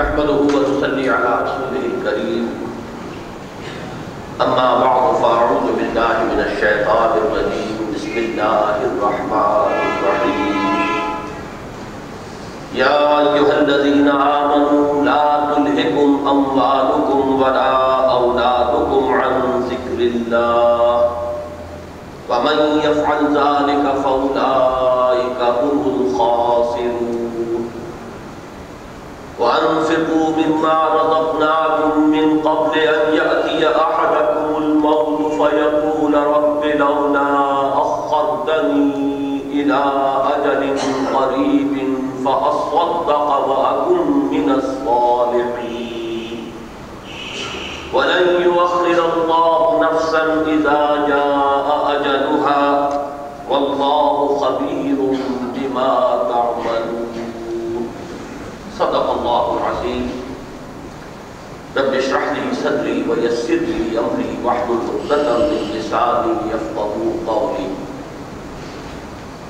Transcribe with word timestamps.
نحمده 0.00 0.40
ونصلي 0.56 1.10
على 1.10 1.30
رسوله 1.44 1.84
الكريم. 1.92 2.44
أما 4.44 4.68
بعد، 4.84 5.04
فأعوذ 5.22 5.66
بالله 5.76 6.16
من 6.30 6.40
الشيطان 6.48 7.10
الرجيم. 7.22 7.76
بسم 7.94 8.14
الله 8.24 8.76
الرحمن 8.90 9.72
الرحيم. 9.88 10.56
يا 12.82 12.98
أيها 13.18 13.54
الذين 13.60 14.08
آمنوا، 14.08 15.04
لا 15.04 15.26
تلهكم 15.52 16.08
أموالكم 16.34 17.20
ولا 17.42 17.72
أولادكم 18.16 19.02
عن 19.20 19.34
ذكر 19.70 19.98
الله. 20.12 21.10
ومن 22.30 22.58
يفعل 22.88 23.20
ذلك 23.40 23.84
فأولئك 24.02 25.40
هم 25.60 25.78
الخاسرون. 25.92 27.09
وأنفقوا 29.40 30.28
مما 30.36 30.78
رزقناكم 30.94 32.00
من 32.10 32.40
قبل 32.40 32.78
أن 32.78 33.14
يأتي 33.14 33.68
أحدكم 33.68 34.56
الموت 34.62 35.32
فيقول 35.32 36.14
رب 36.14 36.64
لولا 36.64 37.28
أخرتني 37.74 39.40
إلى 39.52 39.82
أجل 40.36 40.78
قريب 41.14 41.94
فأصدق 42.24 43.48
وأكن 43.48 44.06
من 44.30 44.50
الصالحين. 44.50 46.52
ولن 47.94 48.42
يؤخر 48.42 48.98
الله 49.16 49.80
نفسا 49.82 50.22
إذا 50.46 51.06
جاء 51.08 51.68
أجلها. 51.96 52.90
والله 53.50 54.38
خبير 54.40 54.98
بما 55.54 55.92
تعملون. 56.30 56.79
صدق 58.80 59.06
الله 59.18 59.58
العظيم 59.58 60.10
رب 61.76 61.92
اشرح 61.94 62.22
لي 62.32 62.54
صدري 62.64 63.04
ويسر 63.08 63.54
لي 63.54 63.98
أمري 63.98 64.38
واحلل 64.44 64.80
عقدة 65.10 65.38
من 65.38 65.60
لساني 65.76 66.32
يفقهوا 66.52 67.12
قولي 67.26 67.68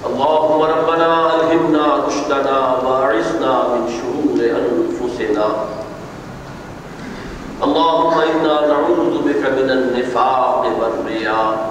اللهم 0.07 0.63
ربنا 0.63 1.35
ألهمنا 1.35 1.85
رشدنا 2.07 2.59
وأعذنا 2.85 3.53
من 3.73 3.83
شرور 3.99 4.39
أنفسنا 4.61 5.47
اللهم 7.63 8.15
إنا 8.21 8.55
نعوذ 8.67 9.15
بك 9.29 9.43
من 9.59 9.71
النفاق 9.71 10.63
والرياء 10.81 11.71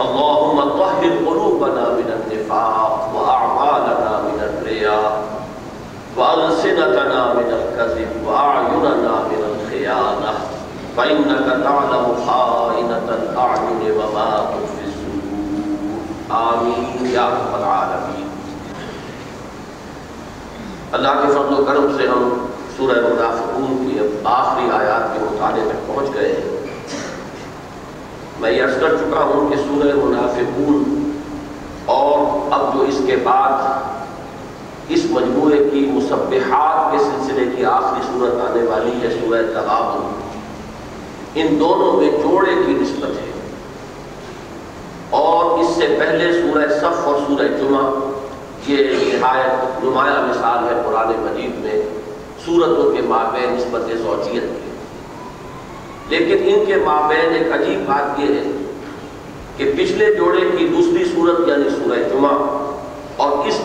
اللهم 0.00 0.58
طهر 0.60 1.02
قلوبنا 1.26 1.84
من 1.98 2.08
النفاق 2.18 3.10
وأعمالنا 3.14 4.10
من 4.28 4.38
الرياء 4.48 5.41
وألسنتنا 6.16 7.34
من 7.34 7.50
الكذب 7.58 8.10
وأعيننا 8.26 9.14
من 9.30 9.42
الخيانة 9.50 10.32
فإنك 10.96 11.46
تعلم 11.64 12.04
خائنة 12.26 13.06
الأعين 13.18 13.82
وما 13.96 14.30
تخفي 14.50 14.84
الصدور 14.88 16.00
آمين 16.30 17.06
يا 17.14 17.26
رب 17.28 17.54
العالمين. 17.54 18.28
اللہ 20.92 21.08
کے 21.08 21.28
فضل 21.32 21.54
و 21.60 21.64
کرم 21.64 21.96
سے 21.96 22.06
ہم 22.08 22.46
سورہ 22.76 23.00
منافقون 23.00 23.70
کی 23.86 23.98
اب 23.98 24.28
آخری 24.28 24.70
آیات 24.70 25.14
کے 25.14 25.18
مطالعے 25.22 25.64
تک 25.68 25.86
پہنچ 25.86 26.14
گئے 26.14 26.32
ہیں۔ 26.32 26.50
میں 28.40 28.50
یہ 28.50 28.62
عرض 28.64 28.80
کر 28.80 28.96
چکا 28.96 29.22
ہوں 29.22 29.50
کہ 29.50 29.56
سورہ 29.56 29.94
منافقون 30.04 31.10
اور 31.84 32.18
اب 32.52 32.74
جو 32.74 32.80
اس 32.80 33.00
کے 33.06 33.16
بعد 33.16 33.52
اس 34.88 35.00
مجموعے 35.10 35.41
مصبحات 36.12 36.92
کے 36.92 36.98
سلسلے 36.98 37.44
کی 37.56 37.64
آخری 37.64 38.00
صورت 38.12 38.50
آنے 38.50 38.62
والی 38.62 38.92
ہے، 39.02 39.10
سورہ 39.10 39.42
تغابن۔ 39.42 40.30
ان 41.34 41.60
دونوں 41.60 41.92
میں 41.92 42.10
جوڑے 42.10 42.50
کی 42.66 42.72
نسبت 42.72 43.10
ہے۔ 43.10 43.32
اور 45.10 45.58
اس 45.58 45.66
سے 45.66 45.96
پہلے 45.98 46.32
سورہ 46.32 46.66
صف 46.68 47.06
اور 47.06 47.14
سورہ 47.26 47.46
جمعہ، 47.46 47.90
یہ 48.66 48.76
نہایت 49.14 49.84
نمایاں 49.84 50.28
مثال 50.28 50.64
ہے 50.64 50.82
قرآن 50.86 51.08
مجید 51.08 51.64
میں 51.64 51.82
صورتوں 52.44 52.96
کے 52.96 53.02
مابین 53.02 53.52
نسبت 53.52 53.80
زوجیت 53.80 54.42
کی۔ 54.42 54.72
لیکن 56.08 56.36
ان 56.44 56.64
کے 56.66 56.76
مابین 56.76 57.34
ایک 57.34 57.52
عجیب 57.52 57.88
بات 57.88 58.20
یہ 58.20 58.34
ہے 58.34 58.50
کہ 59.56 59.72
پچھلے 59.72 60.14
جوڑے 60.14 60.40
کی 60.58 60.68
دوسری 60.68 61.04
صورت 61.04 61.48
یعنی 61.48 61.70
سورہ 61.70 61.98
جمعہ 61.98 62.61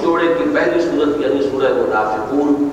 جوڑے 0.08 0.28
کی 0.38 0.44
پہلی 0.54 0.82
صورت 0.82 1.20
یعنی 1.20 1.42
سورہ 1.42 1.74
منافقون 1.74 2.70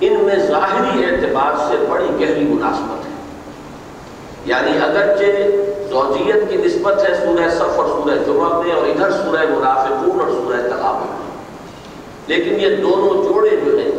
ان 0.00 0.24
میں 0.24 0.36
ظاہری 0.36 1.04
اعتبار 1.04 1.52
سے 1.68 1.76
بڑی 1.90 2.06
گہری 2.20 2.44
مناسبت 2.44 3.04
ہے۔ 3.04 3.10
یعنی 4.44 4.70
اگرچہ 4.82 5.24
زوجیت 5.90 6.50
کی 6.50 6.56
نسبت 6.56 7.08
ہے 7.08 7.14
سورہ 7.14 7.48
صف 7.48 7.78
اور 7.78 7.88
سورہ 7.88 8.14
جمعہ 8.26 8.62
میں 8.62 8.72
اور 8.74 8.86
ادھر 8.86 9.10
سورہ 9.10 9.44
منافقون 9.50 10.20
اور 10.20 10.28
سورہ 10.28 10.60
تغابن 10.68 11.06
میں۔ 11.06 11.36
لیکن 12.26 12.60
یہ 12.60 12.76
دونوں 12.76 13.24
جوڑے 13.24 13.56
جو 13.64 13.78
ہیں، 13.78 13.92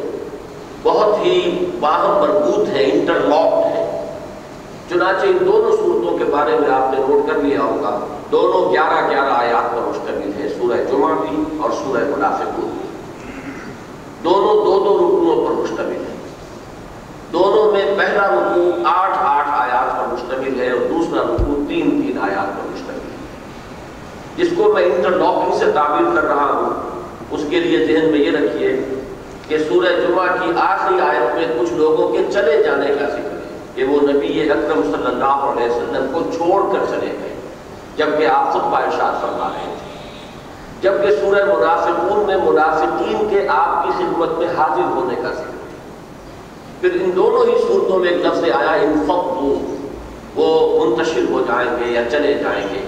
بہت 0.83 1.25
ہی 1.25 1.65
باہم 1.79 2.19
مربوط 2.19 2.69
ہیں 2.69 2.91
انٹر 2.93 3.13
لاکڈ 3.13 3.65
ہیں۔ 3.65 4.15
چنانچہ 4.89 5.25
ان 5.25 5.37
دونوں 5.39 5.71
صورتوں 5.71 6.17
کے 6.17 6.23
بارے 6.23 6.51
میں 6.59 6.69
آپ 6.69 6.93
نے 6.93 7.03
نوٹ 7.07 7.29
کر 7.29 7.41
لیا 7.41 7.61
ہوگا۔ 7.61 8.18
دونوں 8.31 8.71
گیارہ 8.71 9.09
گیارہ 9.09 9.33
آیات 9.33 9.71
پر 9.71 9.81
مشتمل 9.81 10.31
ہے 10.37 10.49
سورہ 10.49 10.83
جمعہ 10.89 11.13
بھی 11.21 11.43
اور 11.61 11.71
سورہ 11.77 12.03
منافقون 12.09 12.69
بھی۔ 12.71 12.87
دونوں 14.23 14.55
دو 14.65 14.79
دو 14.85 14.97
رکنوں 14.97 15.45
پر 15.45 15.61
مشتمل 15.61 16.03
ہے 16.05 16.17
دونوں 17.33 17.71
میں 17.71 17.85
پہلا 17.97 18.27
رکوع 18.27 18.71
آٹھ 18.85 19.17
آٹھ 19.19 19.49
آیات 19.51 19.97
پر 19.97 20.13
مشتمل 20.13 20.59
ہے 20.59 20.69
اور 20.71 20.87
دوسرا 20.89 21.23
رکوع 21.23 21.55
تین 21.67 22.01
تین 22.01 22.17
آیات 22.21 22.57
پر 22.57 22.69
مشتمل 22.71 22.93
ہے۔ 22.93 23.17
جس 24.37 24.49
کو 24.57 24.71
میں 24.73 24.83
انٹر 24.83 25.11
لاکنگ 25.11 25.57
سے 25.59 25.71
تعبیر 25.73 26.15
کر 26.15 26.23
رہا 26.23 26.51
ہوں، 26.51 26.69
اس 27.31 27.41
کے 27.49 27.59
لیے 27.59 27.85
ذہن 27.85 28.09
میں 28.11 28.19
یہ 28.19 28.31
رکھیے 28.31 28.75
کہ 29.47 29.57
سورہ 29.69 29.95
جمعہ 29.99 30.27
کی 30.39 30.51
آخری 30.59 30.99
آیت 31.01 31.35
میں 31.35 31.45
کچھ 31.59 31.73
لوگوں 31.73 32.07
کے 32.09 32.23
چلے 32.33 32.61
جانے 32.63 32.87
کا 32.99 33.09
ذکر 33.09 33.33
ہے، 33.33 33.57
کہ 33.75 33.83
وہ 33.83 33.99
نبی 34.01 34.49
اکرم 34.51 34.81
صلی 34.83 35.05
اللہ 35.05 35.47
علیہ 35.49 35.69
وسلم 35.71 36.05
کو 36.13 36.19
چھوڑ 36.37 36.61
کر 36.73 36.85
چلے 36.89 37.11
گئے۔ 37.21 37.28
جبکہ 37.99 38.27
آپ 38.27 38.53
خطبہ 38.53 38.77
ارشاد 38.77 39.21
فرما 39.21 39.49
رہے 39.53 39.73
تھے۔ 39.77 39.89
جبکہ 40.81 41.15
سورہ 41.21 41.45
منافقون 41.45 42.25
میں 42.27 42.37
منافقین 42.37 43.27
کے 43.29 43.47
آپ 43.47 43.83
کی 43.83 43.89
خدمت 43.97 44.29
میں 44.37 44.47
حاضر 44.57 44.83
ہونے 44.83 45.15
کا 45.15 45.31
ذکر۔ 45.31 45.57
پھر 46.81 46.89
ان 47.01 47.11
دونوں 47.15 47.45
ہی 47.45 47.53
صورتوں 47.67 47.99
میں 47.99 48.09
ایک 48.09 48.25
لفظ 48.25 48.43
آیا 48.43 48.71
انفقو 48.71 49.75
وہ 50.35 50.85
منتشر 50.85 51.31
ہو 51.31 51.43
جائیں 51.47 51.69
گے 51.79 51.93
یا 51.93 52.01
چلے 52.11 52.33
جائیں 52.33 52.67
گے۔ 52.73 52.81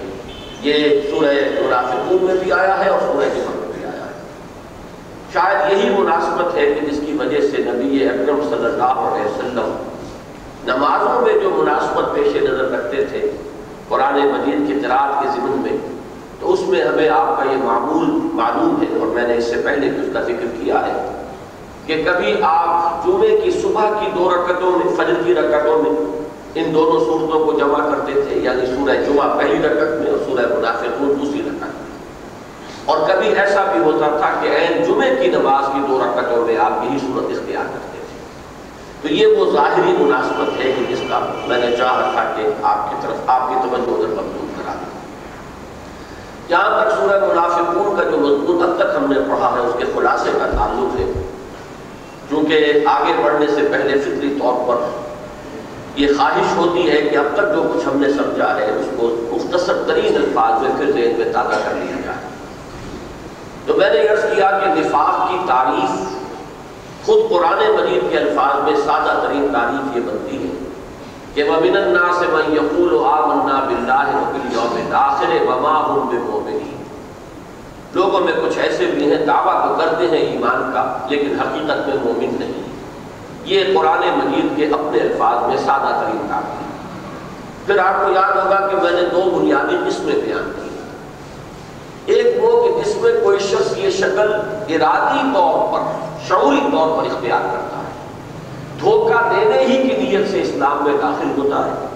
یہ 0.62 1.00
سورہ 1.10 1.34
منافقون 1.66 2.24
میں 2.24 2.34
بھی 2.34 2.52
آیا 2.52 2.84
ہے 2.84 2.90
اور 2.90 3.00
سورہ 3.00 3.28
جمعہ 3.34 3.56
میں 3.56 3.72
بھی 3.74 3.84
آیا 3.84 4.06
ہے۔ 4.06 4.12
شاید 5.32 5.72
یہی 5.72 5.90
مناسبت 5.98 6.54
ہے 6.54 6.66
کہ 6.66 6.86
جس 6.86 7.00
کی 7.06 7.12
وجہ 7.12 7.40
سے 7.40 7.56
نبی 7.58 8.04
اکرم 8.04 8.40
صلی 8.50 8.64
اللہ 8.64 9.00
علیہ 9.10 9.26
وسلم 9.26 9.76
نمازوں 10.64 11.20
میں 11.20 11.34
جو 11.42 11.50
مناسبت 11.50 12.14
پیش 12.14 12.36
نظر 12.42 12.70
رکھتے 12.70 13.04
تھے 13.04 13.30
قرآن 13.92 14.14
مجید 14.14 14.66
کی 14.66 14.80
قرآت 14.80 15.22
کے 15.22 15.28
ضمن 15.28 15.62
میں۔ 15.62 15.92
تو 16.40 16.52
اس 16.52 16.60
میں 16.68 16.82
ہمیں 16.82 17.08
آپ 17.08 17.38
کا 17.38 17.52
یہ 17.52 17.56
معمول 17.56 18.06
معلوم 18.32 18.82
ہے 18.82 18.98
اور 18.98 19.06
میں 19.06 19.28
نے 19.28 19.36
اس 19.36 19.44
سے 19.44 19.56
پہلے 19.64 19.88
بھی 19.88 20.00
اس 20.00 20.12
کا 20.12 20.22
ذکر 20.22 20.46
کیا 20.60 20.86
ہے 20.86 21.22
کہ 21.86 22.02
کبھی 22.06 22.34
آپ 22.42 23.06
جمعے 23.06 23.36
کی 23.36 23.50
صبح 23.50 23.84
کی 24.00 24.06
دو 24.18 24.30
رکعتوں 24.30 24.70
میں، 24.70 24.96
فجر 24.96 25.22
کی 25.26 25.34
رکعتوں 25.34 25.82
میں 25.82 26.22
ان 26.54 26.74
دونوں 26.74 27.00
صورتوں 27.04 27.44
کو 27.44 27.52
جمع 27.52 27.78
کرتے 27.78 28.12
تھے 28.12 28.38
یعنی 28.38 28.66
سورہ 28.66 28.96
جمعہ 29.06 29.38
پہلی 29.38 29.58
رکعت 29.58 30.00
میں 30.00 30.10
اور 30.10 30.18
سورہ 30.26 30.58
منافقون 30.58 31.14
دوسری 31.20 31.42
رکعت 31.46 31.74
میں۔ 31.74 31.92
اور 32.84 33.08
کبھی 33.08 33.28
ایسا 33.28 33.64
بھی 33.64 33.84
ہوتا 33.84 34.08
تھا 34.08 34.42
کہ 34.42 34.48
عین 34.48 34.84
جمعے 34.84 35.16
کی 35.20 35.26
نماز 35.26 35.64
کی 35.74 35.80
دو 35.88 35.98
رکعتوں 35.98 36.46
میں 36.46 36.56
آپ 36.56 36.72
یہی 36.84 36.98
صورت 36.98 37.38
اختیار 37.38 37.64
کرتے۔ 37.64 37.88
تھے 37.92 38.01
تو 39.02 39.08
یہ 39.08 39.26
وہ 39.26 39.52
ظاہری 39.52 39.92
مناسبت 39.98 40.64
ہے 40.64 40.72
کہ 40.72 40.84
جس 40.88 41.00
کا 41.08 41.18
میں 41.46 41.58
نے 41.58 41.76
چاہا 41.76 42.10
تھا 42.14 42.32
کہ 42.36 42.48
آپ 42.62 42.90
کی 42.90 42.96
طرف 43.00 43.30
آپ 43.30 43.48
کی 43.48 43.54
توجہ 43.62 43.92
ادھر 43.92 44.08
مبزول 44.08 44.46
کرا 44.56 44.72
دوں 44.72 45.00
جہاں 46.48 46.84
تک 46.84 46.90
سورہ 46.90 47.26
منافقون 47.26 47.96
کا 47.96 48.02
جو 48.02 48.16
مضمون 48.16 48.62
اب 48.62 48.76
تک 48.76 48.96
ہم 48.96 49.12
نے 49.12 49.20
پڑھا 49.30 49.52
ہے، 49.54 49.60
اس 49.60 49.74
کے 49.78 49.84
خلاصے 49.94 50.30
کا 50.32 50.46
تعلق 50.46 51.00
ہے۔ 51.00 51.04
چونکہ 52.30 52.72
آگے 52.86 53.12
بڑھنے 53.22 53.46
سے 53.46 53.62
پہلے 53.70 54.00
فطری 54.00 54.38
طور 54.42 54.68
پر 54.68 54.84
یہ 55.96 56.06
خواہش 56.16 56.56
ہوتی 56.56 56.90
ہے 56.90 57.02
کہ 57.02 57.16
اب 57.16 57.26
تک 57.34 57.54
جو 57.54 57.72
کچھ 57.74 57.88
ہم 57.88 58.00
نے 58.00 58.08
سمجھا 58.08 58.56
ہے، 58.56 58.64
اس 58.64 58.86
کو 58.96 59.16
مختصر 59.30 59.82
ترین 59.86 60.16
الفاظ 60.16 60.62
میں 60.62 60.70
پھر 60.78 60.92
ذہن 60.92 61.14
میں 61.18 61.32
تازہ 61.32 61.58
کر 61.64 61.74
لیا 61.74 62.00
جائے۔ 62.04 62.28
تو 63.66 63.74
میں 63.74 63.90
نے 63.90 64.08
عرض 64.08 64.24
کیا 64.34 64.50
کہ 64.50 64.80
نفاق 64.80 65.30
کی 65.30 65.36
تعریف 65.48 66.21
خود 67.06 67.30
قرآن 67.30 67.58
مجید 67.80 68.10
کے 68.10 68.18
الفاظ 68.18 68.64
میں 68.64 68.76
سادہ 68.76 69.26
ترین 69.26 69.48
تعریف 69.52 69.96
یہ 69.96 70.02
بنتی 70.02 70.48
ہے 70.48 70.52
کہ 71.34 71.44
وَمِنَ 71.44 71.78
النَّاسِ 71.78 72.26
مَنْ 72.32 72.54
يَقُولُ 72.54 73.06
آمَنَّا 73.06 73.60
بِاللَّهِ 73.60 74.14
وَبِالْيَوْمِ 74.14 74.80
الْآخِرِ 74.86 75.40
وَمَا 75.42 75.94
هُمْ 75.94 76.10
بِمُؤْمِنِينَ۔ 76.10 76.82
لوگوں 77.94 78.20
میں 78.20 78.32
کچھ 78.42 78.58
ایسے 78.58 78.86
بھی 78.86 79.14
ہیں، 79.14 79.26
دعویٰ 79.26 79.68
تو 79.68 79.74
کرتے 79.74 80.06
ہیں 80.06 80.18
ایمان 80.18 80.70
کا، 80.74 81.06
لیکن 81.08 81.40
حقیقت 81.40 81.88
میں 81.88 81.96
مومن 82.04 82.36
نہیں۔ 82.40 82.62
یہ 83.44 83.64
قرآن 83.74 84.18
مجید 84.24 84.56
کے 84.56 84.66
اپنے 84.66 85.00
الفاظ 85.00 85.48
میں 85.48 85.56
سادہ 85.56 86.00
ترین 86.00 86.26
تعبیر 86.28 86.62
پھر 87.66 87.78
آپ 87.78 88.06
کو 88.06 88.12
یاد 88.12 88.36
ہوگا 88.36 88.68
کہ 88.70 88.76
میں 88.76 88.90
نے 88.90 89.02
دو 89.02 89.38
بنیادی 89.38 89.76
قسمیں 89.86 90.14
بیان 90.14 90.52
کی۔ 90.56 90.61
ایک 92.06 92.44
وہ 92.44 92.66
کہ 92.66 92.84
جس 92.84 92.96
میں 92.96 93.12
کوئی 93.24 93.38
شخص 93.38 93.78
یہ 93.78 93.90
شکل 93.90 94.32
ارادی 94.68 95.18
طور 95.34 95.72
پر، 95.72 95.80
شعوری 96.28 96.60
طور 96.72 96.88
پر 96.88 97.10
اختیار 97.10 97.40
کرتا 97.40 97.78
ہے۔ 97.78 98.08
دھوکہ 98.80 99.30
دینے 99.30 99.62
ہی 99.62 99.88
کی 99.88 99.96
نیت 99.96 100.30
سے 100.30 100.42
اسلام 100.42 100.84
میں 100.84 100.92
داخل 101.02 101.42
ہوتا 101.42 101.66
ہے۔ 101.66 101.86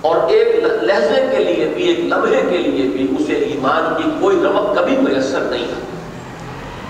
اور 0.00 0.16
ایک 0.28 0.64
لہجے 0.64 1.26
کے 1.30 1.44
لیے 1.44 1.68
بھی، 1.74 1.86
ایک 1.86 2.00
لمحے 2.00 2.42
کے 2.50 2.58
لیے 2.58 2.88
بھی 2.90 3.16
اسے 3.18 3.32
ایمان 3.32 4.02
کی 4.02 4.10
کوئی 4.20 4.36
رمق، 4.36 4.76
کبھی 4.76 4.96
میسر 4.96 5.40
نہیں 5.40 5.64
ہے۔ 5.64 5.82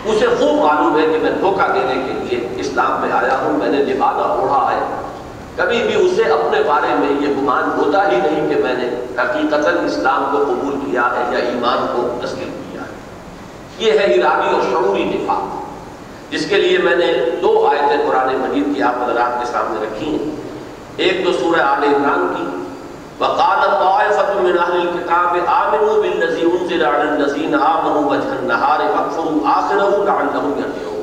اسے 0.04 0.26
خوب 0.26 0.64
معلوم 0.64 0.98
ہے 0.98 1.06
کہ 1.12 1.18
میں 1.22 1.30
دھوکہ 1.30 1.72
دینے 1.72 2.02
کے 2.06 2.12
لیے 2.12 2.48
اسلام 2.60 3.00
میں 3.00 3.12
آیا 3.12 3.38
ہوں، 3.44 3.52
میں 3.52 3.68
نے 3.68 3.78
لبادہ 3.78 4.16
اوڑھا 4.16 4.70
ہے۔ 4.72 5.11
کبھی 5.56 5.82
بھی 5.82 5.94
اسے 5.94 6.22
اپنے 6.22 6.62
بارے 6.66 6.94
میں 6.94 7.28
یہ 7.28 7.34
گمان 7.34 7.80
ہوتا 7.80 8.12
ہی 8.12 8.16
نہیں 8.16 8.48
کہ 8.48 8.62
میں 8.62 8.74
نے 8.74 8.88
حقیقت 9.22 9.66
اسلام 9.86 10.24
کو 10.32 10.38
قبول 10.38 10.74
کیا 10.86 11.02
ہے 11.02 11.24
یا 11.32 11.38
ایمان 11.38 11.86
کو 11.92 12.26
تسلیم 12.26 12.62
کیا 12.70 12.80
ہے۔ 12.80 12.92
یہ 13.78 13.92
ہے 13.92 14.04
ارادی 14.04 14.54
اور 14.54 14.62
شعوری 14.72 15.12
دفاع 15.14 15.38
جس 16.30 16.46
کے 16.48 16.56
لیے 16.56 16.78
میں 16.78 16.96
نے 16.96 17.12
دو 17.42 17.66
آیتیں 17.66 17.96
قرآن 18.06 18.36
مجید 18.36 18.74
کی 18.74 18.82
آپ 18.82 18.94
حضرات 19.02 19.40
کے 19.40 19.46
سامنے 19.52 19.86
رکھی 19.86 20.06
ہیں۔ 20.06 20.36
ایک 20.96 21.24
تو 21.24 21.32
سورہ 21.32 21.60
آل 21.60 21.84
عمران 21.84 22.34
کی، 22.36 22.44
وقال 23.24 23.60
طائفة 23.70 24.42
من 24.42 24.58
اهل 24.58 24.88
الكتاب 24.88 25.36
آمنوا 25.46 26.00
بالذي 26.00 26.42
انزل 26.52 26.84
على 26.84 27.08
الذين 27.08 27.54
آمنوا 27.54 28.10
وجه 28.10 28.32
النهار 28.38 28.80
واكفروا 28.80 29.50
آخره 29.54 30.04
لعلهم 30.04 30.58
يرجعون 30.58 31.02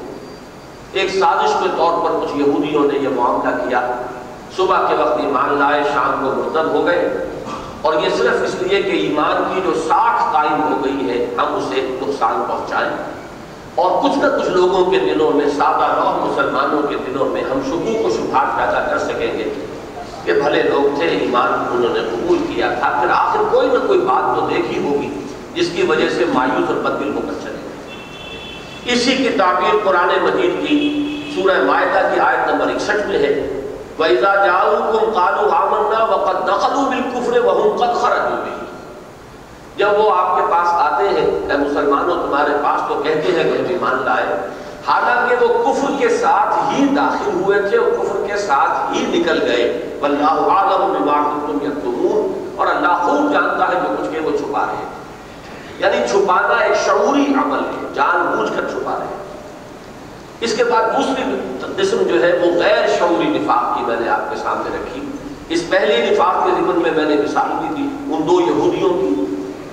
ایک 0.93 1.09
سازش 1.09 1.53
کے 1.63 1.69
طور 1.77 1.93
پر 2.03 2.19
کچھ 2.21 2.37
یہودیوں 2.37 2.83
نے 2.91 2.99
یہ 2.99 3.09
معاملہ 3.15 3.69
کیا۔ 3.69 3.91
صبح 4.57 4.87
کے 4.87 4.95
وقت 4.95 5.19
ایمان 5.19 5.59
لائے، 5.59 5.83
شام 5.83 6.25
کو 6.25 6.41
مرتد 6.41 6.71
ہو 6.71 6.85
گئے۔ 6.85 7.29
اور 7.81 7.93
یہ 7.93 8.09
صرف 8.17 8.35
اس 8.43 8.61
لیے 8.61 8.81
کہ 8.83 8.89
ایمان 8.89 9.55
کی 9.55 9.61
جو 9.65 9.73
ساکھ 9.73 10.33
قائم 10.33 10.63
ہو 10.63 10.85
گئی 10.85 11.09
ہے، 11.09 11.25
ہم 11.37 11.55
اسے 11.55 11.97
نقصان 12.01 12.43
پہنچائیں۔ 12.47 12.97
اور 13.75 14.03
کچھ 14.03 14.17
نہ 14.17 14.39
کچھ 14.39 14.49
لوگوں 14.49 14.91
کے 14.91 14.99
دلوں 14.99 15.31
میں، 15.31 15.45
سادہ 15.57 15.93
لو 15.93 16.25
مسلمانوں 16.25 16.81
کے 16.81 16.95
دلوں 17.07 17.29
میں 17.29 17.41
ہم 17.41 17.59
شکوک 17.67 18.05
و 18.05 18.09
شبہات 18.09 18.57
پیدا 18.57 18.87
کر 18.89 18.99
سکیں 18.99 19.37
گے۔ 19.37 19.65
کہ 20.23 20.33
بھلے 20.33 20.63
لوگ 20.63 20.99
تھے، 20.99 21.07
ایمان 21.07 21.53
انہوں 21.71 21.93
نے 21.93 21.99
قبول 21.99 22.37
کیا 22.53 22.73
تھا۔ 22.79 22.89
پھر 22.89 23.07
آخر 23.13 23.39
کوئی 23.51 23.67
نہ 23.67 23.87
کوئی 23.87 23.99
بات 23.99 24.39
تو 24.39 24.47
دیکھی 24.47 24.87
ہوگی، 24.87 25.19
جس 25.53 25.69
کی 25.75 25.81
وجہ 25.81 26.09
سے 26.09 26.25
مایوس 26.33 26.69
اور 26.69 26.77
بدل 26.77 27.13
ہو 27.15 27.19
کر 27.27 27.33
چلے 27.43 27.59
اسی 28.93 29.15
کی 29.15 29.29
تعبیر 29.29 29.75
قرآن 29.83 30.09
مجید 30.21 30.67
کی 30.67 31.05
سورہ 31.35 31.63
معاہدہ 31.63 32.13
کی 32.13 32.19
آیت 32.19 32.49
نمبر 32.49 32.67
اکسٹھ 32.67 33.07
میں 33.07 33.19
ہے۔ 33.19 33.58
وَإِذَا 33.99 34.35
جَاءُوكُمْ 34.35 35.13
قَالُوا 35.13 35.57
آمَنَّا 35.57 36.03
وَقَدْ 36.03 36.47
دَخَلُوا 36.47 36.89
بِالْكُفْرِ 36.89 37.37
وَهُمْ 37.37 37.79
قَدْ 37.79 38.01
خَرَجُوا 38.01 38.39
بِهِ۔ 38.39 38.59
جب 39.75 39.89
وہ 39.97 40.11
آپ 40.17 40.37
کے 40.37 40.41
پاس 40.51 40.67
آتے 40.71 41.09
ہیں، 41.09 41.51
اے 41.51 41.57
مسلمانوں، 41.57 42.15
تمہارے 42.15 42.51
پاس 42.63 42.81
تو 42.87 42.95
کہتے 43.03 43.31
ہیں 43.31 43.43
کہ 43.43 43.57
ہم 43.57 43.65
ایمان 43.69 44.01
لائے۔ 44.05 44.49
حالانکہ 44.87 45.45
وہ 45.45 45.63
کفر 45.63 45.91
کے 45.99 46.09
ساتھ 46.09 46.73
ہی 46.73 46.85
داخل 46.85 47.31
ہوئے 47.33 47.61
تھے، 47.61 47.77
اور 47.77 47.91
کفر 47.91 48.27
کے 48.27 48.37
ساتھ 48.37 48.93
ہی 48.93 49.19
نکل 49.19 49.41
گئے۔ 49.41 49.97
واللہ 50.01 50.25
عالم 50.25 50.93
بما 50.93 51.23
کنتم 51.23 51.65
یکتمون 51.65 52.53
اور 52.55 52.67
اللہ 52.67 52.87
خوب 52.87 53.33
جانتا 53.33 53.67
ہے 53.67 53.73
جو 53.73 53.95
کچھ 53.99 54.09
کہ 54.11 54.19
وہ 54.19 54.37
چھپا 54.37 54.65
رہے 54.67 54.75
ہیں۔ 54.75 54.99
یعنی 55.79 56.07
چھپانا 56.07 56.63
ایک 56.63 56.77
شعوری 56.77 57.33
عمل 57.45 57.59
ہے، 57.59 57.93
جان 57.93 58.35
بوجھ 58.35 58.49
کر 58.55 58.69
چھپا 58.69 58.91
رہے 58.99 59.05
ہیں۔ 59.05 59.28
اس 60.41 60.57
کے 60.57 60.63
بعد 60.63 60.83
دوسری 60.97 61.23
قسم 61.77 61.97
جو 62.07 62.23
ہے 62.23 62.39
وہ 62.41 62.51
غیر 62.51 62.87
شعوری 62.99 63.39
نفاق 63.39 63.77
کی 63.77 63.83
میں 63.85 63.95
نے 63.99 64.09
آپ 64.09 64.29
کے 64.29 64.35
سامنے 64.35 64.77
رکھی۔ 64.77 65.01
اس 65.49 65.69
پہلی 65.69 66.09
نفاق 66.09 66.45
کے 66.45 66.51
ذکر 66.51 66.79
میں 66.79 66.91
میں 66.91 67.15
نے 67.15 67.21
مثال 67.21 67.63
دی 67.63 67.75
تھی 67.75 67.83
ان 67.83 68.27
دو 68.27 68.41
یہودیوں 68.41 68.89
کی 68.89 69.25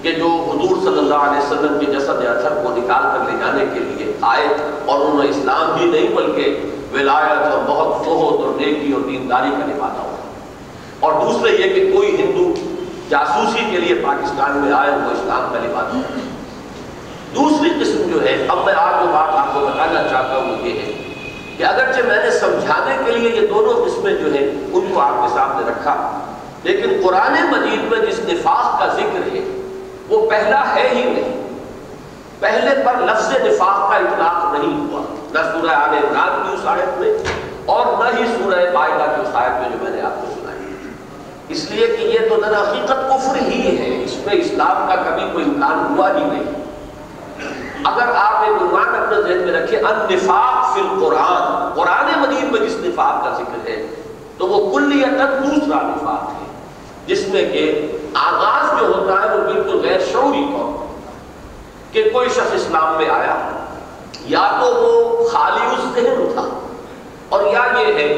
کہ 0.02 0.12
جو 0.12 0.24
حضور 0.24 0.76
صلی 0.82 0.98
اللہ 0.98 1.14
علیہ 1.14 1.38
وسلم 1.38 1.78
کے 1.80 1.86
جسد 1.86 2.08
اثر 2.08 2.60
کو 2.64 2.70
نکال 2.76 3.02
کر 3.02 3.32
لے 3.32 3.38
جانے 3.40 3.64
کے 3.74 3.80
لیے 3.80 4.12
آئے 4.20 4.48
اور 4.86 5.00
انہوں 5.00 5.22
نے 5.22 5.30
اسلام 5.30 5.80
ہی 5.80 5.86
نہیں 5.86 6.14
بلکہ 6.14 6.60
ولایت 6.92 7.52
اور 7.52 7.60
بہت 7.66 7.98
فہت 7.98 8.44
اور 8.44 8.54
نیکی 8.56 8.92
اور 8.92 9.00
دینداری 9.00 9.50
کا 9.50 9.66
نبھانا 9.66 10.02
ہوا۔ 10.02 10.16
اور 11.00 11.12
دوسرے 11.12 11.52
یہ 11.52 11.74
کہ 11.74 11.92
کوئی 11.92 12.16
ہندو 12.18 12.54
جاسوسی 13.08 13.64
کے 13.70 13.76
لیے 13.76 13.94
پاکستان 13.94 14.58
میں 14.58 14.72
آئے 14.72 14.90
وہ 14.90 15.10
اسلام 15.10 15.52
کا 15.52 15.58
نبھانا 15.58 15.90
ہوا۔ 15.94 16.25
دوسری 17.36 17.70
قسم 17.80 18.10
جو 18.10 18.22
ہے، 18.24 18.36
اب 18.48 18.64
میں 18.64 18.74
آج 18.74 18.94
جو 19.00 19.10
بات 19.12 19.34
آپ 19.38 19.52
کو 19.54 19.60
بتانا 19.60 20.02
چاہتا 20.10 20.36
ہوں 20.36 20.50
وہ 20.50 20.66
یہ 20.66 20.80
ہے 20.80 20.92
کہ 21.56 21.64
اگرچہ 21.64 22.06
میں 22.06 22.22
نے 22.24 22.30
سمجھانے 22.30 22.96
کے 23.04 23.12
لیے 23.12 23.30
یہ 23.30 23.46
دونوں 23.46 23.74
قسمیں 23.84 24.12
جو 24.14 24.32
ہیں، 24.34 24.46
ان 24.72 24.92
کو 24.92 25.00
آپ 25.00 25.22
کے 25.22 25.28
سامنے 25.34 25.70
رکھا، 25.70 25.94
لیکن 26.64 27.00
قرآن 27.04 27.34
مجید 27.50 27.90
میں 27.90 28.06
جس 28.06 28.18
نفاق 28.28 28.78
کا 28.80 28.86
ذکر 28.94 29.34
ہے، 29.34 29.40
وہ 30.08 30.28
پہلا 30.30 30.62
ہے 30.74 30.88
ہی 30.88 31.04
نہیں۔ 31.04 31.44
پہلے 32.40 32.74
پر 32.84 33.00
لفظ 33.04 33.30
نفاق 33.44 33.90
کا 33.90 33.96
اطلاق 33.96 34.52
نہیں 34.52 34.78
ہوا، 34.80 35.02
نہ 35.34 35.44
سورہ 35.52 35.74
آل 35.74 35.94
عمران 35.94 36.42
کی 36.42 36.54
اس 36.54 36.66
آیت 36.66 36.98
میں، 36.98 37.12
اور 37.74 37.86
نہ 37.98 38.16
ہی 38.18 38.26
سورہ 38.26 38.64
معاہدہ 38.74 39.06
کی 39.14 39.20
اس 39.22 39.34
آیت 39.34 39.60
میں 39.60 39.68
جو 39.70 39.82
میں 39.82 39.90
نے 39.90 40.02
آپ 40.02 40.20
کو 40.20 40.32
سنائی۔ 40.34 40.74
اس 41.54 41.70
لیے 41.70 41.86
کہ 41.86 42.02
یہ 42.04 42.28
تو 42.28 42.40
در 42.40 42.54
حقیقت 42.54 43.08
کفر 43.10 43.36
ہی 43.48 43.76
ہے، 43.78 43.90
اس 44.04 44.16
میں 44.26 44.34
اسلام 44.34 44.86
کا 44.88 45.02
کبھی 45.02 45.26
کوئی 45.32 45.44
امکان 45.44 45.84
ہوا 45.90 46.08
ہی 46.10 46.24
نہیں۔ 46.24 46.64
اگر 47.86 48.14
آپ 48.16 48.42
ایک 48.42 48.62
عنوان 48.62 48.94
اپنے 48.94 49.20
ذہن 49.22 49.44
میں 49.44 49.52
رکھیں 49.52 49.78
ان 49.78 49.98
نفاق 50.10 50.74
فی 50.74 50.80
القرآن، 50.80 51.72
قرآن 51.74 52.08
مجید 52.20 52.52
میں 52.52 52.60
جس 52.60 52.76
نفاق 52.84 53.22
کا 53.24 53.30
ذکر 53.38 53.68
ہے، 53.68 53.76
تو 54.38 54.46
وہ 54.48 54.58
کلیتاً 54.72 55.28
دوسرا 55.42 55.82
نفاق 55.82 56.30
ہے، 56.30 56.46
جس 57.06 57.26
میں 57.28 57.44
کہ 57.52 57.64
آغاز 58.20 58.78
جو 58.80 58.86
ہوتا 58.86 59.20
ہے 59.22 59.36
وہ 59.36 59.44
بالکل 59.44 59.80
غیر 59.82 60.00
شعوری 60.12 60.44
طور 60.52 60.74
کہ 61.92 62.08
کوئی 62.12 62.28
شخص 62.28 62.54
اسلام 62.54 62.96
میں 62.96 63.08
آیا، 63.10 63.36
یا 64.26 64.46
تو 64.60 64.72
وہ 64.74 65.28
خالی 65.28 65.66
اس 65.66 65.84
ذہن 65.94 66.32
تھا، 66.34 66.48
اور 67.28 67.42
یا 67.52 67.64
یہ 67.78 67.94
ہے 67.94 68.08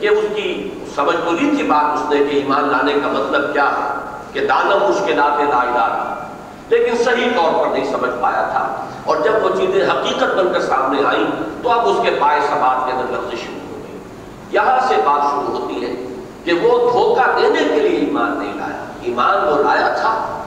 کہ 0.00 0.08
اس 0.08 0.24
کی 0.34 0.48
سمجھ 0.94 1.16
تو 1.16 1.30
نہیں 1.30 1.56
تھی 1.56 1.64
بات 1.68 1.94
اس 1.94 2.10
نے 2.10 2.18
کہ 2.24 2.36
ایمان 2.36 2.68
لانے 2.70 2.92
کا 3.02 3.08
مطلب 3.12 3.52
کیا 3.52 3.68
ہے، 3.70 3.88
کہ 4.32 4.46
دانم 4.46 4.84
مشکلات 4.88 5.40
لا 5.42 5.60
الہ 5.60 5.88
لیکن 6.68 7.02
صحیح 7.04 7.30
طور 7.36 7.52
پر 7.58 7.72
نہیں 7.72 7.84
سمجھ 7.90 8.10
پایا 8.20 8.42
تھا۔ 8.52 8.64
اور 9.06 9.16
جب 9.16 9.32
وہ 9.42 9.48
چیزیں 9.56 9.88
حقیقت 9.88 10.34
بن 10.36 10.52
کر 10.52 10.60
سامنے 10.60 11.02
آئیں، 11.06 11.24
تو 11.62 11.70
اب 11.70 11.88
اس 11.88 11.96
کے 12.02 12.10
پائے 12.20 12.40
سبات 12.40 12.86
کے 12.86 12.92
اندر 12.92 13.12
لفظ 13.12 13.40
شروع 13.40 13.68
ہو 13.70 13.80
گئی۔ 13.82 13.98
یہاں 14.50 14.88
سے 14.88 14.94
بات 15.04 15.22
شروع 15.22 15.58
ہوتی 15.58 15.86
ہے 15.86 16.06
کہ 16.44 16.52
وہ 16.52 16.90
دھوکہ 16.90 17.40
دینے 17.40 17.74
کے 17.74 17.80
لیے 17.80 18.00
ایمان 18.00 18.38
نہیں 18.38 18.54
لایا۔ 18.54 18.84
ایمان 19.02 19.48
وہ 19.48 19.62
لایا 19.62 19.88
تھا۔ 19.88 20.42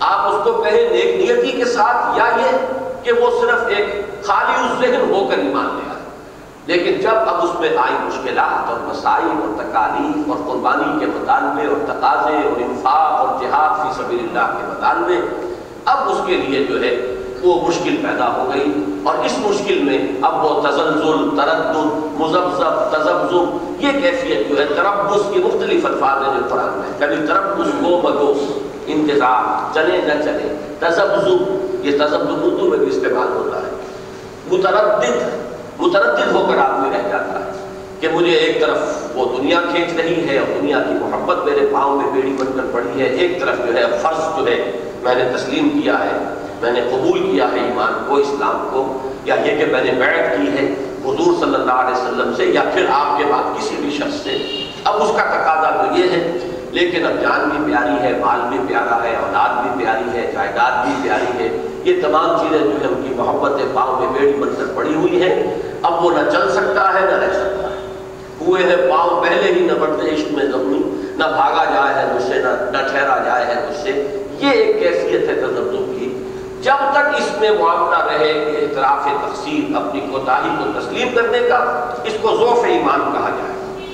آپ 0.00 0.28
اس 0.28 0.34
کو 0.44 0.52
کہیں 0.52 0.90
نیک 0.90 1.28
نیتی 1.28 1.52
کے 1.52 1.64
ساتھ 1.64 2.18
یا 2.18 2.24
یہ 2.24 2.56
کہ 3.02 3.12
وہ 3.12 3.40
صرف 3.40 3.60
ایک 3.66 4.04
خالی 4.24 4.64
اس 4.64 4.80
ذہن 4.80 5.10
ہو 5.10 5.28
کر 5.30 5.38
ایمان 5.38 5.64
لے 5.64 5.90
آئے۔ 5.90 6.00
لیکن 6.66 7.00
جب 7.00 7.10
اب 7.10 7.42
اس 7.42 7.60
میں 7.60 7.68
آئی 7.68 7.94
مشکلات 8.02 8.70
اور 8.70 8.80
مسائل 8.80 9.24
اور 9.24 9.62
تکالیف 9.62 10.30
اور 10.30 10.36
قربانی 10.46 10.98
کے 11.00 11.06
مطالبے 11.06 11.66
اور 11.66 11.76
تقاضے 11.86 12.36
اور 12.36 12.60
انفاق 12.60 13.20
اور 13.20 13.42
جہاد 13.42 13.86
فی 13.86 14.02
سبیل 14.02 14.18
اللہ 14.18 14.58
کے 14.58 14.66
مطالبے، 14.66 15.46
اب 15.84 16.10
اس 16.10 16.18
کے 16.26 16.36
لیے 16.36 16.64
جو 16.64 16.80
ہے 16.80 17.19
وہ 17.42 17.68
مشکل 17.68 17.96
پیدا 17.96 18.36
ہو 18.36 18.50
گئی۔ 18.54 18.84
اور 19.02 19.14
اس 19.24 19.38
مشکل 19.38 19.78
میں 19.82 19.98
اب 20.22 20.44
وہ 20.44 20.60
تزلزل، 20.60 21.36
تردد 21.36 21.76
مزبزب 22.20 22.90
تزبزب 22.90 23.82
یہ 23.82 24.00
کیفیت 24.02 24.48
جو 24.48 24.58
ہے 24.58 24.64
تربس 24.64 25.34
کی 25.34 25.38
مختلف 25.38 25.86
الفاظ 25.86 26.22
ہیں 26.22 26.34
جو 26.34 26.46
قرآن 26.48 26.78
میں۔ 26.78 27.00
کبھی 27.00 27.26
تربس 27.26 27.68
گو 27.84 28.00
بگو 28.00 28.34
انتظار، 28.86 29.74
چلے 29.74 30.00
نہ 30.06 30.22
چلے۔ 30.22 30.54
تزبزب 30.78 31.42
یہ 31.86 31.90
تزبزب 31.90 32.44
اردو 32.44 32.68
میں 32.68 32.78
بھی 32.78 32.86
استعمال 32.86 33.28
ہوتا 33.36 33.58
ہے۔ 33.58 33.70
متردد 34.52 35.10
متردد 35.80 36.32
ہو 36.32 36.46
کر 36.48 36.58
آدمی 36.58 36.88
رہ 36.96 37.08
جاتا 37.08 37.40
ہے 37.40 37.50
کہ 38.00 38.08
مجھے 38.12 38.32
ایک 38.32 38.60
طرف 38.60 38.78
وہ 39.14 39.26
دنیا 39.38 39.60
کھینچ 39.70 39.92
رہی 39.96 40.28
ہے 40.28 40.38
اور 40.38 40.60
دنیا 40.60 40.78
کی 40.78 40.94
محبت 40.94 41.44
میرے 41.44 41.66
پاؤں 41.72 41.96
میں 41.96 42.12
بیڑی 42.12 42.36
بن 42.38 42.46
کر 42.46 42.66
پڑی 42.72 43.00
ہے۔ 43.00 43.06
ایک 43.06 43.40
طرف 43.40 43.56
جو 43.58 43.74
ہے، 43.74 43.98
فرض 44.02 44.38
جو 44.38 44.46
ہے، 44.46 44.72
میں 45.02 45.14
نے 45.14 45.24
تسلیم 45.36 45.80
کیا 45.80 46.04
ہے۔ 46.04 46.34
میں 46.60 46.72
نے 46.72 46.80
قبول 46.80 47.18
کیا 47.18 47.44
ہے 47.52 47.60
ایمان 47.60 47.92
کو، 48.06 48.14
اسلام 48.16 48.68
کو، 48.72 49.10
یا 49.24 49.34
یہ 49.34 49.58
کہ 49.58 49.72
میں 49.72 49.84
نے 49.84 49.90
بیعت 49.90 50.36
کی 50.36 50.48
ہے 50.48 50.74
حضور 51.04 51.40
صلی 51.40 51.54
اللہ 51.54 51.72
علیہ 51.72 51.96
وسلم 51.96 52.34
سے، 52.36 52.44
یا 52.44 52.62
پھر 52.74 52.86
آپ 52.92 53.18
کے 53.18 53.24
بعد 53.24 53.58
کسی 53.58 53.76
بھی 53.80 53.90
شخص 53.90 54.14
سے۔ 54.14 54.64
اب 54.84 55.02
اس 55.02 55.08
کا 55.08 55.22
تقاضا 55.22 55.84
تو 55.84 55.98
یہ 55.98 56.02
ہے، 56.02 56.38
لیکن 56.70 57.06
اب 57.06 57.22
جان 57.22 57.48
بھی 57.48 57.72
پیاری 57.72 58.02
ہے، 58.02 58.18
مال 58.20 58.40
بھی 58.48 58.58
پیارا 58.68 59.02
ہے، 59.02 59.16
اولاد 59.16 59.62
بھی 59.62 59.84
پیاری 59.84 60.18
ہے، 60.18 60.30
جائیداد 60.34 60.86
بھی 60.86 60.92
پیاری 61.02 61.44
ہے۔ 61.44 61.66
یہ 61.84 62.02
تمام 62.02 62.38
چیزیں 62.38 62.58
جو 62.58 62.70
ہے 62.70 62.86
ان 62.86 63.02
کی 63.08 63.14
محبت 63.16 63.74
پاؤں 63.74 64.00
میں 64.00 64.20
بیڑی 64.20 64.32
بن 64.32 64.48
کر 64.58 64.72
پڑی 64.74 64.94
ہوئی 64.94 65.22
ہیں 65.22 65.56
اب 65.82 66.04
وہ 66.04 66.10
نہ 66.10 66.30
چل 66.30 66.50
سکتا 66.50 66.94
ہے، 66.94 67.00
نہ 67.00 67.14
رہ 67.14 67.32
سکتا 67.32 67.68
ہے۔ 67.70 67.86
ہوئے 68.40 68.62
ہیں 68.62 68.76
پاؤں 68.76 69.22
پہلے 69.22 69.52
ہی 69.52 69.60
نہ 69.60 69.72
بڑھتے 69.72 70.14
عشق 70.14 70.32
میں 70.32 70.44
زخمی 70.44 70.82
نہ 71.16 71.24
بھاگا 71.24 71.64
جائے 71.64 71.94
ہے 71.94 72.14
مجھ 72.14 72.22
سے 72.22 72.34
نہ 72.72 72.78
ٹھہرا 72.90 73.18
جائے 73.24 73.44
ہے 73.44 73.54
مجھ 73.54 73.76
سے۔ 73.76 74.18
یہ 74.38 74.50
ایک 74.50 74.80
کیفیت 74.80 75.28
ہے 75.28 75.34
تجربوں 75.34 75.98
کی۔ 75.98 76.29
جب 76.62 76.74
تک 76.92 77.14
اس 77.18 77.40
میں 77.40 77.50
معاملہ 77.50 77.96
رہے 77.96 78.30
اعتراف 78.30 79.04
تقسیم 79.04 79.76
اپنی 79.76 80.00
کوتاہی 80.00 80.50
کو 80.58 80.80
تسلیم 80.80 81.08
کرنے 81.14 81.38
کا 81.48 81.56
اس 82.04 82.12
کو 82.22 82.36
ذوف 82.36 82.64
ایمان 82.64 83.00
کہا 83.12 83.28
جائے۔ 83.28 83.84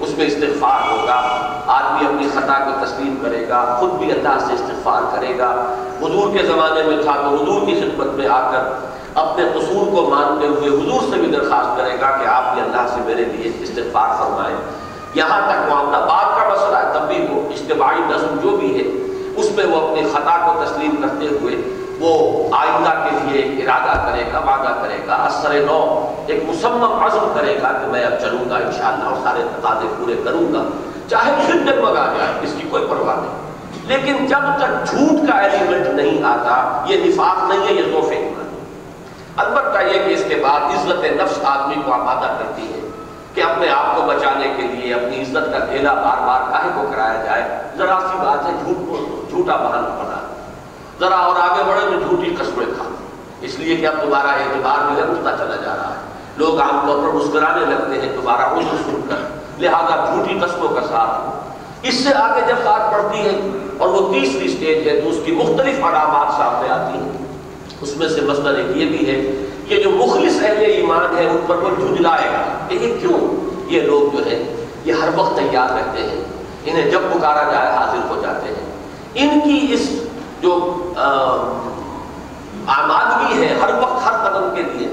اس 0.00 0.18
میں 0.18 0.26
استغفار 0.26 0.90
ہوگا، 0.90 1.20
آدمی 1.66 2.06
اپنی 2.06 2.28
خطا 2.34 2.58
کو 2.64 2.86
تسلیم 2.86 3.14
کرے 3.22 3.48
گا، 3.48 3.76
خود 3.80 3.92
بھی 3.92 4.12
اللہ 4.12 4.38
سے 4.46 4.52
استغفار 4.52 5.02
کرے 5.16 5.38
گا۔ 5.38 5.74
حضور 6.00 6.36
کے 6.36 6.42
زمانے 6.46 6.82
میں 6.82 7.02
تھا 7.02 7.12
تو 7.12 7.28
حضور 7.28 7.66
کی 7.66 7.80
خدمت 7.80 8.06
میں 8.06 8.28
آ 8.28 8.50
کر 8.50 8.72
اپنے 9.14 9.44
قصور 9.54 9.86
کو 9.86 10.10
مانتے 10.10 10.46
ہوئے 10.46 10.68
حضور 10.68 11.00
سے 11.00 11.16
بھی 11.16 11.26
درخواست 11.26 11.76
کرے 11.76 11.96
گا 12.00 12.16
کہ 12.16 12.26
آپ 12.26 12.54
بھی 12.54 12.62
اللہ 12.62 12.86
سے 12.94 13.00
میرے 13.04 13.24
لیے 13.24 13.52
استغفار 13.60 14.08
فرمائیں۔ 14.18 14.56
یہاں 15.14 15.40
تک 15.48 15.72
معاملہ 15.72 15.96
بات 15.96 16.40
کا 16.40 16.48
مسئلہ 16.48 16.76
ہے 16.76 16.92
تب 16.94 17.06
بھی 17.08 17.26
وہ 17.30 17.48
اجتماعی 17.48 18.00
نظم 18.08 18.36
جو 18.42 18.56
بھی 18.56 18.76
ہے، 18.76 18.88
اس 19.36 19.50
میں 19.50 19.66
وہ 19.66 19.88
اپنی 19.88 20.02
خطا 20.12 20.36
کو 20.46 20.64
تسلیم 20.64 20.96
کرتے 21.02 21.26
ہوئے 21.26 21.56
وہ 22.00 22.44
آئندہ 22.54 22.90
کے 22.90 23.16
لیے 23.22 23.42
ایک 23.42 23.70
ارادہ 23.70 24.10
کرے 24.10 24.24
گا، 24.32 24.38
وعدہ 24.38 24.82
کرے 24.82 24.96
گا 25.06 25.14
اثر 25.14 25.52
نو 25.66 26.12
ایک 26.26 26.44
مسمم 26.48 27.04
عزم 27.04 27.32
کرے 27.34 27.58
گا 27.62 27.68
کہ 27.72 27.86
میں 27.86 28.04
اب 28.04 28.20
چلوں 28.20 28.50
گا، 28.50 28.56
انشاءاللہ 28.56 29.04
اور 29.04 29.16
سارے 29.22 29.42
تقاضے 29.56 29.86
پورے 29.98 30.14
کروں 30.24 30.54
گا۔ 30.54 30.62
چاہے 31.10 31.34
پھر 31.46 31.58
جگمگا 31.66 32.06
جائے 32.18 32.32
اس 32.42 32.54
کی 32.58 32.68
کوئی 32.70 32.86
پرواہ 32.90 33.16
نہیں۔ 33.16 33.46
لیکن 33.84 34.26
جب 34.26 34.38
تک 34.58 34.90
جھوٹ 34.90 35.30
کا 35.30 35.38
ایلیمنٹ 35.38 35.86
نہیں 35.86 36.24
آتا، 36.24 36.82
یہ 36.86 37.04
نفاق 37.04 37.48
نہیں 37.48 37.68
ہے، 37.68 37.72
یہ 37.72 37.92
ذوف 37.92 38.12
البتہ 39.36 39.78
یہ 39.78 39.92
کہ 39.92 40.12
اس 40.12 40.24
کے 40.28 40.34
بعد 40.34 40.60
عزت 40.60 41.04
نفس 41.04 41.38
آدمی 41.44 41.74
کو 41.84 41.92
آمادہ 41.92 42.26
کرتی 42.38 42.62
ہے 42.62 42.80
کہ 43.34 43.42
اپنے 43.42 43.68
آپ 43.68 43.96
کو 43.96 44.02
بچانے 44.02 44.54
کے 44.56 44.62
لیے، 44.62 44.94
اپنی 44.94 45.22
عزت 45.22 45.52
کا 45.52 45.58
ڈھیلا 45.58 45.92
بار 45.94 46.26
بار 46.26 46.50
کاہے 46.50 46.68
کو 46.74 46.90
کرایا 46.92 47.24
جائے۔ 47.24 47.42
ذرا 47.78 47.98
سی 48.00 48.16
بات 48.16 48.46
ہے، 48.46 48.52
جھوٹ 48.64 48.76
کو 48.76 49.24
جھوٹا 49.30 49.56
بہانا 49.56 50.02
بنا 50.02 50.15
ذرا 51.00 51.16
اور 51.16 51.36
آگے 51.36 51.62
بڑھے 51.64 51.96
تو 51.96 51.98
جھوٹی 52.08 52.34
قسمیں 52.38 52.66
کھا۔ 52.76 52.84
اس 53.40 53.58
لیے 53.58 53.76
کہ 53.76 53.86
اب 53.86 53.94
تمہارا 54.02 54.30
اعتبار 54.30 54.96
جو 54.96 55.02
ہے 55.02 55.20
چلا 55.22 55.56
جا 55.56 55.76
رہا 55.76 55.90
ہے۔ 55.90 56.00
لوگ 56.36 56.60
عام 56.60 56.86
طور 56.86 56.98
پر 56.98 57.12
مسکرانے 57.12 57.66
لگتے 57.66 58.06
ہیں، 58.06 58.16
تمہارا 58.20 58.52
عذر 58.52 58.76
سن 58.76 59.00
کر۔ 59.08 59.16
لہذا 59.58 60.14
جھوٹی 60.14 60.38
قسموں 60.42 60.68
کا 60.68 60.80
ساتھ۔ 60.80 61.46
اس 61.82 61.94
سے 61.94 62.14
آگے 62.14 62.40
جب 62.48 62.54
بات 62.64 62.92
پڑتی 62.92 63.18
ہے 63.18 63.40
اور 63.78 63.88
وہ 63.88 64.12
تیسری 64.12 64.48
سٹیج 64.48 64.88
ہے 64.88 65.00
تو 65.00 65.08
اس 65.08 65.16
کی 65.24 65.32
مختلف 65.32 65.84
علامات 65.84 66.32
سامنے 66.36 66.68
آتی 66.68 66.98
ہیں۔ 66.98 67.26
اس 67.80 67.96
میں 67.96 68.08
سے 68.08 68.20
مسئلہ 68.20 68.48
ایک 68.48 68.76
یہ 68.76 68.86
بھی 68.86 69.10
ہے 69.10 69.46
کہ 69.68 69.82
جو 69.82 69.90
مخلص 69.90 70.42
اہل 70.42 70.58
ایمان 70.58 71.18
ہے 71.18 71.26
ان 71.26 71.38
پر 71.46 71.56
وہ 71.56 71.70
جھجلائے 71.76 72.28
گا۔ 72.28 72.68
کہ 72.68 72.74
یہ 72.74 73.00
کیوں؟ 73.00 73.36
یہ 73.66 73.80
لوگ 73.80 74.16
جو 74.16 74.26
ہے 74.26 74.64
یہ 74.84 74.92
ہر 74.92 75.08
وقت 75.16 75.36
تیار 75.36 75.72
رہتے 75.72 76.02
ہیں۔ 76.02 76.24
انہیں 76.64 76.90
جب 76.90 77.00
پکارا 77.12 77.52
جائے، 77.52 77.76
حاضر 77.76 78.08
ہو 78.08 78.22
جاتے 78.22 78.46
ہیں۔ 78.46 78.72
ان 79.14 79.40
کی 79.40 79.66
اس 79.70 79.90
جو 80.46 80.82
آمادگی 82.66 83.46
ہے 83.46 83.58
ہر 83.62 83.70
وقت، 83.74 84.06
ہر 84.06 84.30
قدم 84.30 84.54
کے 84.54 84.62
لیے، 84.62 84.88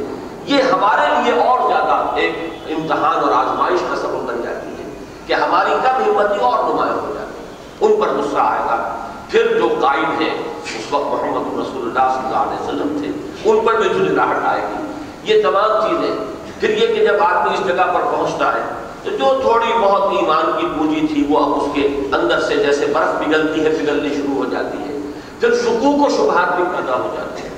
یہ 0.45 0.61
ہمارے 0.61 1.21
لیے 1.23 1.43
اور 1.43 1.59
زیادہ 1.67 2.15
ایک 2.15 2.53
امتحان 2.69 3.23
اور 3.23 3.31
آزمائش 3.31 3.79
کا 3.89 3.95
سبب 3.95 4.27
بن 4.27 4.41
جاتی 4.43 4.67
ہے 4.67 4.89
کہ 5.27 5.33
ہماری 5.33 5.69
کم 5.69 6.01
ہمتی 6.05 6.39
اور 6.39 6.73
نمایاں 6.73 6.93
ہو 6.93 7.13
جاتی 7.13 7.39
ہے۔ 7.39 7.45
ان 7.81 8.01
پر 8.01 8.07
غصہ 8.07 8.37
آئے 8.37 8.59
گا۔ 8.59 8.97
پھر 9.29 9.57
جو 9.57 9.67
قائم 9.81 10.21
ہے 10.21 10.27
اس 10.63 10.93
وقت 10.93 11.05
محمد 11.05 11.59
رسول 11.59 11.81
اللہ 11.81 12.13
صلی 12.13 12.25
اللہ 12.25 12.37
علیہ 12.37 12.63
وسلم 12.63 12.97
تھے، 13.01 13.09
ان 13.49 13.65
پر 13.65 13.73
بھی 13.73 13.89
جھجلاہٹ 13.89 14.45
آئے 14.45 14.61
گی۔ 14.61 14.87
یہ 15.23 15.43
تمام 15.43 15.87
چیزیں۔ 15.87 16.15
پھر 16.59 16.69
یہ 16.69 16.95
کہ 16.95 17.05
جب 17.05 17.23
آدمی 17.23 17.53
اس 17.53 17.67
جگہ 17.67 17.83
پر 17.93 18.01
پہنچتا 18.01 18.53
ہے، 18.53 18.61
تو 19.03 19.09
جو 19.09 19.39
تھوڑی 19.41 19.73
بہت 19.79 20.01
ایمان 20.01 20.61
کی 20.61 20.67
پونجی 20.77 21.07
تھی، 21.07 21.25
وہ 21.29 21.39
اب 21.39 21.61
اس 21.61 21.69
کے 21.73 21.87
اندر 22.11 22.41
سے 22.41 22.55
جیسے 22.55 22.85
برف 22.85 23.19
پگھلتی 23.19 23.65
ہے، 23.65 23.69
پگھلنی 23.69 24.15
شروع 24.15 24.35
ہو 24.35 24.45
جاتی 24.45 24.77
ہے۔ 24.77 24.92
پھر 25.43 25.55
شکوک 25.55 26.05
و 26.05 26.09
شبہات 26.09 26.55
بھی 26.55 26.63
پیدا 26.63 26.93
ہو 26.93 27.15
جاتے 27.17 27.41
ہیں۔ 27.41 27.49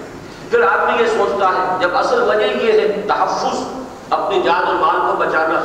پھر 0.49 0.61
آدمی 0.61 1.03
یہ 1.03 1.07
سوچتا 1.17 1.49
ہے، 1.49 1.77
جب 1.79 1.89
اصل 1.93 2.23
وجہ 2.23 2.63
یہ 2.63 2.71
ہے 2.71 3.01
تحفظ، 3.07 3.57
اپنی 4.09 4.41
جان 4.41 4.63
اور 4.65 4.73
مال 4.73 5.11
کو 5.11 5.17
بچانا، 5.17 5.61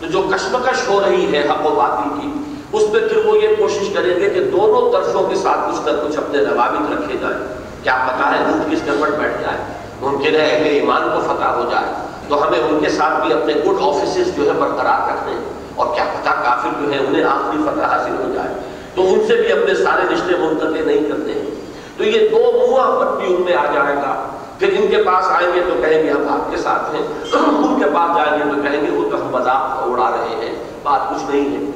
تو 0.00 0.06
جو 0.06 0.22
کشمکش 0.22 0.88
ہو 0.88 1.00
رہی 1.06 1.34
ہے 1.34 1.48
حق 1.50 1.66
و 1.66 1.74
باطل 1.74 2.20
کی، 2.20 2.54
اس 2.72 2.82
پہ 2.92 2.98
پھر 2.98 3.24
وہ 3.24 3.38
یہ 3.38 3.48
کوشش 3.58 3.94
کریں 3.94 4.20
گے 4.20 4.30
کہ 4.30 4.40
دونوں 4.44 4.92
طرفوں 4.92 5.28
کے 5.28 5.34
ساتھ 5.34 5.58
کچھ 5.68 5.88
نہ 5.88 6.08
کچھ 6.08 6.16
اپنے 6.16 6.38
روابط 6.38 6.92
رکھے 6.92 7.18
جائیں۔ 7.20 7.54
کیا 7.82 8.06
پتا 8.06 8.32
ہے 8.32 8.44
روٹ 8.46 8.72
کس 8.72 8.78
کے 8.84 8.90
بیٹھ 8.90 9.42
جائے؟ 9.42 9.58
ممکن 10.00 10.34
ہے 10.34 10.50
اہل 10.50 10.64
ایمان 10.64 11.02
کو 11.14 11.34
فتح 11.34 11.44
ہو 11.44 11.64
جائے۔ 11.70 11.92
تو 12.28 12.48
ہمیں 12.48 12.58
ان 12.58 12.80
کے 12.80 12.90
ساتھ 12.90 13.26
بھی 13.26 13.34
اپنے 13.34 13.54
گڈ 13.54 13.76
آفیسز 13.80 14.36
جو 14.36 14.46
ہے 14.46 14.52
برقرار 14.52 15.08
رکھنے 15.08 15.32
اور 15.76 15.94
کیا 15.94 16.04
پتا 16.04 16.30
کافر 16.30 16.68
جو 16.80 16.92
ہے 16.92 16.98
انہیں 16.98 17.24
آخری 17.24 17.62
فتح 17.62 17.84
حاصل 17.84 18.24
ہو 18.24 18.32
جائے۔ 18.34 18.54
تو 18.94 19.02
ان 19.12 19.20
سے 19.26 19.36
بھی 19.36 19.52
اپنے 19.52 19.74
سارے 19.74 20.14
رشتے 20.14 20.36
منتقل 20.36 20.86
نہیں 20.86 21.10
کرتے۔ 21.10 21.32
ہیں 21.32 21.51
تو 21.96 22.04
یہ 22.04 22.28
دو 22.28 22.36
منہ 22.36 23.00
پت 23.00 23.20
بھی 23.20 23.34
ان 23.34 23.42
میں 23.42 23.54
آ 23.54 23.66
جائے 23.74 23.96
گا۔ 23.96 24.28
پھر 24.58 24.68
ان 24.78 24.88
کے 24.88 25.02
پاس 25.02 25.24
آئیں 25.28 25.54
گے 25.54 25.60
تو 25.60 25.82
کہیں 25.82 26.02
گے 26.02 26.10
ہم 26.10 26.28
آپ 26.28 26.50
کے 26.50 26.56
ساتھ 26.56 26.94
ہیں۔ 26.94 27.02
ان 27.34 27.80
کے 27.80 27.90
پاس 27.94 28.16
جائیں 28.16 28.44
گے 28.44 28.54
تو 28.54 28.62
کہیں 28.62 28.86
گے 28.86 28.90
وہ 28.90 29.10
تو 29.10 29.16
ہم 29.16 29.30
مذاق 29.30 29.82
اڑا 29.86 30.10
رہے 30.10 30.46
ہیں۔ 30.46 30.54
بات 30.82 31.10
کچھ 31.10 31.30
نہیں 31.30 31.56
ہے۔ 31.56 31.70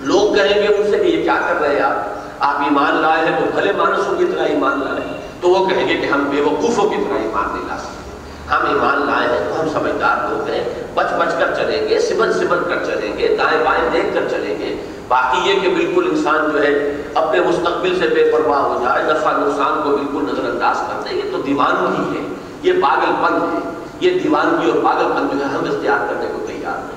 لوگ 0.00 0.34
کہیں 0.34 0.62
گے 0.62 0.74
ان 0.74 0.90
سے 0.90 0.98
کہ 0.98 1.02
یہ 1.02 1.22
کیا 1.22 1.38
کر 1.48 1.60
رہے 1.60 1.74
ہیں 1.74 1.82
آپ؟ 1.82 2.16
آپ 2.40 2.60
ایمان 2.60 2.94
لائے 2.94 3.26
ہیں 3.26 3.40
تو 3.40 3.46
بھلے 3.54 3.72
مانسوں 3.72 4.16
کی 4.16 4.24
طرح 4.24 4.44
ایمان 4.44 4.80
لائے 4.84 5.20
تو 5.40 5.48
وہ 5.48 5.66
کہیں 5.66 5.88
گے 5.88 5.94
کہ 5.94 6.06
ہم 6.06 6.24
بے 6.24 6.40
وقوفوں 6.40 6.90
کی 6.90 6.96
طرح 6.96 7.18
ایمان 7.18 7.48
نہیں 7.54 7.68
لا 7.68 7.76
سکتے۔ 7.78 8.06
ہم 8.50 8.66
ایمان 8.66 9.06
لائے 9.06 9.28
ہیں 9.28 9.48
تو 9.48 9.60
ہم 9.60 9.68
سمجھدار 9.68 10.30
لوگ 10.30 10.50
ہیں۔ 10.50 10.64
بچ 10.94 11.06
بچ 11.18 11.34
کر 11.38 11.54
چلیں 11.54 11.88
گے 11.88 12.00
سمن 12.00 12.32
سمن 12.32 12.58
کر 12.68 12.84
چلیں 12.84 13.18
گے، 13.18 13.36
دائیں 13.38 13.64
بائیں 13.64 13.90
دیکھ 13.92 14.14
کر 14.14 14.28
چلیں 14.30 14.58
گے۔ 14.58 14.76
باقی 15.08 15.50
یہ 15.50 15.60
کہ 15.60 15.68
بالکل 15.68 16.08
انسان 16.10 16.50
جو 16.52 16.62
ہے 16.62 17.02
اپنے 17.14 17.40
مستقبل 17.40 17.98
سے 17.98 18.06
بے 18.08 18.30
پرواہ 18.32 18.60
ہو 18.60 18.84
جائے، 18.84 19.02
نفع 19.02 19.30
نقصان 19.30 19.82
کو 19.82 19.90
بالکل 19.90 20.32
نظر 20.32 20.50
انداز 20.50 20.78
کر 20.80 21.02
دے، 21.02 21.14
یہ 21.14 21.22
تو 21.32 21.38
دیوانگی 21.38 22.18
ہے، 22.18 22.24
یہ 22.62 22.82
پاگل 22.82 23.12
پن 23.22 23.34
ہے، 23.34 23.70
یہ 24.00 24.20
دیوانگی 24.20 24.70
اور 24.70 24.78
پاگل 24.84 25.12
پن 25.12 25.38
جو 25.38 25.44
ہے 25.44 25.50
ہم 25.50 25.64
اختیار 25.64 25.98
کرنے 26.08 26.26
کو 26.26 26.46
تیار 26.46 26.78
نہیں۔ 26.78 26.96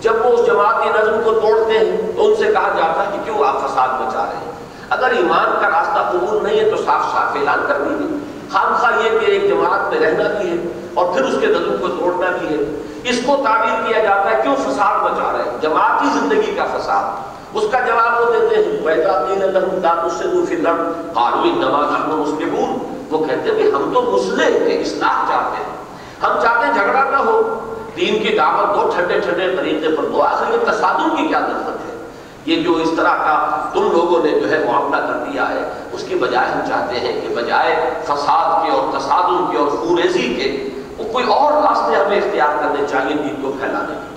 جب 0.00 0.12
وہ 0.24 0.30
اس 0.30 0.46
جماعت 0.46 0.82
کی 0.82 0.88
نظم 0.88 1.20
کو 1.24 1.32
توڑتے 1.32 1.78
ہیں 1.78 2.12
تو 2.16 2.26
ان 2.26 2.36
سے 2.36 2.44
کہا 2.44 2.72
جاتا 2.76 3.06
ہے 3.06 3.10
کہ 3.12 3.24
کیوں 3.24 3.44
آپ 3.46 3.68
فساد 3.68 3.88
مچا 3.88 4.24
رہے 4.24 4.36
ہیں؟ 4.36 4.52
اگر 4.90 5.10
ایمان 5.10 5.46
کا 5.60 5.68
راستہ 5.70 6.10
قبول 6.12 6.42
نہیں 6.42 6.60
ہے 6.60 6.70
تو 6.70 6.76
صاف 6.76 7.02
صاف 7.02 7.36
اعلان 7.36 7.64
کر 7.68 7.74
دیجیے 7.80 8.18
خام 8.50 8.76
خواہ 8.76 8.92
یہ 9.04 9.18
کہ 9.18 9.24
ایک 9.24 9.48
جماعت 9.48 9.92
میں 9.92 10.00
رہنا 10.00 10.40
بھی 10.40 10.50
ہے 10.50 10.56
اور 10.94 11.12
پھر 11.12 11.24
اس 11.24 11.34
کے 11.40 11.46
نظم 11.46 11.76
کو 11.80 11.88
توڑنا 11.88 12.26
بھی 12.40 12.48
ہے۔ 12.48 12.82
اس 13.04 13.20
کو 13.26 13.36
تعبیر 13.44 13.88
کیا 13.88 14.02
جاتا 14.02 14.30
ہے، 14.30 14.42
کیوں 14.42 14.56
فساد 14.56 15.02
مچا 15.02 15.32
رہے 15.32 15.50
ہیں؟ 15.50 15.58
جماعتی 15.60 16.18
زندگی 16.18 16.54
کا 16.56 16.64
فساد۔ 16.78 17.35
اس 17.56 17.64
کا 17.70 17.80
جواب 17.80 18.20
وہ 18.20 18.32
دیتے 18.32 18.56
ہیں 18.56 18.86
پیدا 18.86 19.24
دین 19.28 19.42
اللہ 19.42 19.78
دان 19.82 19.98
اس 20.04 20.12
سے 20.12 20.28
دوسری 20.28 20.56
لڑ 20.56 20.72
قانوی 21.14 21.50
نماز 21.50 21.96
ہم 21.96 22.20
مسلمون 22.20 22.96
وہ 23.10 23.24
کہتے 23.24 23.50
ہیں 23.50 23.70
ہم 23.70 23.90
تو 23.94 24.02
مسلم 24.02 24.66
ہیں 24.66 24.78
اصلاح 24.80 25.28
چاہتے 25.28 25.56
ہیں۔ 25.56 25.76
ہم 26.22 26.40
چاہتے 26.42 26.66
ہیں 26.66 26.72
جھگڑا 26.72 27.10
نہ 27.10 27.16
ہو۔ 27.16 27.60
دین 27.96 28.22
کی 28.22 28.36
دعوت 28.36 28.74
دو 28.74 28.90
ٹھنڈے 28.94 29.20
ٹھنڈے 29.20 29.56
طریقے 29.56 29.88
پر 29.96 30.04
دو 30.04 30.22
آخر 30.22 30.54
یہ 30.54 30.70
تصادم 30.70 31.16
کی 31.16 31.26
کیا 31.26 31.40
ضرورت 31.40 31.76
ہے؟ 31.76 32.08
یہ 32.46 32.62
جو 32.62 32.72
اس 32.72 32.90
طرح 32.96 33.14
کا 33.14 33.68
تم 33.74 33.82
لوگوں 33.92 34.24
نے 34.24 34.40
جو 34.40 34.50
ہے 34.50 34.64
معاملہ 34.66 34.96
کر 34.96 35.30
دیا 35.30 35.48
ہے، 35.48 35.72
اس 35.92 36.04
کی 36.08 36.14
بجائے 36.14 36.48
ہم 36.48 36.60
چاہتے 36.68 37.00
ہیں 37.00 37.20
کہ 37.20 37.34
بجائے 37.34 37.90
فساد 38.04 38.66
کے 38.66 38.72
اور 38.72 38.98
تصادم 38.98 39.48
کے 39.50 39.58
اور 39.58 39.68
خوریزی 39.68 40.34
کے، 40.34 40.68
وہ 40.98 41.12
کوئی 41.12 41.24
اور 41.26 41.52
راستے 41.52 41.96
ہمیں 41.96 42.16
اختیار 42.16 42.56
کرنے 42.60 42.86
چاہیے 42.90 43.14
دین 43.14 43.42
کو 43.42 43.52
پھیلانے 43.60 43.94
کے۔ 43.94 44.16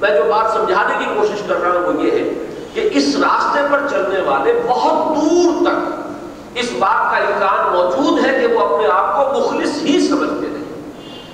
میں 0.00 0.10
جو 0.10 0.22
بات 0.30 0.52
سمجھانے 0.52 0.94
کی 0.98 1.04
کوشش 1.20 1.42
کر 1.48 1.60
رہا 1.60 1.70
ہوں 1.70 1.86
وہ 1.86 2.02
یہ 2.02 2.10
ہے 2.10 2.44
کہ 2.74 2.88
اس 2.92 3.16
راستے 3.16 3.60
پر 3.70 3.80
چلنے 3.90 4.17
والے 4.28 4.52
بہت 4.68 5.16
دور 5.16 5.66
تک 5.66 6.58
اس 6.58 6.70
بات 6.78 7.10
کا 7.10 7.16
امکان 7.16 7.76
موجود 7.76 8.24
ہے 8.24 8.38
کہ 8.38 8.46
وہ 8.46 8.60
اپنے 8.60 8.88
آپ 8.92 9.14
کو 9.16 9.40
مخلص 9.40 9.82
ہی 9.82 10.00
سمجھتے 10.08 10.46
رہے۔ 10.46 10.64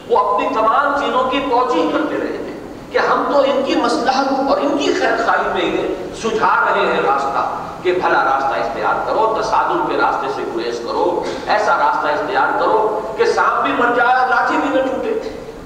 وہ 0.08 0.18
اپنی 0.18 0.48
تمام 0.54 1.00
چیزوں 1.00 1.30
کی 1.30 1.40
توجہ 1.50 1.90
کرتے 1.92 2.16
رہے 2.22 2.36
ہیں 2.36 2.58
کہ 2.90 2.98
ہم 2.98 3.24
تو 3.32 3.38
ان 3.38 3.62
کی 3.66 3.74
مسلحت 3.74 4.32
اور 4.48 4.58
ان 4.58 4.76
کی 4.78 4.92
خیر 4.92 5.16
خائی 5.26 5.48
میں 5.54 5.86
سجھا 6.22 6.54
رہے 6.64 6.86
ہیں 6.86 7.00
راستہ 7.00 7.44
کہ 7.82 7.92
بھلا 7.92 8.24
راستہ 8.24 8.60
اختیار 8.60 9.06
کرو، 9.06 9.36
تصادم 9.40 9.84
کے 9.88 9.96
راستے 9.96 10.26
سے 10.36 10.42
گریز 10.56 10.78
کرو، 10.78 11.22
ایسا 11.46 11.76
راستہ 11.76 12.06
اختیار 12.06 12.58
کرو 12.60 13.00
کہ 13.16 13.24
سانپ 13.24 13.64
بھی 13.64 13.72
مر 13.78 13.94
جائے 13.94 14.16
اور 14.16 14.28
لاٹھی 14.28 14.56
بھی 14.56 14.68
نہ 14.68 14.82
ٹوٹے۔ 14.82 15.13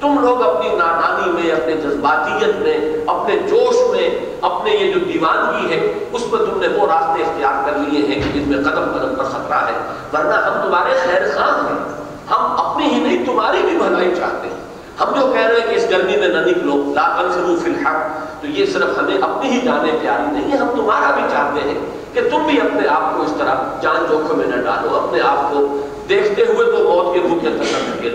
تم 0.00 0.19
لوگ 0.21 0.43
اپنی 0.43 0.76
نادانی 0.76 1.33
میں، 1.33 1.52
اپنے 1.52 1.73
جذباتیت 1.73 2.55
میں، 2.57 2.78
اپنے 3.07 3.37
جوش 3.37 3.90
میں، 3.90 4.11
اپنے 4.40 4.71
یہ 4.71 4.93
جو 4.93 5.00
دیوانگی 5.00 5.73
ہے، 5.73 5.93
اس 6.12 6.33
میں 6.33 6.40
تم 6.40 6.61
نے 6.61 6.69
وہ 6.69 6.87
راستے 6.87 7.23
اختیار 7.23 7.71
کر 7.71 7.78
لیے 7.78 8.07
ہیں 8.07 8.14
کہ 8.14 8.40
جن 8.40 8.49
میں 8.49 8.59
قدم 8.59 8.99
قدم 8.99 9.14
پر 9.14 9.25
خطرہ 9.25 9.55
ہے۔ 9.55 9.78
ورنہ 10.12 10.35
ہم 10.35 10.69
تمہارے 10.69 10.93
خیر 11.05 11.23
خان 11.35 11.67
ہیں۔ 11.67 12.02
ہم 12.31 12.67
اپنی 12.67 12.85
ہی 12.85 13.00
نہیں، 13.00 13.25
تمہاری 13.26 13.59
بھی 13.62 13.78
بھلائی 13.78 14.14
چاہتے 14.19 14.49
ہیں۔ 14.49 14.57
ہم 15.00 15.21
جو 15.21 15.33
کہہ 15.33 15.47
رہے 15.47 15.61
ہیں 15.61 15.71
کہ 15.71 15.75
اس 15.75 15.90
گرمی 15.90 16.17
میں 16.17 16.28
نہ 16.28 16.38
نکلو، 16.38 16.93
لا 16.95 17.23
تنفروا 17.23 17.57
فی 17.64 17.71
الحق 17.71 18.07
تو 18.43 18.47
یہ 18.47 18.67
صرف 18.67 18.99
ہمیں 18.99 19.19
اپنی 19.21 19.50
ہی 19.50 19.61
جانیں 19.61 19.93
پیاری 20.00 20.31
نہیں، 20.31 20.59
ہم 20.59 20.69
تمہارا 20.76 21.11
بھی 21.11 21.23
چاہتے 21.31 21.61
ہیں 21.69 21.78
کہ 22.12 22.21
تم 22.31 22.43
بھی 22.47 22.61
اپنے 22.61 22.88
آپ 22.88 23.17
کو 23.17 23.23
اس 23.23 23.35
طرح 23.38 23.55
جان 23.83 24.07
جوکھم 24.11 24.38
میں 24.38 24.47
نہ 24.47 24.62
ڈالو، 24.62 24.97
اپنے 24.97 25.21
آپ 25.21 25.52
کو 25.52 25.81
دیکھتے 26.09 26.43
ہوئے 26.43 26.67
تو 26.67 26.85
موت 26.85 27.14
کے 27.14 27.21
منہ 27.21 27.38
کے 27.40 27.49
اندر 27.49 27.64
نہ 27.64 27.97
دھکے 27.97 28.11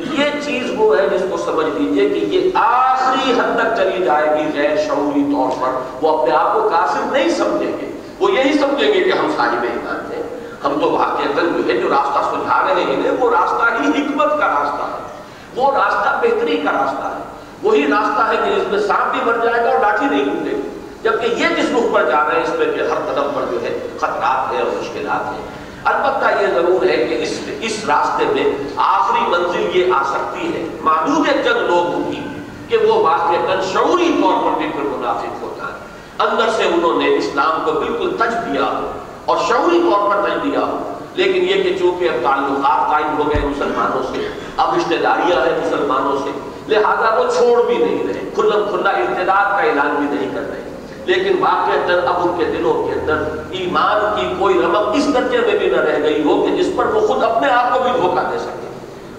یہ 0.00 0.24
چیز 0.44 0.72
وہ 0.76 0.98
ہے 0.98 1.08
جس 1.08 1.24
کو 1.30 1.36
سمجھ 1.36 1.66
لیجیے 1.66 2.08
کہ 2.08 2.36
یہ 2.36 2.50
آخری 2.54 3.32
حد 3.32 3.56
تک 3.56 3.76
چلی 3.76 4.04
جائے 4.04 4.28
گی 4.28 4.60
غیر 4.60 4.76
شعوری 4.76 5.22
طور 5.22 5.50
پر۔ 5.60 5.68
وہ 6.02 6.22
اپنے 6.22 6.34
آپ 6.34 6.54
کو 6.54 6.68
کافر 6.68 7.12
نہیں 7.12 7.28
سمجھیں 7.28 7.72
گے۔ 7.80 7.92
وہ 8.18 8.30
یہی 8.32 8.52
سمجھیں 8.52 8.94
گے 8.94 9.00
کہ 9.00 9.10
ہم 9.10 9.30
صاحب 9.36 9.62
ایمان 9.62 10.12
ہیں۔ 10.12 10.22
ہم 10.64 10.80
تو 10.80 10.90
واقع 10.90 11.40
جو 11.40 11.68
ہے 11.68 11.78
جو 11.78 11.88
راستہ 11.88 12.34
سجھا 12.34 12.62
رہے 12.64 12.82
ہیں، 12.82 13.10
وہ 13.20 13.30
راستہ 13.30 13.82
ہی 13.82 14.02
حکمت 14.02 14.40
کا 14.40 14.46
راستہ 14.46 14.82
ہے۔ 14.82 15.22
وہ 15.56 15.72
راستہ 15.72 16.20
بہتری 16.22 16.56
کا 16.56 16.72
راستہ 16.72 17.06
ہے۔ 17.06 17.22
وہی 17.62 17.86
راستہ 17.86 18.32
ہے 18.32 18.36
کہ 18.44 18.60
جس 18.60 18.68
میں 18.70 18.78
سانپ 18.78 19.12
بھی 19.12 19.20
مر 19.24 19.44
جائے 19.44 19.64
گا 19.64 19.70
اور 19.70 19.80
لاٹھی 19.80 20.06
نہیں 20.10 20.24
ٹوٹے 20.24 20.70
جبکہ 21.02 21.26
یہ 21.26 21.48
جس 21.48 21.70
رخ 21.70 21.94
پر 21.94 22.04
جا 22.04 22.24
رہے 22.24 22.34
ہیں، 22.34 22.42
اس 22.42 22.54
میں 22.58 22.66
کہ 22.66 22.80
ہر 22.80 23.12
قدم 23.12 23.30
پر 23.34 23.42
جو 23.50 23.62
ہے 23.62 23.78
خطرات 23.96 24.52
ہیں 24.52 24.60
اور 24.60 24.70
مشکلات 24.80 25.32
ہیں۔ 25.32 25.59
البتہ 25.84 26.42
یہ 26.42 26.46
ضرور 26.46 26.86
ہے 26.86 26.96
کہ 26.96 27.22
اس 27.22 27.40
اس 27.60 27.84
راستے 27.88 28.24
میں 28.34 28.44
آخری 28.76 29.30
منزل 29.30 29.76
یہ 29.76 29.92
آ 29.92 30.02
سکتی 30.02 30.54
ہے۔ 30.54 30.66
معدود 30.80 31.26
چند 31.26 31.56
لوگوں 31.56 32.10
کی 32.10 32.22
کہ 32.68 32.76
وہ 32.76 32.94
واقع 32.94 33.62
شعوری 33.72 34.20
طور 34.22 34.32
پر 34.32 34.58
بھی 34.58 34.68
پھر 34.68 34.82
منافق 34.82 35.42
ہوتا 35.42 35.64
ہے۔ 35.66 35.78
اندر 36.18 36.50
سے 36.56 36.62
انہوں 36.64 37.02
نے 37.02 37.16
اسلام 37.16 37.64
کو 37.64 37.72
بالکل 37.72 38.16
تج 38.16 38.52
دیا 38.52 38.64
ہو 38.64 38.92
اور 39.24 39.36
شعوری 39.48 39.80
طور 39.90 40.10
پر 40.10 40.28
تج 40.28 40.44
دیا 40.44 40.60
ہو۔ 40.60 40.92
لیکن 41.14 41.36
یہ 41.36 41.62
کہ 41.62 41.76
چونکہ 41.78 42.04
اب 42.04 42.22
تعلقات 42.22 42.90
قائم 42.90 43.18
ہو 43.18 43.28
گئے 43.28 43.40
مسلمانوں 43.44 44.02
سے، 44.02 44.28
اب 44.56 44.74
رشتے 44.76 44.96
داریاں 44.96 45.46
ہیں 45.46 45.58
مسلمانوں 45.64 46.18
سے، 46.18 46.30
لہذا 46.68 47.14
وہ 47.18 47.24
چھوڑ 47.38 47.62
بھی 47.66 47.74
نہیں 47.74 48.08
رہے، 48.08 48.30
کھلم 48.34 48.64
کھلا 48.70 48.90
ارتداد 48.90 49.50
کا 49.50 49.58
اعلان 49.58 50.06
بھی 50.06 50.16
نہیں 50.16 50.34
کر 50.34 50.40
رہے۔ 50.40 50.69
لیکن 51.10 51.42
واقع 51.42 51.76
در 51.88 52.00
اب 52.06 52.16
ان 52.22 52.34
کے 52.38 52.44
دلوں 52.44 52.86
کے 52.86 52.92
اندر 53.00 53.22
ایمان 53.50 54.16
کی 54.16 54.34
کوئی 54.38 54.58
رمق 54.62 54.88
اس 54.94 55.14
درجے 55.14 55.38
میں 55.38 55.58
بھی 55.58 55.70
نہ 55.70 55.80
رہ 55.80 56.02
گئی 56.02 56.22
ہو 56.24 56.42
کہ 56.42 56.56
جس 56.56 56.68
پر 56.76 56.86
وہ 56.86 57.06
خود 57.06 57.22
اپنے 57.22 57.50
آپ 57.50 57.72
کو 57.74 57.80
بھی 57.80 57.90
دھوکہ 58.00 58.30
دے 58.32 58.38
سکے 58.38 58.68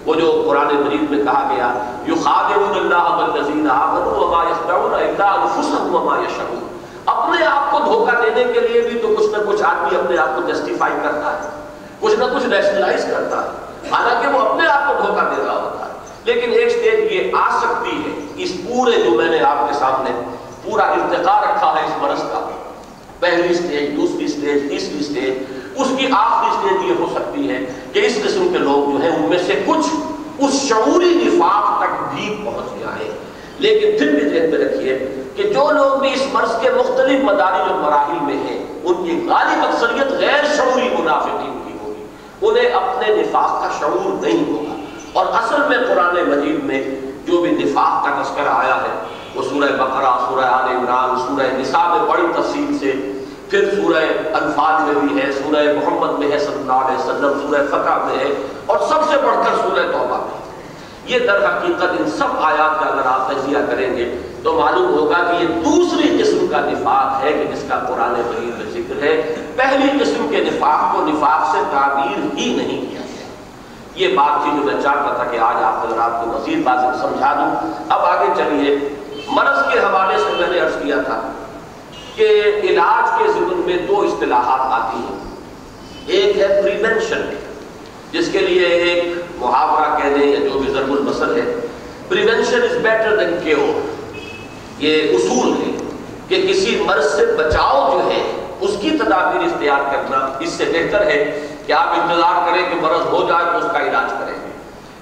وہ 0.06 0.14
جو 0.16 0.44
قرآن 0.48 0.76
مجید 0.76 1.12
میں 1.12 1.24
کہا 1.24 1.42
گیا 1.56 1.72
یو 2.08 2.16
یخادعون 2.16 2.78
اللہ 2.78 3.10
والذین 3.18 3.68
آمنوا 3.72 4.14
وما 4.22 4.44
یخدعون 4.44 4.94
الا 4.94 5.28
انفسهم 5.32 5.96
وما 5.96 6.16
یشعرون۔ 6.18 6.68
اپنے 7.06 7.46
آپ 7.46 7.72
کو 7.72 7.80
دھوکہ 7.86 8.16
دینے 8.22 8.54
کے 8.54 8.60
لیے 8.60 8.82
بھی 8.82 9.00
تو 9.00 9.16
کچھ 9.20 9.30
نہ 9.32 9.52
کچھ 9.52 9.64
آدمی 9.64 9.98
اپنے 9.98 10.18
آپ 10.18 10.36
کو 10.36 10.42
جسٹیفائی 10.48 10.94
کرتا 11.04 11.34
ہے، 11.34 11.50
کچھ 12.00 12.16
نہ 12.20 12.24
کچھ 12.24 12.46
ریشنلائز 12.46 13.06
کرتا 13.12 13.44
ہے۔ 13.44 13.50
حالانکہ 13.92 14.28
وہ 14.28 14.50
اپنے 14.50 14.68
آپ 14.68 14.88
کو 14.88 14.94
دھوکہ 15.04 15.24
دے 15.36 15.44
رہا 15.46 15.54
ہوتا 15.54 15.86
ہے۔ 15.86 15.92
لیکن 16.24 16.52
ایک 16.52 16.70
سٹیج 16.70 17.12
یہ 17.12 17.36
آ 17.40 17.50
سکتی 17.60 17.98
ہے، 17.98 18.44
اس 18.44 18.52
پورے 18.68 18.92
جو 18.92 19.12
میں 19.12 19.30
نے 19.30 19.40
آپ 19.44 19.68
کے 19.68 19.74
سامنے 19.74 20.12
پورا 20.64 20.84
ارتقا 20.84 21.42
رکھا 21.42 21.76
ہے 21.76 21.86
اس 21.86 22.02
مرض 22.02 22.20
کا۔ 22.20 22.50
پہلی 23.20 23.54
سٹیج 23.54 23.96
دوسری 23.98 24.28
سٹیج 24.28 24.70
تیسری 24.70 25.04
سٹیج 25.04 25.34
اس 25.76 25.88
کی 25.98 26.08
آخری 26.12 26.50
سٹیج 26.52 26.90
یہ 26.90 26.96
ہو 27.00 27.06
سکتی 27.16 27.50
ہے 27.50 27.60
کہ 27.94 28.00
اس 28.00 28.16
قسم 28.16 28.48
کے 28.52 28.58
لوگ 28.58 28.92
جو 28.92 28.98
ہیں 29.02 29.16
ان 29.16 29.22
میں 29.22 29.38
سے 29.48 29.64
کچھ 29.66 29.88
اس 30.40 30.54
شعوری 30.70 31.22
نفاق 31.24 31.80
تک 31.80 32.16
بھی 32.16 32.42
پہنچ 32.46 32.80
جائیں 32.80 33.12
لیکن 33.60 33.98
پھر 34.00 34.12
بھی 34.12 34.30
ذہن 34.30 34.50
میں 34.50 34.60
رکھیے 34.60 35.24
کہ 35.36 35.44
جو 35.44 35.72
لوگ 35.72 36.00
بھی 36.00 36.14
اس 36.14 36.24
مرض 36.34 36.52
کے 36.62 36.70
مختلف 36.70 37.24
مدارج 37.24 37.72
و 37.72 37.76
مراحل 37.76 38.18
میں 38.22 38.36
ہیں، 38.36 38.66
ان 38.84 38.94
کی 38.94 39.28
غالب 39.30 39.66
اکثریت 39.68 40.12
غیر 40.12 40.44
شعوری 40.58 40.90
منافقین 41.00 41.60
کی 41.66 41.74
ہوگی۔ 41.82 42.06
انہیں 42.42 42.70
اپنے 42.70 43.16
نفاق 43.16 43.62
کا 43.62 43.70
شعور 43.80 44.22
نہیں 44.22 44.52
ہوگا۔ 44.52 44.76
اور 45.14 45.26
اصل 45.26 45.70
میں 45.70 45.78
قرآن 45.88 46.30
مجید 46.30 46.64
میں 46.64 46.84
جو 47.26 47.42
بھی 47.42 47.52
نفاق 47.52 48.06
کا 48.06 48.22
تذکرہ 48.22 48.50
آیا 48.50 48.76
ہے 48.76 49.21
وہ 49.36 49.42
سورہ 49.42 49.72
بقرہ، 49.72 50.30
سورہ 50.30 50.46
آل 50.46 50.76
عمران، 50.76 51.16
سورہ 51.28 51.48
نساء 51.58 51.88
میں 51.88 52.10
بڑی 52.10 52.24
تفصیل 52.36 52.78
سے، 52.80 52.92
پھر 53.50 53.70
سورہ 53.76 54.04
انفال 54.34 54.84
میں 54.84 55.02
بھی 55.02 55.22
ہے، 55.22 55.32
سورہ 55.32 55.64
محمد 55.74 56.20
میں 56.20 56.32
ہے 56.32 56.40
صلی 56.40 56.56
اللہ 56.56 56.74
علیہ 56.74 56.98
وسلم، 56.98 57.42
سورہ 57.42 57.62
فتح 57.70 58.06
میں 58.06 58.18
ہے، 58.18 58.34
اور 58.66 58.78
سب 58.78 59.10
سے 59.10 59.18
بڑھ 59.18 59.46
کر 59.46 59.56
سورہ 59.64 59.92
توبہ 59.92 60.18
میں 60.18 60.40
یہ 61.06 61.20
در 61.20 61.46
حقیقت 61.46 61.84
ان 61.84 62.10
سب 62.10 62.40
آیات 62.42 62.80
کا 62.80 62.86
اگر 62.86 63.06
آپ 63.06 63.32
تجزیہ 63.32 63.58
کریں 63.70 63.98
گے، 63.98 64.18
تو 64.44 64.54
معلوم 64.54 64.94
ہوگا 64.94 65.24
کہ 65.24 65.44
یہ 65.44 65.48
دوسری 65.48 66.24
قسم 66.24 66.46
کا 66.52 66.60
نفاق 66.60 67.24
ہے 67.24 67.32
کہ 67.32 67.56
جس 67.56 67.64
کا 67.70 67.80
قرآن 67.88 68.12
مجید 68.12 68.58
میں 68.58 68.72
ذکر 68.74 69.04
ہے۔ 69.04 69.36
پہلی 69.56 70.04
قسم 70.04 70.28
کے 70.30 70.38
نفاق 70.38 70.96
کو 70.96 71.06
نفاق 71.06 71.52
سے 71.52 71.58
تعبیر 71.72 72.38
ہی 72.38 72.54
نہیں 72.58 72.82
کیا 72.82 73.00
گیا۔ 73.00 73.28
یہ 73.96 74.16
بات 74.16 74.44
تھی 74.44 74.52
جو 74.56 74.64
میں 74.64 74.82
چاہتا 74.84 75.14
تھا 75.16 75.24
کہ 75.24 75.38
آج 75.38 75.64
آپ 75.64 75.86
حضرات 75.86 76.26
کو 76.26 76.32
مزید 76.32 76.64
بات 76.64 77.02
سمجھا 77.02 77.34
دوں۔ 77.34 77.72
اب 77.90 78.00
آگے 78.06 78.34
چلیے۔ 78.38 78.80
مرض 79.32 79.74
کے 79.74 79.80
حوالے 79.80 80.18
سے 80.18 80.30
میں 80.40 80.48
نے 80.48 80.60
عرض 80.60 80.74
کیا 80.84 80.96
تھا 81.06 81.32
کہ 82.16 82.42
علاج 82.64 83.20
کے 83.20 83.32
ضمن 83.32 83.62
میں 83.66 83.78
دو 83.78 84.02
اصطلاحات 84.02 84.60
آتی 84.62 84.98
ہیں۔ 84.98 85.36
ایک 86.06 86.38
ہے 86.38 86.62
پریونشن 86.62 87.22
جس 88.12 88.30
کے 88.32 88.40
لیے 88.40 88.66
ایک 88.66 89.14
محاورہ 89.36 89.98
کہہ 89.98 90.18
دیں 90.18 90.28
یا 90.28 90.48
جو 90.48 90.60
بھی 90.60 90.74
ضرب 90.74 90.92
المثل 90.92 91.36
ہے۔ 91.36 91.56
Prevention 92.08 92.62
is 92.62 92.78
better 92.78 93.16
than 93.16 93.40
cure 93.44 93.80
یہ 94.78 95.18
اصول 95.18 95.54
ہے 95.62 95.84
کہ 96.28 96.48
کسی 96.48 96.84
مرض 96.86 97.16
سے 97.16 97.26
بچاؤ 97.26 97.92
جو 97.92 98.10
ہے، 98.10 98.48
اس 98.60 98.72
کی 98.82 98.90
تدابیر 98.90 99.44
اختیار 99.44 99.94
کرنا 99.94 100.38
اس 100.40 100.50
سے 100.50 100.66
بہتر 100.66 101.06
ہے۔ 101.06 101.48
کہ 101.66 101.74
آپ 101.74 101.88
انتظار 101.88 102.52
کریں 102.52 102.70
کہ 102.70 102.76
مرض 102.76 103.06
ہو 103.06 103.26
جائے 103.30 103.46
تو 103.46 103.58
اس 103.58 103.72
کا 103.72 103.80
علاج 103.80 104.12
کریں۔ 104.20 104.51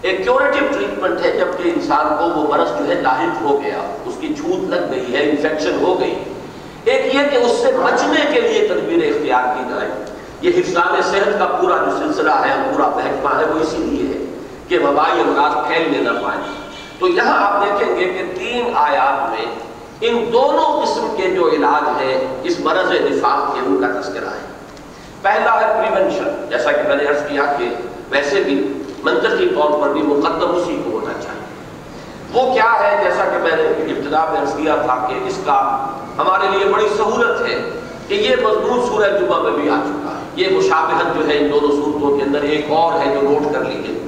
ایک 0.01 0.23
کیوریٹیو 0.23 0.63
ٹریٹمنٹ 0.71 1.25
ہے 1.25 1.31
جبکہ 1.31 1.69
انسان 1.75 2.07
کو 2.07 2.39
وہ 2.39 2.47
مرض 2.47 2.69
جو 2.79 2.87
ہے 2.87 2.93
لاحق 2.93 3.41
ہو 3.41 3.61
گیا، 3.63 3.95
اس 4.05 4.13
کی 4.19 4.33
چھوت 4.33 4.69
لگ 4.69 4.91
گئی 4.91 5.13
ہے 5.13 5.29
انفیکشن 5.29 5.77
ہو 5.81 5.99
گئی۔ 5.99 6.23
ایک 6.85 7.15
یہ 7.15 7.19
کہ 7.31 7.35
اس 7.35 7.51
سے 7.51 7.71
بچنے 7.85 8.21
کے 8.33 8.41
لیے 8.41 8.67
تدبیر 8.67 9.07
اختیار 9.07 9.43
کی 9.43 9.63
جائے۔ 9.69 9.89
یہ 10.41 10.51
حفظان 10.57 11.01
صحت 11.01 11.39
کا 11.39 11.45
پورا 11.45 11.77
جو 11.77 11.91
سلسلہ 11.97 12.31
ہے، 12.31 12.71
پورا 12.71 12.87
محکمہ 12.87 13.39
ہے، 13.39 13.45
وہ 13.45 13.59
اسی 13.59 13.77
لیے 13.77 14.13
ہے 14.13 14.25
کہ 14.67 14.79
وبائی 14.79 15.21
امراض 15.21 15.67
پھیلنے 15.67 15.97
نہ 15.97 16.09
پائیں۔ 16.09 16.41
تو 16.99 17.07
یہاں 17.07 17.45
آپ 17.45 17.65
دیکھیں 17.65 17.95
گے 17.95 18.05
کہ 18.05 18.39
تین 18.39 18.71
آیات 18.75 19.29
میں 19.29 19.55
ان 20.01 20.29
دونوں 20.33 20.81
قسم 20.81 21.15
کے 21.17 21.29
جو 21.29 21.49
علاج 21.49 22.03
ہیں، 22.03 22.27
اس 22.43 22.59
مرض 22.59 22.91
نفاق 22.91 23.53
کے 23.53 23.59
ان 23.65 23.81
کا 23.81 24.01
تذکرہ 24.01 24.29
ہے۔ 24.29 24.47
پہلا 25.21 25.61
ہے 25.61 25.83
پریونشن 25.83 26.45
جیسا 26.49 26.71
کہ 26.71 26.87
میں 26.87 26.95
نے 26.95 27.05
عرض 27.05 27.21
کیا 27.29 27.53
کہ 27.57 27.69
ویسے 28.09 28.43
بھی 28.43 28.78
منطقی 29.03 29.49
طور 29.55 29.81
پر 29.81 29.93
بھی 29.93 30.01
مقدم 30.01 30.55
اسی 30.55 30.81
کو 30.85 30.91
ہونا 30.91 31.13
چاہیے۔ 31.13 31.39
وہ 32.33 32.53
کیا 32.53 32.71
ہے؟ 32.79 33.03
جیسا 33.03 33.25
کہ 33.25 33.37
میں 33.37 33.55
نے 33.55 33.63
ابتدا 33.63 34.25
میں 34.31 34.41
عرض 34.41 34.55
کیا 34.55 34.75
تھا 34.75 35.05
کہ 35.09 35.19
اس 35.25 35.39
کا 35.45 35.87
ہمارے 36.17 36.47
لیے 36.51 36.65
بڑی 36.65 36.87
سہولت 36.97 37.41
ہے 37.41 37.69
کہ 38.07 38.13
یہ 38.13 38.35
مضمون 38.43 38.87
سورہ 38.87 39.19
جمعہ 39.19 39.41
میں 39.41 39.51
بھی 39.51 39.69
آ 39.69 39.79
چکا 39.85 40.11
ہے۔ 40.13 40.19
یہ 40.35 40.57
مشابہت 40.57 41.15
جو 41.15 41.27
ہے 41.27 41.37
ان 41.37 41.51
دونوں 41.51 41.71
صورتوں 41.71 42.17
کے 42.17 42.23
اندر 42.23 42.41
ایک 42.41 42.65
اور 42.69 42.99
ہے 42.99 43.13
جو 43.13 43.29
نوٹ 43.29 43.53
کر 43.53 43.61
لیجیے 43.61 43.99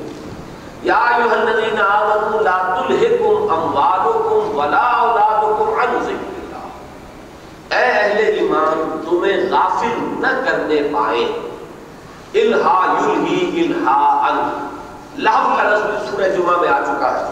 یا 0.84 0.96
ایھا 0.96 1.32
الذین 1.32 1.82
آمنوا 1.82 2.42
لا 2.42 2.84
تلہکم 2.88 3.52
اموالکم 3.52 4.60
ولا 4.60 4.88
اولادکم 5.00 5.80
عن 5.80 6.04
ذکر 6.04 6.40
اللہ 6.40 7.76
اے 7.76 7.84
اہل 7.84 8.40
ایمان، 8.40 9.00
تمہیں 9.10 9.38
غافل 9.52 9.94
نہ 10.20 10.28
کرنے 10.46 10.82
پائیں۔ 10.94 11.28
الہا 12.34 12.94
یلہی 13.00 13.66
الہا 13.66 14.28
ان 14.28 14.68
لہو 15.18 15.56
کا 15.58 15.64
لفظ 15.64 16.12
سورہ 16.12 16.30
جمعہ 16.30 16.58
میں 16.62 16.70
آ 16.70 16.82
چکا 16.82 17.12
ہے۔ 17.12 17.24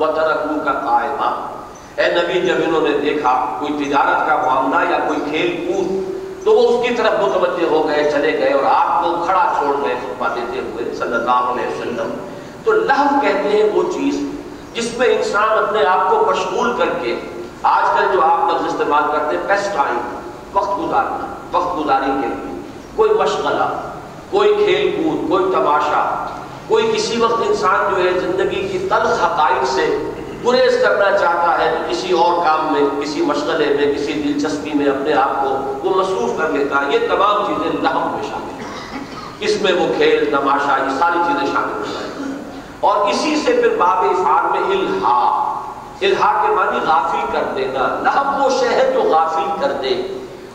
وَتَرَكُوكَ 0.00 0.70
قَائِمًا۔ 0.70 1.46
اے 1.94 2.06
نبی، 2.12 2.40
جب 2.40 2.54
انہوں 2.66 2.80
نے 2.80 2.98
دیکھا 2.98 3.56
کوئی 3.58 3.84
تجارت 3.84 4.28
کا 4.28 4.36
معاملہ 4.36 4.90
یا 4.90 4.98
کوئی 5.06 5.20
کھیل 5.30 5.50
کود، 5.66 6.10
تو 6.44 6.52
وہ 6.52 6.68
اس 6.68 6.88
کی 6.88 6.94
طرف 6.94 7.12
متوجہ 7.20 7.68
ہو 7.70 7.88
گئے، 7.88 8.10
چلے 8.10 8.38
گئے 8.38 8.52
اور 8.52 8.64
آپ 8.64 9.04
کو 9.04 9.22
کھڑا 9.26 9.52
چھوڑ 9.58 9.76
گئے 9.84 9.94
خطبہ 9.94 10.28
دیتے 10.34 10.58
ہوئے 10.58 10.94
صلی 10.94 11.14
اللہ 11.14 11.52
علیہ 11.52 11.66
وسلم۔ 11.66 12.10
تو 12.64 12.72
لہو 12.72 13.20
کہتے 13.22 13.48
ہیں 13.48 13.70
وہ 13.74 13.82
چیز 13.92 14.20
جس 14.72 14.98
میں 14.98 15.06
انسان 15.06 15.58
اپنے 15.58 15.84
آپ 15.84 16.10
کو 16.10 16.24
مشغول 16.26 16.72
کر 16.78 16.88
کے 17.02 17.20
آج 17.62 17.98
کل 17.98 18.06
جو 18.12 18.20
آپ 18.22 18.54
لفظ 18.54 18.66
استعمال 18.66 19.02
کرتے 19.12 19.36
ہیں 19.36 19.44
پیسٹ 19.46 19.76
ٹائم 19.76 20.00
وقت 20.52 20.78
گزارنا، 20.78 21.34
وقت 21.52 21.78
گزاری 21.78 22.10
کے 22.22 22.26
لیے۔ 22.26 22.60
کوئی 22.96 23.10
مشغلہ، 23.10 23.80
کوئی 24.30 24.54
کھیل 24.54 25.02
کود، 25.02 25.30
کوئی 25.30 25.44
تماشا، 25.52 26.26
کوئی 26.68 26.92
کسی 26.96 27.20
وقت 27.20 27.42
انسان 27.46 27.94
جو 27.94 28.04
ہے 28.04 28.18
زندگی 28.18 28.68
کی 28.68 28.78
تلخ 28.78 29.24
حقائق 29.24 29.66
سے 29.66 30.12
گریز 30.46 30.82
کرنا 30.82 31.18
چاہتا 31.18 31.58
ہے 31.58 31.70
تو 31.70 31.92
کسی 31.92 32.12
اور 32.12 32.44
کام 32.44 32.72
میں، 32.72 33.02
کسی 33.02 33.22
مشغلے 33.22 33.66
میں، 33.66 33.94
کسی 33.94 34.12
دلچسپی 34.12 34.70
میں 34.74 34.86
اپنے 34.86 35.12
آپ 35.12 35.44
کو 35.44 35.48
وہ 35.84 35.96
مصروف 35.96 36.38
کر 36.38 36.48
لیتا 36.48 36.76
ہے۔ 36.76 36.92
یہ 36.92 36.98
تمام 37.08 37.46
چیزیں 37.46 37.82
لہم 37.82 38.12
میں 38.14 38.22
شامل 38.22 38.60
ہیں۔ 38.60 39.00
اس 39.40 39.62
میں 39.62 39.72
وہ 39.72 39.92
کھیل، 39.96 40.28
تماشا، 40.30 40.76
یہ 40.76 40.98
ساری 40.98 41.18
چیزیں 41.26 41.46
شامل 41.54 41.72
ہو 41.72 41.84
جائیں 41.92 42.32
اور 42.80 43.08
اسی 43.08 43.36
سے 43.36 43.52
پھر 43.52 43.76
باب 43.78 44.04
افعال 44.04 44.44
میں 44.50 44.76
الہا۔ 44.76 45.46
الہا 46.00 46.44
کے 46.46 46.54
معنی 46.54 46.78
غافل 46.86 47.26
کر 47.32 47.42
دینا 47.56 48.00
لہم 48.02 48.44
وہ 48.44 48.50
شہر 48.50 48.90
جو 48.94 49.02
غافل 49.02 49.50
کر 49.60 49.72
دے۔ 49.72 50.02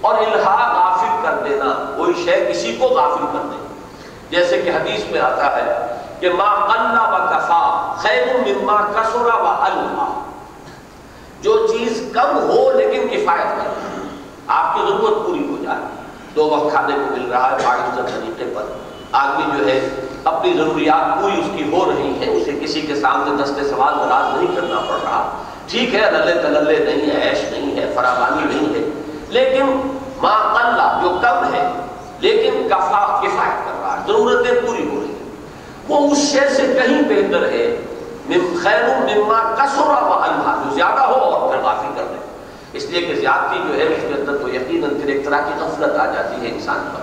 اور 0.02 0.16
الہا 0.16 0.74
غافل 0.76 1.28
کر 1.28 1.50
دینا، 1.50 1.94
کوئی 1.98 2.14
شے 2.26 2.50
کسی 2.52 2.76
کو 2.80 2.86
غافل 2.88 3.26
کر 3.34 3.44
دے۔ 3.44 3.68
جیسے 4.30 4.62
کہ 4.62 4.70
حدیث 4.70 5.12
میں 5.12 5.20
آتا 5.20 5.56
ہے 5.56 5.96
کہ 6.20 6.30
ما 6.30 6.56
قلّا 6.56 7.04
و 7.10 7.28
کفا، 7.30 7.94
خیر 7.98 8.26
مما 8.36 8.82
کسرا 8.82 9.36
و 9.36 9.48
الہا 9.48 10.22
جو 11.42 11.68
چیز 11.68 12.12
کم 12.14 12.38
ہو 12.38 12.72
لیکن 12.72 13.08
کفایت 13.08 13.48
کر 13.58 13.70
آپ 14.48 14.76
کی 14.76 14.82
ضرورت 14.88 15.26
پوری 15.26 15.48
ہو 15.50 15.64
جائے۔ 15.64 15.78
دو 16.36 16.50
وقت 16.50 16.72
کھانے 16.72 16.96
کو 16.96 17.16
مل 17.18 17.32
رہا 17.32 17.52
ہے 17.52 17.58
باعزت 17.66 17.96
طریقے 17.96 18.54
پر۔ 18.56 18.64
آدمی 19.12 19.58
جو 19.58 19.68
ہے، 19.68 19.90
اپنی 20.24 20.54
ضروریات 20.54 21.22
پوری 21.22 21.40
اس 21.40 21.46
کی 21.56 21.76
ہو 21.76 21.92
رہی 21.92 22.14
ہے 22.20 22.32
اسے 22.32 22.52
کسی 22.62 22.82
کے 22.82 22.96
سامنے 22.96 23.44
دستے 23.44 23.64
سوال 23.64 23.94
دراز 24.00 24.38
نہیں 24.38 24.56
کرنا 24.56 24.80
پڑ 24.90 24.96
رہا۔ 25.04 25.42
ٹھیک 25.68 25.96
ہے، 25.96 26.12
للے 26.12 26.34
تللے 26.34 26.86
نہیں 26.86 27.10
ہے، 27.10 27.30
عیش 27.30 27.44
نہیں 27.52 27.80
ہے، 27.80 27.94
فراوانی 27.96 28.54
نہیں 28.54 28.75
ہے۔ 28.75 28.75
لیکن 29.36 29.98
ما 30.22 30.36
اللہ 30.64 31.00
جو 31.04 31.10
کم 31.22 31.54
ہے، 31.54 31.70
لیکن 32.20 32.68
کفا 32.68 33.20
کفایت 33.24 33.66
کر 33.66 33.82
رہا 33.82 33.98
ہے، 33.98 34.04
ضرورتیں 34.08 34.54
پوری 34.68 34.90
ہو 34.90 35.00
رہی 35.02 35.08
ہیں۔ 35.08 35.30
وہ 35.88 36.12
اس 36.12 36.18
شے 36.18 36.50
سے 36.50 36.62
کہیں 36.62 37.02
بہتر 37.02 37.46
ہے 37.46 37.82
خیر 38.64 38.84
مما 38.88 39.56
کسرا 39.56 40.06
و 40.06 40.14
اللہ 40.14 40.64
جو 40.64 40.76
زیادہ 40.76 41.00
ہو 41.00 41.14
اور 41.14 41.50
پھر 41.50 41.64
غافل 41.64 41.88
کر 41.96 42.04
دے۔ 42.10 42.16
اس 42.74 42.86
لیے 42.86 43.02
کہ 43.02 43.16
زیادتی 43.16 43.60
جو 43.68 43.74
ہے، 43.78 43.84
اس 43.84 44.02
کے 44.02 44.22
اندر 44.22 44.38
تو 44.38 44.50
یقیناً 44.50 44.90
پھر 44.90 45.08
ایک 45.08 45.26
طرح 45.26 45.38
کی 45.38 45.52
غفلت 45.60 46.00
آ 46.00 46.06
جاتی 46.06 46.46
ہے 46.46 46.52
انسان 46.52 46.90
پر۔ 46.94 47.02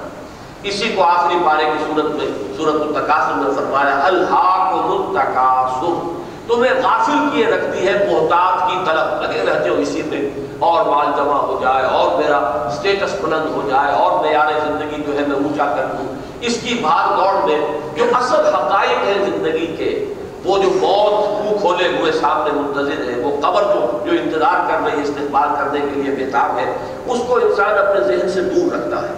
اسی 0.62 0.92
کو 0.96 1.02
آخری 1.02 1.38
پارے 1.46 1.64
کی 1.64 1.84
صورت 1.86 2.04
میں، 2.04 2.26
صورت 2.56 2.74
التقاصر 2.74 3.34
میں 3.34 3.54
فرمایا، 3.56 4.00
الحاق 4.04 4.74
التقاصر 4.84 6.08
تمہیں 6.48 6.72
غافل 6.82 7.28
کیے 7.32 7.46
رکھتی 7.46 7.88
ہے، 7.88 8.06
محتاط 8.12 8.70
کی 8.70 8.76
طلب 8.84 9.22
لگے 9.22 9.44
رہتے 9.46 9.68
ہو 9.68 9.74
اسی 9.74 10.02
میں۔ 10.02 10.51
اور 10.62 10.84
مال 10.84 11.06
جمع 11.16 11.38
ہو 11.38 11.58
جائے 11.62 11.84
اور 11.84 12.18
میرا 12.18 12.68
سٹیٹس 12.78 13.20
بلند 13.20 13.50
ہو 13.54 13.62
جائے 13.70 13.92
اور 13.92 14.24
معیار 14.24 14.46
زندگی 14.46 15.02
جو 15.02 15.12
ہے 15.12 15.26
میں 15.26 15.36
اونچا 15.36 15.64
کر 15.64 15.84
دوں۔ 15.84 16.14
اس 16.40 16.58
کی 16.60 16.78
بھاگ 16.82 17.16
دوڑ 17.16 17.48
میں 17.48 17.66
جو 17.94 18.04
اصل 18.14 18.54
حقائق 18.54 19.04
ہیں 19.04 19.24
زندگی 19.24 19.66
کے، 19.66 20.14
وہ 20.44 20.58
جو 20.58 20.68
موت 20.68 21.40
منہ 21.40 21.58
کھولے 21.60 21.88
ہوئے 21.98 22.12
سامنے 22.12 22.50
منتظر 22.60 23.10
ہے 23.10 23.20
وہ 23.22 23.40
قبر 23.40 23.62
جو 23.62 23.98
جو 24.04 24.10
انتظار 24.22 24.70
کر 24.70 24.78
رہی 24.84 24.98
ہے، 24.98 25.02
استقبال 25.02 25.48
کرنے 25.58 25.80
کے 25.80 26.00
لیے 26.00 26.14
بےتاب 26.14 26.58
ہے، 26.58 26.76
اس 27.06 27.20
کو 27.26 27.34
انسان 27.34 27.78
اپنے 27.78 28.16
ذہن 28.16 28.28
سے 28.28 28.40
دور 28.40 28.72
رکھتا 28.72 29.02
ہے۔ 29.02 29.14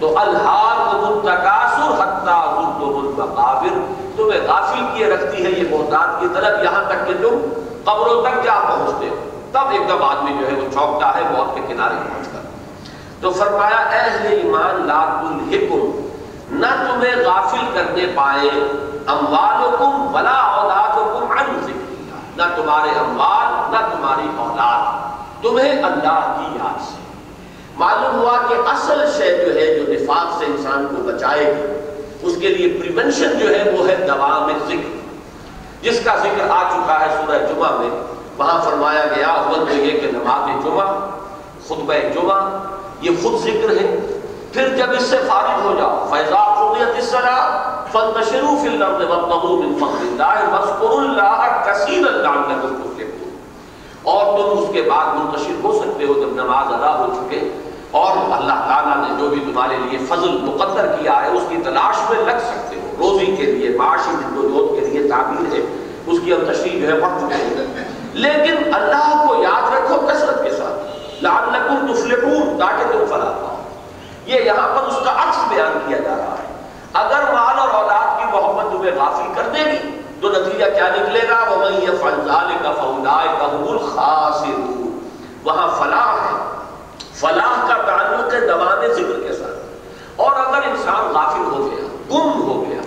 تو 0.00 0.18
الحاق 0.18 0.94
منتقاصر 0.94 2.02
المقابر۔ 2.80 3.78
تمہیں 4.16 4.40
غافل 4.46 4.84
کیے 4.94 5.06
رکھتی 5.06 5.44
ہے 5.44 5.50
یہ 5.50 5.64
محتاط 5.70 6.20
کی 6.20 6.26
طرف 6.34 6.64
یہاں 6.64 6.82
تک 6.88 7.06
کہ 7.06 7.12
تم 7.22 7.62
قبروں 7.84 8.22
تک 8.22 8.44
جا 8.44 8.54
پہنچتے 8.68 9.08
ہو۔ 9.08 9.29
تب 9.52 9.70
ایک 9.70 9.88
دم 9.88 10.02
آدمی 10.02 10.32
جو 10.40 10.46
ہے 10.46 10.52
وہ 10.52 10.72
چوکتا 10.72 11.14
ہے 11.16 11.20
موت 11.30 11.54
کے 11.54 11.60
کنارے 11.68 11.94
پہنچ 11.94 12.28
کر۔ 12.32 12.48
تو 13.20 13.30
فرمایا 13.30 13.76
اہل 13.76 14.26
ایمان، 14.26 14.86
لا 14.86 15.20
تلحکم 15.20 16.08
نہ 16.50 16.66
تمہیں 16.66 17.16
غافل 17.16 17.64
کرنے 17.74 18.06
پائے 18.14 18.48
اموالکم 19.06 20.14
ولا 20.14 20.38
اولادکم 20.40 21.32
عن 21.32 21.60
ذکر 21.64 21.88
نہ 22.36 22.42
تمہارے 22.56 22.90
اموال، 22.98 23.72
نہ 23.72 23.94
تمہاری 23.94 24.28
اولاد، 24.36 24.82
تمہیں 25.42 25.82
اللہ 25.82 26.36
کی 26.38 26.58
یاد 26.58 26.80
سے۔ 26.80 27.00
معلوم 27.76 28.18
ہوا 28.18 28.38
کہ 28.48 28.54
اصل 28.54 29.04
شے 29.16 29.44
جو 29.44 29.54
ہے، 29.54 29.78
جو 29.78 29.92
نفاق 29.92 30.38
سے 30.38 30.44
انسان 30.44 30.96
کو 30.96 31.02
بچائے 31.02 31.44
گی، 31.44 31.96
اس 32.22 32.36
کے 32.40 32.48
لیے 32.48 32.80
پریونشن 32.80 33.38
جو 33.38 33.48
ہے، 33.48 33.70
وہ 33.78 33.88
ہے 33.88 33.96
دوام 33.96 34.50
ذکر۔ 34.68 34.98
جس 35.82 36.00
کا 36.04 36.16
ذکر 36.16 36.50
آ 36.50 36.62
چکا 36.70 37.00
ہے 37.00 37.06
سورہ 37.20 37.38
جمعہ 37.38 37.70
میں 37.78 37.90
وہاں 38.38 38.64
فرمایا 38.64 39.04
گیا 39.16 39.44
ہوا 39.46 39.64
تو 39.70 39.76
یہ 39.76 40.00
کہ 40.00 40.10
نماز 40.12 40.64
جمعہ، 40.64 40.86
خطبہ 41.66 41.94
جمعہ، 42.14 42.58
یہ 43.00 43.10
خود 43.22 43.42
ذکر 43.42 43.70
ہے۔ 43.70 44.16
پھر 44.52 44.68
جب 44.76 44.86
اس 44.90 45.02
سے 45.02 45.16
فارغ 45.26 45.62
ہو 45.64 45.74
جاؤ 45.78 46.06
فیضا 46.10 46.72
قضیت 46.72 46.94
الصلاۃ 46.94 47.70
فانتشروا 47.92 48.62
فی 48.62 48.68
الارض 48.68 49.04
وابتغوا 49.10 49.56
من 49.56 49.74
فضل 49.74 50.06
اللہ 50.06 50.54
واذکروا 50.54 51.00
اللہ 51.00 51.62
کثیرا 51.66 52.10
لعلکم 52.10 52.76
تفلحون۔ 52.76 53.36
اور 54.02 54.24
تم 54.24 54.58
اس 54.58 54.64
کے 54.72 54.82
بعد 54.82 55.06
منتشر 55.06 55.64
ہو 55.64 55.84
سکتے 55.84 56.04
ہو 56.04 56.12
جب 56.12 56.44
نماز 56.44 56.72
ادا 56.72 56.98
ہو 56.98 57.12
چکے۔ 57.14 57.40
اور 57.90 58.16
اللہ 58.16 58.64
تعالیٰ 58.68 59.08
نے 59.08 59.14
جو 59.18 59.28
بھی 59.28 59.40
تمہارے 59.40 59.76
لیے 59.76 59.98
فضل 60.08 60.38
مقدر 60.42 60.96
کیا 61.00 61.22
ہے، 61.22 61.28
اس 61.28 61.42
کی 61.48 61.56
تلاش 61.64 62.10
میں 62.10 62.24
لگ 62.24 62.38
سکتے 62.38 62.76
ہو۔ 62.76 62.90
روزی 63.00 63.26
کے 63.26 63.42
لیے، 63.42 63.76
معاشی 63.76 64.10
جدوجہد 64.20 64.80
کے 64.80 64.86
لیے 64.86 65.08
تعبیر 65.08 65.54
ہے۔ 65.54 65.60
اس 66.06 66.18
کی 66.24 66.32
ہم 66.32 66.52
تشریح 66.52 66.80
جو 66.80 66.88
ہے، 66.88 67.00
پڑھ 67.00 67.20
چکے 67.20 67.34
ہیں۔ 67.34 67.69
لیکن 68.12 68.74
اللہ 68.74 69.24
کو 69.28 69.42
یاد 69.42 69.74
رکھو 69.74 70.06
کثرت 70.06 70.44
کے 70.44 70.50
ساتھ۔ 70.50 70.96
لعلکم 71.24 71.92
تفلحون، 71.92 72.58
تاکہ 72.58 72.92
تم 72.92 73.04
فلاح 73.08 73.30
پاؤ۔ 73.30 73.56
یہ 74.26 74.40
یہاں 74.40 74.76
پر 74.76 74.82
اس 74.82 74.96
کا 75.04 75.10
عکس 75.12 75.36
بیان 75.48 75.78
کیا 75.88 75.98
جا 75.98 76.14
رہا 76.18 76.34
ہے۔ 76.38 76.50
اگر 76.92 77.34
مال 77.34 77.58
اور 77.58 77.68
اولاد 77.68 78.18
کی 78.18 78.24
محبت 78.32 78.72
تمہیں 78.72 78.92
غافل 78.96 79.32
کر 79.34 79.42
دے 79.42 79.64
گی، 79.64 80.00
تو 80.20 80.28
نتیجہ 80.28 80.64
کیا 80.64 80.88
نکلے 80.88 81.20
گا؟ 81.28 81.50
وَمَنْ 81.50 81.82
يَفْعَلْ 81.82 82.14
ذَلِكَ 82.14 82.68
فَأُولَٰئِكَ 82.76 83.56
هُمُ 83.56 83.70
الْخَاسِرُونَ۔ 83.70 85.08
وہاں 85.44 85.68
فلاح 85.78 86.14
ہے۔ 86.14 86.62
فلاح 87.14 87.68
کا 87.68 87.82
تعلق 87.82 88.34
ہے 88.34 88.40
دوام 88.40 88.92
ذکر 88.92 89.20
کے 89.20 89.32
ساتھ۔ 89.32 89.58
اور 90.16 90.32
اگر 90.32 90.68
انسان 90.68 91.12
غافل 91.14 91.44
ہو 91.44 91.70
گیا، 91.70 91.84
گم 92.10 92.42
ہو 92.42 92.64
گیا، 92.68 92.80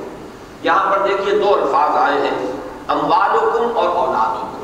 یہاں 0.63 0.91
پر 0.91 0.97
دیکھیے 1.07 1.39
دو 1.39 1.53
الفاظ 1.53 1.97
آئے 1.97 2.21
ہیں۔ 2.21 2.51
اموالکم 2.88 3.77
اور 3.77 3.88
اولادکم۔ 3.88 4.62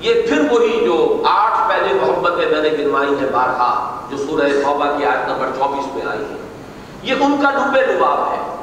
یہ 0.00 0.14
پھر 0.28 0.42
وہی 0.50 0.84
جو 0.84 1.22
آٹھ 1.26 1.68
پہلے 1.68 1.94
محبتیں 1.94 2.50
میں 2.50 2.62
نے 2.62 2.68
گنوائی 2.68 3.08
ہیں 3.08 3.30
بارہا، 3.32 4.00
جو 4.10 4.16
سورہ 4.16 4.48
توبہ 4.48 4.98
کی 4.98 5.04
آیت 5.04 5.28
نمبر 5.28 5.46
چوبیس 5.58 5.94
میں 5.94 6.06
آئی 6.06 6.20
ہے 6.20 6.36
یہ 7.02 7.14
ان 7.20 7.36
کا 7.42 7.50
لبے 7.50 7.80
لباب 7.80 8.32
ہے۔ 8.32 8.56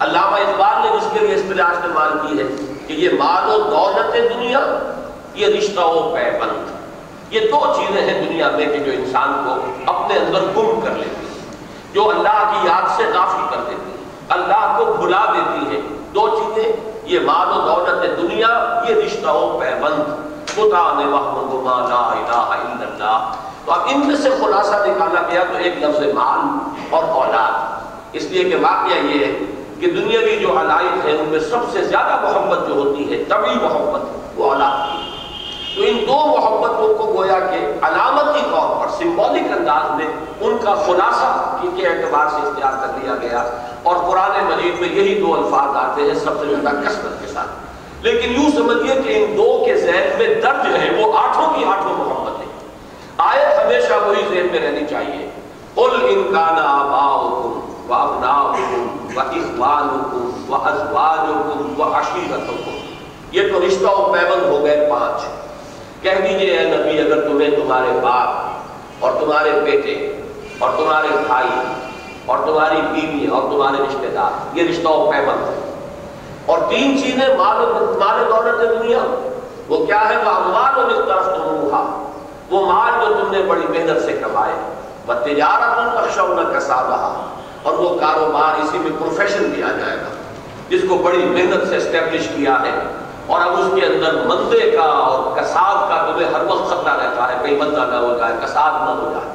علامہ 0.00 0.36
اقبال 0.36 0.88
نے 0.88 0.96
اس 0.96 1.04
کے 1.12 1.26
لیے 1.26 1.34
اصطلاح 1.34 1.70
استعمال 1.70 2.12
کی 2.22 2.38
ہے 2.38 2.44
کہ 2.86 2.92
یہ 2.92 3.08
مال 3.18 3.50
و 3.50 3.58
دولت 3.58 4.34
دنیا، 4.34 4.60
یہ 5.34 5.46
رشتہ 5.46 5.80
و 5.80 6.14
پیبند۔ 6.14 6.70
یہ 7.30 7.40
دو 7.40 7.72
چیزیں 7.76 8.02
ہیں 8.02 8.28
دنیا 8.28 8.50
میں 8.50 8.66
کہ 8.66 8.78
جو 8.78 8.92
انسان 8.92 9.42
کو 9.44 9.72
اپنے 9.92 10.18
اندر 10.18 10.40
گم 10.40 10.80
کر 10.84 10.90
لیتی 10.90 11.26
ہیں، 11.26 11.56
جو 11.92 12.10
اللہ 12.10 12.52
کی 12.52 12.68
یاد 12.68 12.96
سے 12.96 13.02
غافل 13.14 13.56
کر 13.56 13.62
دیتی 13.70 13.90
ہیں۔ 13.90 14.04
اللہ 14.28 14.74
کو 14.78 14.84
بھلا 14.84 15.24
دیتی 15.32 15.74
ہیں۔ 15.74 15.80
دو 16.14 16.28
چیزیں، 16.28 16.72
یہ 17.04 17.18
مال 17.20 17.48
و 17.48 17.60
دولت 17.60 18.22
دنیا، 18.22 18.82
یہ 18.88 18.94
رشتہ 18.94 19.28
و 19.28 19.60
پیبند۔ 19.60 20.33
خدا 20.54 20.92
نے 20.98 21.04
محمد 21.04 21.64
ما 21.64 21.88
لا 21.88 22.12
الہ 22.20 22.54
الا 22.54 22.86
اللہ۔ 22.86 23.32
تو 23.64 23.72
اب 23.72 23.80
ان 23.86 24.06
میں 24.06 24.16
سے 24.16 24.30
خلاصہ 24.30 24.74
نکالا 24.74 25.20
گیا 25.30 25.42
تو 25.52 25.58
ایک 25.58 25.82
لفظ 25.82 26.02
مال 26.14 26.58
اور 26.90 27.02
اولاد۔ 27.04 27.84
اس 28.12 28.22
لیے 28.22 28.44
کہ 28.44 28.56
واقعہ 28.56 29.06
یہ 29.06 29.26
ہے 29.26 29.38
کہ 29.80 29.86
دنیاوی 29.86 30.36
جو 30.36 30.60
علائق 30.60 31.06
ہیں، 31.06 31.18
ان 31.18 31.28
میں 31.28 31.38
سب 31.38 31.56
سے 31.72 31.84
زیادہ 31.84 32.20
محبت 32.22 32.68
جو 32.68 32.74
ہوتی 32.74 33.12
ہے، 33.12 33.24
طبی 33.24 33.54
محبت، 33.62 34.00
وہ 34.36 34.52
اولاد 34.52 34.92
کی۔ 34.92 35.10
تو 35.76 35.82
ان 35.82 35.96
دو 36.08 36.36
محبتوں 36.38 36.94
کو 36.94 37.14
گویا 37.18 37.40
کہ 37.40 37.72
علامتی 37.82 38.40
طور 38.50 38.80
پر 38.80 38.92
سمبولک 38.92 39.52
انداز 39.58 39.90
میں 39.90 40.06
ان 40.40 40.56
کا 40.64 40.74
خلاصہ 40.74 41.56
کے 41.76 41.86
اعتبار 41.86 42.26
سے 42.26 42.48
اختیار 42.48 42.72
کر 42.72 42.92
لیا 43.02 43.14
گیا۔ 43.20 43.44
اور 43.82 43.96
قرآن 43.96 44.44
مجید 44.44 44.80
میں 44.80 44.88
یہی 44.88 45.20
دو 45.20 45.34
الفاظ 45.34 45.76
آتے 45.76 46.02
ہیں، 46.02 46.14
سب 46.14 46.30
سے 46.40 46.54
زیادہ 46.54 46.76
کثرت 46.76 47.20
کے 47.20 47.26
ساتھ۔ 47.26 47.63
لیکن 48.04 48.42
یوں 48.42 48.50
سمجھیے 48.50 48.94
کہ 48.94 49.24
ان 49.24 49.36
دو 49.36 49.62
کے 49.66 49.76
ذہن 49.76 50.14
میں 50.18 50.28
درد 50.28 50.66
ہے 50.66 51.02
وہ 51.02 51.18
آٹھوں 51.18 51.54
کی 51.54 51.64
آٹھوں 51.64 51.92
محبت 51.98 52.40
ہے۔ 52.40 52.44
آیت 53.16 53.64
ہمیشہ 53.64 53.92
وہی 54.06 54.22
ذہن 54.28 54.46
میں 54.52 54.60
رہنی 54.60 54.86
چاہیے۔ 54.90 55.30
قل 55.74 55.90
ان 56.02 56.34
کان 56.34 56.54
آباؤکم 56.58 57.60
و 57.88 57.94
ابناؤکم 57.94 58.96
و 59.16 59.20
اخوانکم 59.20 60.52
و 60.52 60.54
ازواجکم 60.54 61.80
و 61.80 61.84
عشیرتکم 61.84 62.70
یہ 63.32 63.42
تو 63.52 63.66
رشتہ 63.66 63.86
و 63.86 64.12
پیبند 64.12 64.42
ہو 64.42 64.64
گئے 64.64 64.88
پانچ۔ 64.90 65.22
کہہ 66.02 66.20
دیجیے 66.22 66.58
اے 66.58 66.76
نبی، 66.76 67.00
اگر 67.00 67.28
تمہیں 67.28 67.50
تمہارے 67.50 68.00
باپ 68.02 68.58
اور 69.04 69.12
تمہارے 69.20 69.50
بیٹے 69.64 70.22
اور 70.58 70.70
تمہارے 70.76 71.08
بھائی 71.26 71.60
اور 72.26 72.38
تمہاری 72.38 72.80
بیوی 72.92 73.26
اور 73.26 73.42
تمہارے 73.42 73.82
رشتہ 73.82 74.06
دار، 74.14 74.56
یہ 74.56 74.68
رشتہ 74.70 74.88
و 74.88 75.10
پیبند 75.10 75.48
ہے 75.48 75.63
اور 76.46 76.58
تین 76.68 77.02
چیزیں 77.02 77.36
مال 77.36 77.56
مال 77.98 78.24
دولت 78.28 78.82
دنیا، 78.82 78.98
وہ 79.68 79.86
کیا 79.86 80.08
ہے؟ 80.08 80.16
وہ 80.16 80.30
اموال 80.30 80.78
و 80.78 80.86
مختلف 80.86 81.24
تو 81.24 82.00
وہ 82.50 82.72
مال 82.72 82.92
جو 83.00 83.14
تم 83.14 83.30
نے 83.30 83.42
بڑی 83.42 83.66
محنت 83.68 84.04
سے 84.04 84.12
کمائے۔ 84.12 84.52
وہ 85.06 85.14
تجارت 85.24 85.96
اکشون 85.96 86.58
کسا 86.58 86.82
رہا 86.82 87.26
اور 87.62 87.72
وہ 87.72 87.98
کاروبار 87.98 88.60
اسی 88.60 88.78
میں 88.78 88.90
پروفیشن 88.98 89.44
بھی 89.44 89.62
آ 89.62 89.68
جائے 89.68 89.96
گا، 89.96 90.08
جس 90.68 90.80
کو 90.88 90.94
بڑی 90.94 91.18
محنت 91.18 91.68
سے 91.68 91.76
اسٹیبلش 91.76 92.28
کیا 92.28 92.56
ہے۔ 92.62 92.82
اور 93.26 93.40
اب 93.40 93.52
اس 93.52 93.66
کے 93.74 93.86
اندر 93.86 94.14
مندے 94.26 94.70
کا 94.70 94.82
اور 94.82 95.36
کساد 95.36 95.88
کا 95.88 96.12
تمہیں 96.12 96.28
ہر 96.34 96.44
وقت 96.48 96.66
خطرہ 96.66 96.92
رہتا 96.92 97.28
ہے، 97.28 97.38
کہیں 97.42 97.58
مندہ 97.58 97.80
نہ 97.80 97.94
ہو 97.94 98.16
جائے 98.18 98.34
کساد 98.44 98.72
نہ 98.72 98.90
ہو 98.90 99.08
جائے۔ 99.12 99.34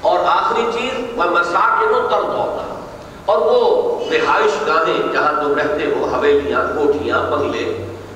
اور 0.00 0.18
آخری 0.26 0.66
چیز 0.72 1.18
وہ 1.18 1.24
مساکن 1.24 1.94
و 1.94 2.08
ترد 2.10 2.28
ہوتا 2.28 2.64
ہے 2.64 2.79
اور 3.30 3.38
وہ 3.38 4.00
رہائش 4.10 4.54
گاہیں 4.66 5.12
جہاں 5.12 5.32
تم 5.42 5.54
رہتے 5.54 5.86
ہو، 5.86 6.04
حویلیاں، 6.14 6.62
کوٹھیاں، 6.76 7.22
بنگلے، 7.22 7.64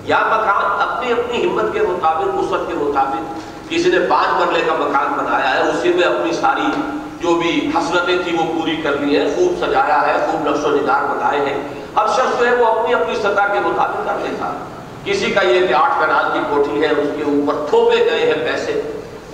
یا 0.04 0.18
مکان 0.26 0.80
اپنی 0.82 1.12
اپنی 1.12 1.44
ہمت 1.44 1.72
کے 1.72 1.80
مطابق، 1.80 2.34
وسعت 2.34 2.66
کے 2.68 2.74
مطابق 2.74 3.70
کسی 3.70 3.90
نے 3.90 3.98
پانچ 4.08 4.40
مرلے 4.40 4.60
کا 4.66 4.74
مکان 4.78 5.12
بنایا 5.18 5.54
ہے، 5.54 5.60
اسی 5.70 5.92
میں 5.94 6.04
اپنی 6.04 6.32
ساری 6.32 6.70
جو 7.20 7.34
بھی 7.34 7.70
حسرتیں 7.74 8.16
تھیں 8.24 8.38
وہ 8.38 8.52
پوری 8.52 8.76
کر 8.76 8.96
لی 9.00 9.18
ہیں، 9.18 9.26
خوب 9.36 9.64
سجایا 9.64 10.00
ہے، 10.06 10.16
خوب 10.26 10.48
نقش 10.48 10.64
و 10.64 10.70
نگار 10.70 11.06
بنائے 11.14 11.40
ہیں۔ 11.40 11.58
ہر 11.96 12.06
شخص 12.06 12.40
جو 12.40 12.46
ہے 12.46 12.54
وہ 12.54 12.66
اپنی 12.66 12.94
اپنی 12.94 13.14
سطح 13.14 13.52
کے 13.52 13.60
مطابق 13.64 14.06
کر 14.06 14.18
لیتا 14.22 14.52
کسی 15.04 15.30
کا 15.30 15.42
یہ 15.42 15.66
کہ 15.66 15.74
آٹھ 15.74 15.98
کنال 16.00 16.30
کی 16.32 16.40
کوٹھی 16.48 16.82
ہے، 16.82 16.86
اس 16.86 17.08
کے 17.16 17.22
اوپر 17.22 17.64
تھوپے 17.70 18.04
گئے 18.04 18.26
ہیں 18.26 18.44
پیسے۔ 18.44 18.80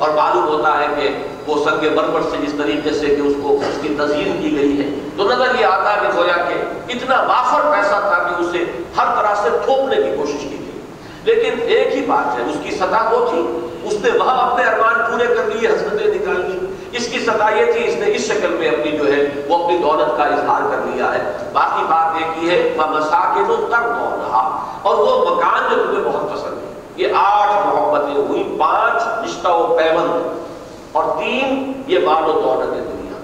اور 0.00 0.10
معلوم 0.10 0.48
ہوتا 0.48 0.80
ہے 0.80 0.86
کہ 1.00 1.08
وہ 1.46 1.64
سنگ 1.64 1.96
بربر 1.96 2.20
سے 2.30 2.36
جس 2.46 2.52
طریقے 2.58 2.90
سے 2.90 3.06
کہ 3.06 3.20
اس 3.20 3.34
کو 3.42 3.54
اس 3.54 3.78
کی 3.82 3.94
تزئین 3.98 4.40
کی 4.42 4.56
گئی 4.56 4.80
ہے۔ 4.80 5.08
تو 5.16 5.24
نظر 5.24 5.60
یہ 5.60 5.66
آتا 5.66 5.94
ہے 5.94 5.98
کہ 6.02 6.18
گویا 6.18 6.36
کہ 6.36 6.54
اتنا 6.88 7.22
وافر 7.22 7.70
پیسہ 7.70 7.88
تھا 7.88 8.28
کہ 8.28 8.42
اسے 8.42 8.64
ہر 8.96 9.04
طرح 9.14 9.34
سے 9.42 9.48
تھوپنے 9.64 9.96
کی 9.96 10.16
کوشش 10.16 10.40
کی 10.40 10.50
گئی۔ 10.50 10.80
لیکن 11.24 11.52
ایک 11.62 11.94
ہی 11.94 12.06
بات 12.06 12.38
ہے، 12.38 12.42
اس 12.42 12.56
کی 12.62 12.70
سطح 12.70 13.14
وہ 13.14 13.30
تھی۔ 13.30 13.68
اس 13.84 13.92
نے 13.92 14.18
وہاں 14.18 14.50
اپنے 14.50 14.64
ارمان 14.64 15.12
پورے 15.12 15.26
کر 15.26 15.44
لیے 15.44 15.68
حسرتیں 15.68 16.06
نکال 16.06 16.50
لی۔ 16.50 16.66
اس 16.92 17.08
کی 17.08 17.18
سطح 17.18 17.54
یہ 17.56 17.72
تھی، 17.72 17.88
اس 17.88 17.94
نے 17.94 18.16
اس 18.16 18.22
شکل 18.22 18.56
میں 18.60 18.68
اپنی 18.68 18.98
جو 18.98 19.04
ہے، 19.04 19.42
وہ 19.48 19.64
اپنی 19.64 19.78
دولت 19.78 20.16
کا 20.16 20.24
اظہار 20.24 20.62
کر 20.70 20.76
لیا 20.86 21.14
ہے۔ 21.14 21.32
باقی 21.52 21.82
بات 21.82 22.22
ایک 22.22 22.44
ہی 22.44 22.50
ہے 22.50 22.76
مساکن 22.90 23.50
و 23.50 23.56
تر 23.56 23.86
اور 24.82 24.94
وہ 24.94 25.36
مکان 25.36 25.62
جو 25.70 25.82
تمہیں 25.82 26.04
بہت 26.04 26.32
پسند 26.32 26.58
ہے۔ 26.58 26.69
یہ 26.96 27.12
آٹھ 27.16 27.66
محبتیں 27.66 28.14
ہوئی 28.16 28.42
پانچ 28.58 29.02
رشتہ 29.24 29.48
و 29.48 29.76
پیوند، 29.76 30.38
اور 30.92 31.04
تین 31.18 31.72
یہ 31.86 31.98
مال 32.04 32.24
و 32.24 32.32
دولت 32.32 32.72
دنیا۔ 32.74 33.18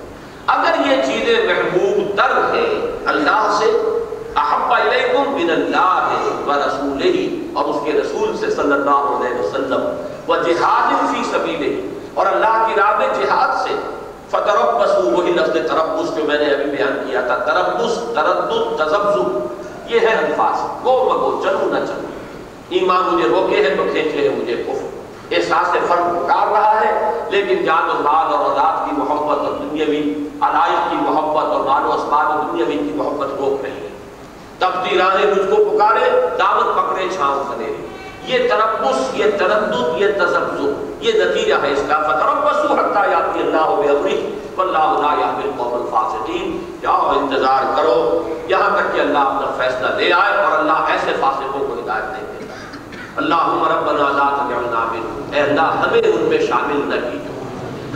اگر 0.55 0.75
یہ 0.87 1.03
چیزیں 1.03 1.47
محبوب 1.47 2.17
تر 2.17 2.37
ہیں، 2.53 2.71
اللہ 3.07 3.57
سے، 3.59 3.71
احب 4.37 4.73
علیکم 4.73 5.33
من 5.35 5.51
اللہ 5.51 6.09
ہے 6.11 6.31
و 6.47 6.59
رسول 6.61 7.03
ہی 7.03 7.27
اور 7.55 7.65
اس 7.65 7.81
کے 7.85 7.93
رسول 7.93 8.37
سے 8.37 8.51
صلی 8.51 8.73
اللہ 8.73 9.05
علیہ 9.17 9.39
وسلم، 9.41 9.83
و 10.29 10.37
جہاد 10.37 11.13
فی 11.13 11.23
سبیلہ، 11.31 11.75
اور 12.15 12.27
اللہ 12.27 12.65
کی 12.67 12.81
راہ 12.81 12.99
میں 12.99 13.09
جہاد 13.15 13.55
سے، 13.65 13.75
فتربصوا، 14.31 15.13
وہی 15.13 15.33
لفظ 15.33 15.53
تربص 15.69 16.15
جو 16.17 16.25
میں 16.27 16.39
نے 16.39 16.51
ابھی 16.55 16.71
بیان 16.71 16.99
کیا 17.07 17.21
تھا، 17.27 17.37
تربص، 17.47 17.99
تردد، 18.15 18.77
تذبذب، 18.79 19.91
یہ 19.93 20.01
ہے 20.01 20.15
الفاظ 20.17 20.63
گو 20.85 20.95
مگو 21.05 21.41
چلو 21.43 21.69
نہ 21.73 21.85
چلو۔ 21.87 22.15
ایمان 22.69 23.15
مجھے 23.15 23.29
روکے 23.29 23.57
ہیں 23.57 23.77
تو 23.77 23.83
کھینچے 23.93 24.29
ہیں 24.29 24.37
مجھے 24.37 24.65
کفر۔ 24.67 24.87
احساس 25.31 25.73
فرق 25.73 26.25
پکار 26.25 26.47
رہا 26.53 26.81
ہے، 26.81 27.25
لیکن 27.31 27.65
جان 27.65 27.91
و 27.91 27.93
مال 27.95 28.35
اور 28.35 28.45
اولاد 28.45 28.91
کی 28.91 28.97
محبت 28.97 29.39
اور 29.39 29.53
دنیاوی 29.53 30.29
علائق 30.41 30.91
کی 30.91 30.97
محبت 31.01 31.45
اور 31.45 31.65
مال 31.65 31.87
و 31.87 31.93
اسباب 31.93 32.39
و 32.39 32.53
دنیاوی 32.53 32.77
کی 32.77 32.93
محبت 32.95 33.29
روک 33.39 33.65
رہی 33.65 33.71
ہے۔ 33.71 33.89
تبتی 34.59 34.99
راہیں 34.99 35.27
مجھ 35.31 35.51
کو 35.51 35.65
پکارے، 35.65 36.11
دعوت 36.39 36.77
پکڑے، 36.77 37.09
چھاؤں 37.17 37.45
کھنے 37.45 37.73
یہ 38.25 38.49
تربص 38.49 39.15
یہ 39.15 39.25
تردد، 39.39 40.01
یہ 40.01 40.07
تذبذب، 40.19 41.03
یہ 41.03 41.13
نتیجہ 41.13 41.55
ہے 41.63 41.73
اس 41.73 41.83
کا۔ 41.89 41.97
فتربصوا 41.99 42.81
حتى 42.81 43.11
یاتی 43.11 43.41
اللہ 43.41 43.57
بامرہ 43.57 44.31
واللہ 44.57 44.79
لا 44.79 45.15
یهدی 45.19 45.49
القوم 45.49 45.75
الفاسقین۔ 45.75 46.79
جاؤ، 46.83 47.13
انتظار 47.17 47.77
کرو۔ 47.77 48.29
یہاں 48.49 48.77
تک 48.77 48.95
کہ 48.95 49.01
اللہ 49.01 49.19
اپنا 49.19 49.55
فیصلہ 49.57 49.87
لے 49.97 50.13
آئے 50.13 50.45
اور 50.45 50.59
اللہ 50.59 50.73
ایسے 50.73 51.11
فاسقوں 51.21 51.67
کو 51.67 51.75
ہدایت 51.75 52.05
نہیں 52.05 52.21
دیتا 52.21 52.36
اللہم 53.17 53.65
ربنا 53.65 54.03
لا 54.03 54.29
تجعلنا 54.37 54.89
منهم. 54.93 55.33
اے 55.33 55.41
اللہ، 55.41 55.61
ہمیں 55.61 55.99
ان 55.99 56.23
میں 56.23 56.39
شامل 56.39 56.81
نہ 56.85 57.11
کیجو 57.11 57.33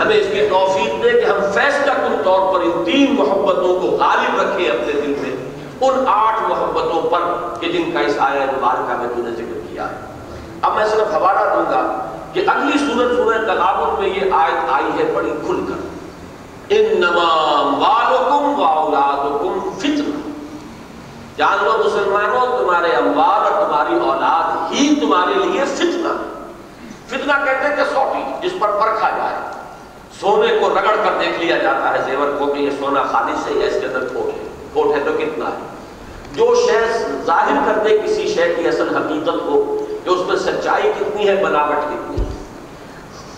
ہمیں 0.03 0.17
اس 0.17 0.27
کی 0.33 0.49
توفیق 0.51 1.05
دے 1.05 1.21
کہ 1.21 1.27
ہم 1.27 1.53
فیصلہ 1.55 1.93
کن 1.93 2.23
طور 2.25 2.55
پر 2.55 2.61
ان 2.61 2.85
تین 2.85 3.15
محبتوں 3.15 3.81
کو 3.81 3.87
غالب 3.87 4.41
رکھیں 4.41 4.69
اپنے 4.69 4.93
دل 4.93 5.15
میں۔ 5.19 5.37
ان 5.81 6.05
آٹھ 6.09 6.43
محبتوں 6.43 7.11
پر 7.11 7.21
کہ 7.61 7.73
جن 7.73 7.91
کا 7.93 8.01
اس 8.01 8.15
آیہ 8.19 8.41
مبارکہ 8.41 8.97
میں 8.97 9.09
تو 9.17 9.23
نے 9.23 9.31
ذکر 9.31 9.61
کیا 9.71 9.91
ہے۔ 9.91 9.97
اب 10.63 10.75
میں 10.75 10.87
صرف 10.87 11.15
حوالہ 11.15 11.39
دوں 11.39 11.73
گا 11.73 12.11
کہ 12.33 12.45
اگلی 12.47 12.79
سورت، 12.79 13.17
سورہ 13.17 13.39
تغابن 13.39 14.03
میں 14.03 14.09
یہ 14.09 14.33
آیت 14.33 14.71
آئی 14.73 14.99
ہے 14.99 15.13
بڑی 15.15 15.31
کھل 15.47 15.65
کر۔ 15.69 15.91
انما 16.69 17.61
اموالکم 17.61 18.61
و 18.61 18.65
اولادکم 18.65 19.39
فتنہ 19.39 19.50
جان 21.40 21.64
لو 21.64 21.72
مسلمانوں، 21.85 22.59
تمہارے 22.59 22.90
اموال 22.92 23.53
اور 23.53 23.66
تمہاری 23.66 23.94
اولاد 23.94 24.72
ہی 24.72 25.00
تمہارے 25.00 25.35
لیے 25.35 25.64
فتنہ 25.64 26.09
فتنہ 27.07 27.33
کہتے 27.44 27.68
ہیں 27.68 27.76
کہ 27.76 27.83
سوٹی، 27.94 28.48
جس 28.48 28.53
پر 28.61 28.70
پرکھا 28.70 29.11
جائے۔ 29.11 29.37
سونے 30.20 30.59
کو 30.61 30.68
رگڑ 30.68 30.94
کر 31.05 31.12
دیکھ 31.20 31.40
لیا 31.40 31.59
جاتا 31.59 31.92
ہے، 31.92 31.98
زیور 32.05 32.38
کو 32.38 32.46
کہ 32.46 32.59
یہ 32.59 32.70
سونا 32.70 33.03
خالص 33.03 33.46
ہے 33.46 33.53
یا 33.53 33.66
اس 33.66 33.74
کے 33.81 33.87
اندر 33.87 34.05
کھوٹ 34.05 34.38
ہے۔ 34.38 34.48
کھوٹ 34.72 34.96
ہے 34.96 35.00
تو 35.05 35.12
کتنا 35.18 35.44
ہے؟ 35.46 35.59
جو 36.33 36.55
شے 36.55 37.07
ظاہر 37.26 37.59
کر 37.66 37.81
دے 37.85 37.98
کسی 37.98 38.29
شے 38.29 38.55
کی 38.55 38.68
اصل 38.68 38.96
حقیقت 38.96 39.46
کو 39.46 39.85
کہ 40.05 40.09
اس 40.09 40.26
میں 40.26 40.37
سچائی 40.37 40.92
کتنی 41.00 41.29
ہے 41.29 41.44
بناوٹ 41.44 41.85
کتنی 41.85 42.24
ہے۔ 42.24 42.31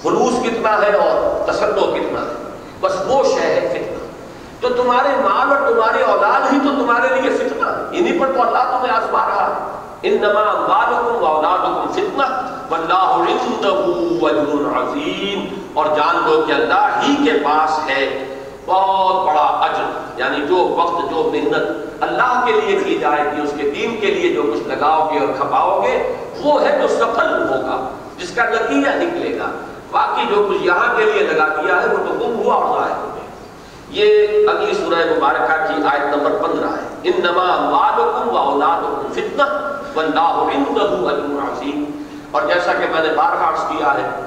خلوص 0.03 0.43
کتنا 0.43 0.83
ہے 0.83 0.93
اور 0.97 1.51
تصدو 1.53 1.95
کتنا 1.95 2.21
ہے؟ 2.21 2.57
بس 2.81 2.93
وہ 3.07 3.23
شے 3.23 3.41
ہے 3.41 3.69
فتنہ۔ 3.69 4.02
تو 4.63 4.69
تمہارے 4.69 5.09
مال 5.09 5.53
اور 5.53 5.73
تمہاری 5.73 6.03
اولاد 6.03 6.53
ہی 6.53 6.59
تو 6.59 6.83
تمہارے 6.83 7.21
لیے 7.21 7.31
فتنہ 7.31 7.67
انہی 7.91 8.19
پر 8.19 8.27
تو 8.27 8.43
اللہ 8.43 8.79
تمہیں 8.79 8.97
آزما 8.97 9.27
رہا 9.29 9.47
ہے۔ 9.47 9.77
انما 10.03 10.41
اموالکم 10.41 11.23
و 11.23 11.27
اولادکم 11.27 11.93
فتنہ۔ 11.93 12.23
واللہ 12.71 12.95
عنده 12.95 13.99
اجر 14.23 14.79
عظیم۔ 14.79 15.67
اور 15.75 15.87
جان 15.87 16.17
لو 16.27 16.43
کہ 16.47 16.53
اللہ 16.53 17.01
ہی 17.03 17.25
کے 17.25 17.33
پاس 17.45 17.91
ہے۔ 17.91 18.25
بہت 18.67 19.27
بڑا 19.27 19.43
اجر۔ 19.43 19.85
یعنی 20.17 20.47
جو 20.47 20.57
وقت، 20.57 21.11
جو 21.11 21.31
محنت 21.33 21.87
اللہ 22.03 22.43
کے 22.47 22.53
لیے 22.53 22.77
کی 22.77 22.99
جائے 22.99 23.37
گی، 23.37 23.43
اس 23.43 23.53
کے 23.57 23.71
دین 23.71 24.01
کے 24.01 24.07
لیے 24.07 24.35
جو 24.35 24.43
کچھ 24.43 24.69
لگاؤ 24.69 25.11
گے 25.13 25.19
اور 25.19 25.29
کھپاؤ 25.39 25.81
گے، 25.83 26.17
وہ 26.43 26.63
ہے 26.63 26.79
جو 26.83 26.89
سفل 26.89 27.43
ہوگا، 27.43 27.89
جس 28.19 28.35
کا 28.35 28.45
نتیجہ 28.45 28.89
نکلے 28.89 29.39
گا۔ 29.39 29.51
باقی 29.91 30.23
جو 30.35 30.47
کچھ 30.49 30.67
یہاں 30.67 30.95
کے 30.97 31.05
لیے 31.05 31.23
لگا 31.23 31.49
دیا 31.49 31.83
ہے، 31.83 31.87
وہ 31.87 31.97
تو 31.97 32.15
گم 32.15 32.43
ہوا 32.45 32.55
اور 32.55 32.81
ضائع 32.81 32.95
ہو 32.95 33.09
یہ 33.93 34.27
اگلی 34.49 34.75
سورہ 34.75 34.95
مبارکہ 34.95 35.67
کی 35.67 35.83
آیت 35.93 36.17
نمبر 36.17 36.31
پندرہ 36.31 36.69
ہے۔ 36.69 36.89
انما 37.03 37.43
اموالکم 37.43 38.29
و 38.29 38.39
اولادکم 38.39 39.13
فتنہ 39.13 39.43
واللہ 39.95 40.21
عنده 40.21 41.07
اجر 41.07 41.53
عظیم 41.53 42.03
اور 42.31 42.43
جیسا 42.43 42.73
کہ 42.73 42.87
میں 42.93 43.09
نے 43.09 43.15
بارہا 43.15 43.49
عرض 43.49 43.59
کیا 43.59 43.95
ہے، 43.95 44.21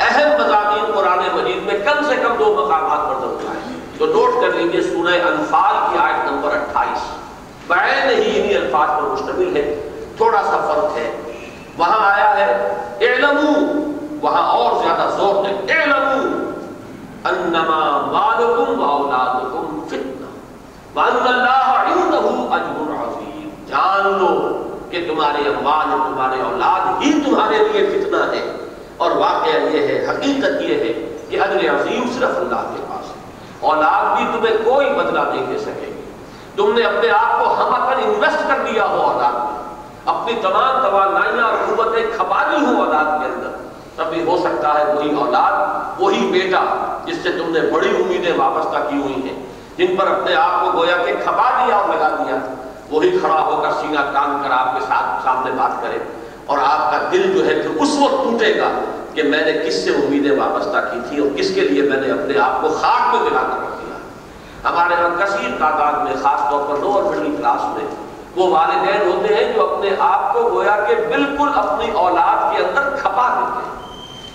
اہم 0.00 0.44
مضامین 0.44 0.92
قرآن 0.94 1.18
مجید 1.36 1.62
میں 1.62 1.78
کم 1.84 2.04
سے 2.08 2.16
کم 2.16 2.34
دو 2.38 2.64
مقامات 2.64 3.08
پر 3.08 3.20
ضرور 3.20 3.48
آئے 3.48 3.74
تو 3.98 4.06
نوٹ 4.06 4.42
کر 4.42 4.58
لیجیے 4.58 4.82
سورہ 4.82 5.14
انفال 5.14 5.74
کی 5.90 5.98
آیت 5.98 6.32
نمبر 6.32 6.56
اٹھائیس۔ 6.56 7.00
بعین 7.66 8.08
ہی 8.08 8.40
انہی 8.40 8.56
الفاظ 8.56 8.88
پر 8.88 9.02
مشتمل 9.02 9.56
ہے، 9.56 9.88
تھوڑا 10.16 10.42
سا 10.42 10.56
فرق 10.56 10.96
ہے۔ 10.96 11.20
وہاں 11.78 12.14
آیا 12.14 12.36
ہے، 12.36 12.74
اعلمو۔ 13.00 13.80
وہاں 14.22 14.48
اور 14.48 14.82
زیادہ 14.82 15.10
زور 15.16 15.44
دے 15.44 15.72
اعلمو۔ 15.72 16.49
انما 17.24 18.00
مالکم 18.12 18.80
و 18.80 18.84
اولادکم 18.84 19.80
فتنہ 19.86 20.26
وان 20.94 21.16
اللہ 21.26 21.76
عنده 21.76 22.54
اجر 22.54 23.02
عظیم 23.02 23.48
جان 23.66 24.18
لو 24.18 24.62
کہ 24.90 25.06
تمہارے 25.08 25.48
اموال 25.48 25.90
تمہارے 25.90 26.40
اولاد 26.40 27.02
ہی 27.02 27.20
تمہارے 27.20 27.58
لیے 27.58 27.86
فتنہ 27.86 28.32
ہے۔ 28.32 28.56
اور 28.96 29.10
واقعہ 29.10 29.60
یہ 29.60 29.86
ہے، 29.88 30.06
حقیقت 30.10 30.62
یہ 30.62 30.74
ہے 30.74 31.16
کہ 31.28 31.40
اجر 31.40 31.80
عظیم 31.80 32.02
صرف 32.18 32.36
اللہ 32.36 32.74
کے 32.74 32.84
پاس 32.88 33.08
ہے۔ 33.08 33.20
اولاد 33.60 34.16
بھی 34.16 34.24
تمہیں 34.32 34.74
کوئی 34.74 34.90
بدلہ 34.90 35.20
نہیں 35.20 35.46
دے 35.52 35.58
سکے 35.58 35.86
گی۔ 35.86 36.02
تم 36.56 36.72
نے 36.74 36.82
اپنے 36.82 37.10
آپ 37.10 37.44
کو 37.44 37.54
ہم 37.54 37.74
اپن 37.74 37.94
انویسٹ 38.04 38.48
کر 38.48 38.58
دیا 38.72 38.86
ہو 38.86 39.02
اولاد 39.02 39.32
میں۔ 39.32 39.60
اپنی 40.04 40.32
تمام 40.42 40.82
توانائیاں 40.82 41.44
اور 41.44 41.76
قوتیں 41.76 42.06
کھپا 42.16 42.50
دی 42.50 42.64
ہوں 42.64 42.80
اولاد 42.80 43.04
کے 43.04 43.26
اندر۔ 43.26 43.59
تبھی 44.04 44.24
ہو 44.24 44.38
سکتا 44.38 44.78
ہے 44.78 44.94
وہی 44.94 45.14
اولاد، 45.14 45.78
وہی 46.00 46.30
بیٹا 46.32 46.60
جس 47.04 47.16
سے 47.22 47.30
تم 47.30 47.52
نے 47.52 47.60
بڑی 47.60 47.88
امیدیں 47.88 48.32
وابستہ 48.36 48.78
کی 48.88 49.00
ہوئی 49.00 49.28
ہیں، 49.28 49.46
جن 49.76 49.96
پر 49.96 50.06
اپنے 50.06 50.34
آپ 50.34 50.64
کو 50.64 50.78
گویا 50.78 50.96
کہ 50.96 51.12
کھپا 51.24 51.64
دیا 51.66 51.76
اور 51.76 51.88
لگا 51.88 52.08
دیا۔ 52.08 52.36
وہی 52.90 53.18
کھڑا 53.18 53.40
ہو 53.40 53.60
کر 53.62 53.70
سینہ 53.80 54.00
کام 54.12 54.42
کر 54.42 54.50
آپ 54.50 54.74
کے 54.74 54.80
ساتھ 54.80 55.24
سامنے 55.24 55.50
بات 55.50 55.82
کرے۔ 55.82 55.98
اور 56.46 56.58
آپ 56.58 56.90
کا 56.90 57.08
دل 57.12 57.38
جو 57.38 57.46
ہے 57.46 57.54
پھر 57.54 57.70
اس 57.80 57.98
وقت 58.00 58.24
ٹوٹے 58.24 58.58
گا 58.58 58.68
کہ 59.14 59.22
میں 59.22 59.44
نے 59.44 59.52
کس 59.52 59.84
سے 59.84 59.90
امیدیں 59.90 60.40
وابستہ 60.40 60.94
کی 60.94 61.00
تھی 61.08 61.18
اور 61.18 61.36
کس 61.36 61.54
کے 61.54 61.60
لیے 61.60 61.82
میں 61.82 62.00
نے 62.00 62.10
اپنے 62.10 62.38
آپ 62.38 62.62
کو 62.62 62.68
خاک 62.68 63.14
میں 63.14 63.22
ملا 63.22 63.40
کر 63.40 63.62
رکھ 63.62 63.84
دیا۔ 63.84 63.96
ہمارے 64.70 64.94
یہاں 65.00 65.26
کثیر 65.26 65.50
تعداد 65.58 65.92
میں، 65.92 66.12
خاص 66.22 66.50
طور 66.50 66.62
پر 66.68 66.76
لوور 66.78 67.02
مڈل 67.02 67.36
کلاس 67.36 67.76
میں، 67.76 67.84
وہ 68.36 68.50
والدین 68.50 69.12
ہوتے 69.12 69.34
ہیں 69.34 69.52
جو 69.52 69.74
اپنے 69.74 69.90
آپ 69.98 70.32
کو 70.32 70.40
گویا 70.52 70.76
کہ 70.88 70.94
بالکل 70.94 71.48
اپنی 71.54 71.90
اولاد 71.90 72.56
کے 72.56 72.62
اندر 72.62 72.96
کھپا 72.96 73.40
دیتے 73.40 73.70
ہیں۔ 73.70 73.79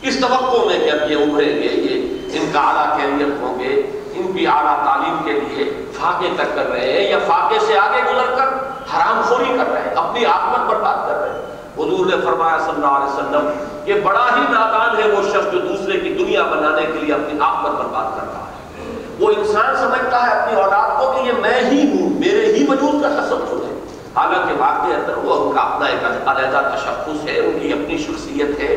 اس 0.08 0.20
توقع 0.22 0.66
میں 0.66 0.80
کہ 0.80 0.92
اب 0.92 1.12
یہ 1.12 1.18
ابھریں 1.18 1.56
گے 1.56 1.70
یہ 1.84 2.40
ان 2.40 2.50
کا 2.54 2.60
اعلیٰ 2.60 2.98
کیریئر 2.98 3.30
ہوں 3.42 3.60
گے، 3.60 3.82
ان 4.16 4.32
کی 4.34 4.48
اعلیٰ 4.48 4.76
تعلیم 4.86 5.18
کے 5.26 5.34
لیے 5.34 5.70
فاقے 5.94 6.28
تک 6.36 6.56
کر 6.56 6.70
رہے 6.72 6.92
ہیں 6.92 7.10
یا 7.10 7.20
فاقے 7.28 7.60
سے 7.68 7.78
آگے 7.78 8.02
گزر 8.04 8.36
کر 8.36 8.54
حرام 8.94 9.22
خوری 9.22 9.58
کر 9.58 9.72
رہے 9.72 9.82
ہیں، 9.82 9.96
اپنی 9.96 10.26
آکمت 10.26 10.70
برباد 10.70 11.08
کر 11.08 11.16
رہے 11.16 11.30
ہیں۔ 11.30 11.44
حضور 11.78 12.06
نے 12.06 12.16
فرمایا 12.26 12.58
صلی 12.58 12.76
اللہ 12.76 12.98
علیہ 12.98 13.14
وسلم، 13.14 13.50
یہ 13.86 13.94
بڑا 14.04 14.26
ہی 14.36 14.42
نادان 14.54 14.98
ہے 14.98 15.10
وہ 15.10 15.22
شخص 15.24 15.52
جو 15.52 15.60
دوسرے 15.60 16.00
کی 16.00 16.14
دنیا 16.14 16.44
بنانے 16.44 16.82
کے 16.82 17.00
لیے 17.00 17.14
اپنی 17.14 17.40
آکمت 17.40 17.72
برباد 17.72 18.18
کر 18.18 18.28
رہا 18.28 18.46
ہے۔ 18.46 18.94
وہ 19.20 19.32
انسان 19.38 19.76
سمجھتا 19.76 20.28
ہے 20.28 20.32
اپنی 20.32 20.62
اولاد 20.62 21.00
کو 21.00 21.12
کہ 21.12 21.28
یہ 21.28 21.34
میں 21.42 21.62
ہی 21.72 21.82
ہوں، 21.90 22.10
میرے 22.20 22.46
ہی 22.54 22.66
وجود 22.70 23.02
کا 23.02 23.10
تصور 23.10 23.66
ہے 23.66 23.74
حالانکہ 24.16 24.54
واقعی 24.58 24.94
اندر 24.94 25.18
وہ 25.18 25.34
ان 25.44 25.56
کا 25.56 25.62
اپنا 25.62 25.88
ایک 25.88 26.30
علیحدہ 26.30 26.62
تشخص 26.76 27.28
ہے، 27.28 27.40
ان 27.40 27.58
کی 27.62 27.74
اپنی 27.74 27.98
شخصیت 27.98 28.60
ہے۔ 28.60 28.76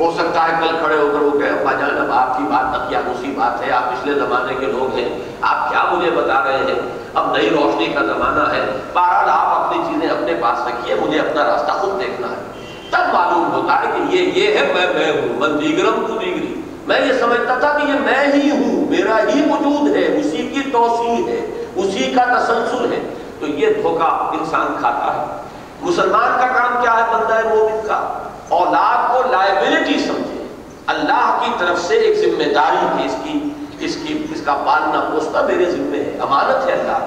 ہو 0.00 0.12
سکتا 0.18 0.48
ہے 0.48 0.52
کل 0.60 0.76
کھڑے 0.82 0.96
ہو 0.96 1.08
کر 1.12 1.22
وہ 1.22 1.38
کہے، 1.38 1.48
ابا 1.48 1.72
جان، 1.72 1.98
اب 1.98 2.12
آپ 2.12 2.38
کی 2.38 2.44
بات 2.44 2.80
اب 2.80 2.88
کیا 2.88 3.00
دوسری 3.06 3.34
بات 3.36 3.62
ہے؟ 3.62 3.72
آپ 3.72 3.90
پچھلے 3.90 4.14
زمانے 4.14 4.54
کے 4.54 4.66
لوگ 4.66 4.94
ہیں، 4.94 5.18
آپ 5.40 5.70
کیا 5.70 5.84
مجھے 5.92 6.10
بتا 6.10 6.44
رہے 6.44 6.58
ہیں؟ 6.58 6.80
اب 7.14 7.36
نئی 7.36 7.50
روشنی 7.50 7.86
کا 7.86 8.00
زمانہ 8.00 8.52
ہے، 8.52 8.76
بہرحال 8.92 9.28
آپ 9.28 9.60
اپنی 9.60 9.82
چیزیں 9.88 10.08
اپنے 10.08 10.34
پاس 10.40 10.66
رکھیے، 10.66 10.94
مجھے 10.94 11.20
اپنا 11.20 11.44
راستہ 11.44 11.72
خود 11.72 12.00
دیکھنا 12.00 12.26
ہے۔ 12.26 12.66
تب 12.90 13.14
معلوم 13.14 13.52
ہوتا 13.52 13.80
ہے 13.80 13.86
کہ 13.86 14.16
یہ 14.16 14.22
یہ 14.34 14.58
ہے، 14.58 14.72
میں 14.74 14.86
میں 14.94 15.12
ہوں، 15.12 15.40
من 15.40 15.60
دیگرم 15.60 16.06
تو 16.06 16.18
دیگری۔ 16.18 16.60
میں 16.86 17.00
یہ 17.00 17.12
سمجھتا 17.12 17.58
تھا 17.58 17.78
کہ 17.78 17.88
یہ 17.88 17.94
میں 17.94 18.32
ہی 18.34 18.50
ہوں، 18.50 18.90
میرا 18.90 19.18
ہی 19.34 19.42
وجود 19.50 19.96
ہے، 19.96 20.18
اسی 20.18 20.50
کی 20.54 20.70
توسیع 20.70 21.28
ہے، 21.28 21.66
اسی 21.76 22.12
کا 22.16 22.38
تسلسل 22.38 22.92
ہے۔ 22.92 23.14
تو 23.40 23.46
یہ 23.46 23.66
دھوکہ 23.82 24.36
انسان 24.40 24.66
کھاتا 24.80 25.14
ہے۔ 25.14 25.42
مسلمان 25.82 26.40
کا 26.40 26.46
کام 26.46 26.82
کیا 26.82 26.96
ہے 26.96 27.02
بندہ 27.14 27.48
مومن 27.48 27.86
کا؟ 27.86 28.29
اولاد 28.50 29.14
کو 29.14 29.30
لائبلٹی 29.30 29.98
سمجھے۔ 29.98 30.46
اللہ 30.86 31.38
کی 31.44 31.50
طرف 31.58 31.80
سے 31.80 31.94
ایک 31.94 32.18
ذمہ 32.18 32.52
داری 32.54 32.86
کی 32.96 33.04
اس 33.04 33.16
کی 33.24 33.40
اس 33.84 33.96
کی 34.06 34.26
اس 34.30 34.40
کا 34.44 34.54
پالنا 34.66 35.08
پوستا 35.12 35.40
میرے 35.40 35.64
ذمہ 35.64 35.96
ہے، 35.96 36.18
امانت 36.20 36.66
ہے 36.66 36.72
اللہ 36.72 36.98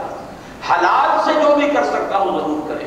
حلال 0.69 1.19
سے 1.25 1.31
جو 1.43 1.55
بھی 1.55 1.69
کر 1.69 1.83
سکتا 1.83 2.17
ہوں 2.17 2.39
ضرور 2.39 2.67
کرے۔ 2.67 2.85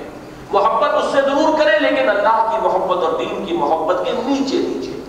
محبت 0.52 0.94
اس 0.94 1.04
سے 1.12 1.20
ضرور 1.22 1.58
کرے، 1.58 1.78
لیکن 1.78 2.08
اللہ 2.08 2.48
کی 2.50 2.56
محبت 2.62 3.04
اور 3.04 3.12
دین 3.18 3.44
کی 3.44 3.56
محبت 3.56 4.04
کے 4.04 4.12
نیچے 4.12 4.56
نیچے۔ 4.56 5.00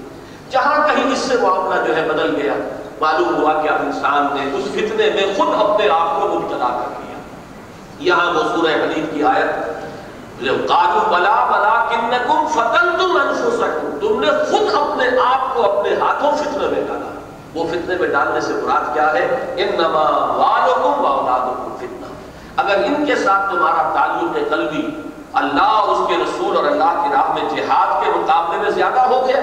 جہاں 0.50 0.88
کہیں 0.88 1.12
اس 1.12 1.18
سے 1.18 1.36
معاملہ 1.42 1.88
جو 1.88 1.96
ہے 1.96 2.08
بدل 2.08 2.42
گیا، 2.42 2.54
معلوم 3.02 3.36
ہوا 3.36 3.62
کہ 3.62 3.70
اب 3.70 3.76
انسان 3.82 4.28
نے 4.34 4.58
اس 4.58 4.66
فتنے 4.72 5.10
میں 5.16 5.34
خود 5.38 5.48
اپنے 5.60 5.90
آپ 5.90 6.22
کو 6.22 6.28
مبتلا 6.28 6.68
کر 6.68 6.94
دیا۔ 6.98 7.18
یہاں 8.00 8.34
وہ 8.34 8.44
سورہ 8.56 8.72
حدید 8.72 9.14
کی 9.14 9.24
آیت 9.24 9.68
بلا 10.42 11.46
بلا 11.46 11.86
کنکم 11.90 12.48
فتنتم 12.48 13.18
انفسکم، 13.22 14.08
تم 14.08 14.20
نے 14.20 14.28
خود 14.32 14.76
اپنے 14.76 15.10
آپ 15.26 15.56
کو 15.56 15.80
اپنے 15.80 15.96
ہاتھوں 15.96 16.32
فتنے 16.32 16.68
میں 16.68 16.88
ڈالا۔ 16.88 17.20
وہ 17.54 17.68
فتنے 17.68 17.96
میں 18.00 18.08
ڈالنے 18.08 18.42
سے 18.42 18.54
مراد 18.54 18.94
کیا 18.94 19.14
ہے؟ 19.14 19.56
انما 19.58 20.00
والکم 20.36 21.06
واولادکم 21.06 21.76
فتنہ۔ 21.78 22.06
اگر 22.58 22.84
ان 22.84 23.06
کے 23.06 23.16
ساتھ 23.16 23.52
تمہارا 23.52 23.90
تعلق 23.94 24.50
قلبی، 24.50 24.90
اللہ 25.34 25.86
اس 25.88 26.08
کے 26.08 26.16
رسول 26.16 26.58
اور 26.58 26.66
اللہ 26.66 27.04
کی 27.04 27.10
راہ 27.14 27.34
میں 27.34 27.50
جہاد 27.50 28.06
کے 28.06 28.12
مقابلے 28.12 28.58
میں 28.58 28.70
زیادہ 28.70 29.00
ہو 29.00 29.28
گیا۔ 29.28 29.40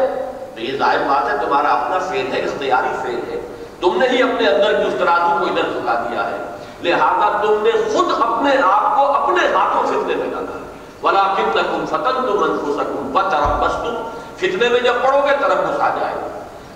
تو 0.54 0.60
یہ 0.60 0.78
ظاہر 0.78 0.98
بات 0.98 1.32
ہے، 1.32 1.46
تمہارا 1.46 1.72
اپنا 1.72 1.98
فیل 1.98 2.32
ہے، 2.32 2.40
اختیاری 2.40 2.96
فیل 3.02 3.20
ہے۔ 3.30 3.40
تم 3.80 3.96
نے 3.96 4.08
ہی 4.08 4.22
اپنے 4.22 4.48
اندر 4.48 4.82
کی 4.82 4.88
اس 4.88 4.94
ترازو 4.98 5.36
کو 5.38 5.44
ادھر 5.44 5.62
جھکا 5.62 6.06
دیا 6.10 6.30
ہے۔ 6.30 6.36
لہذا 6.82 7.42
تم 7.42 7.62
نے 7.62 7.70
خود 7.70 8.22
اپنے 8.22 8.50
آپ 8.62 8.98
کو 8.98 9.04
اپنے 9.06 9.54
ہاتھوں 9.54 9.82
فتنے 9.82 10.14
میں 10.14 10.26
ڈالا۔ 10.26 10.63
وَلَكِنَّكُمْ 11.04 11.86
فَتَنْتُمْ 11.86 12.44
أَنفُسَكُمْ 12.44 13.16
وَتَرَبَّسْتُمْ 13.16 13.94
فتنے 14.36 14.68
میں 14.68 14.80
جب 14.80 14.94
پڑھو 15.02 15.18
گے 15.26 15.32
تربس 15.40 15.80
آ 15.80 15.88
جائے 16.00 16.14
گا. 16.14 16.28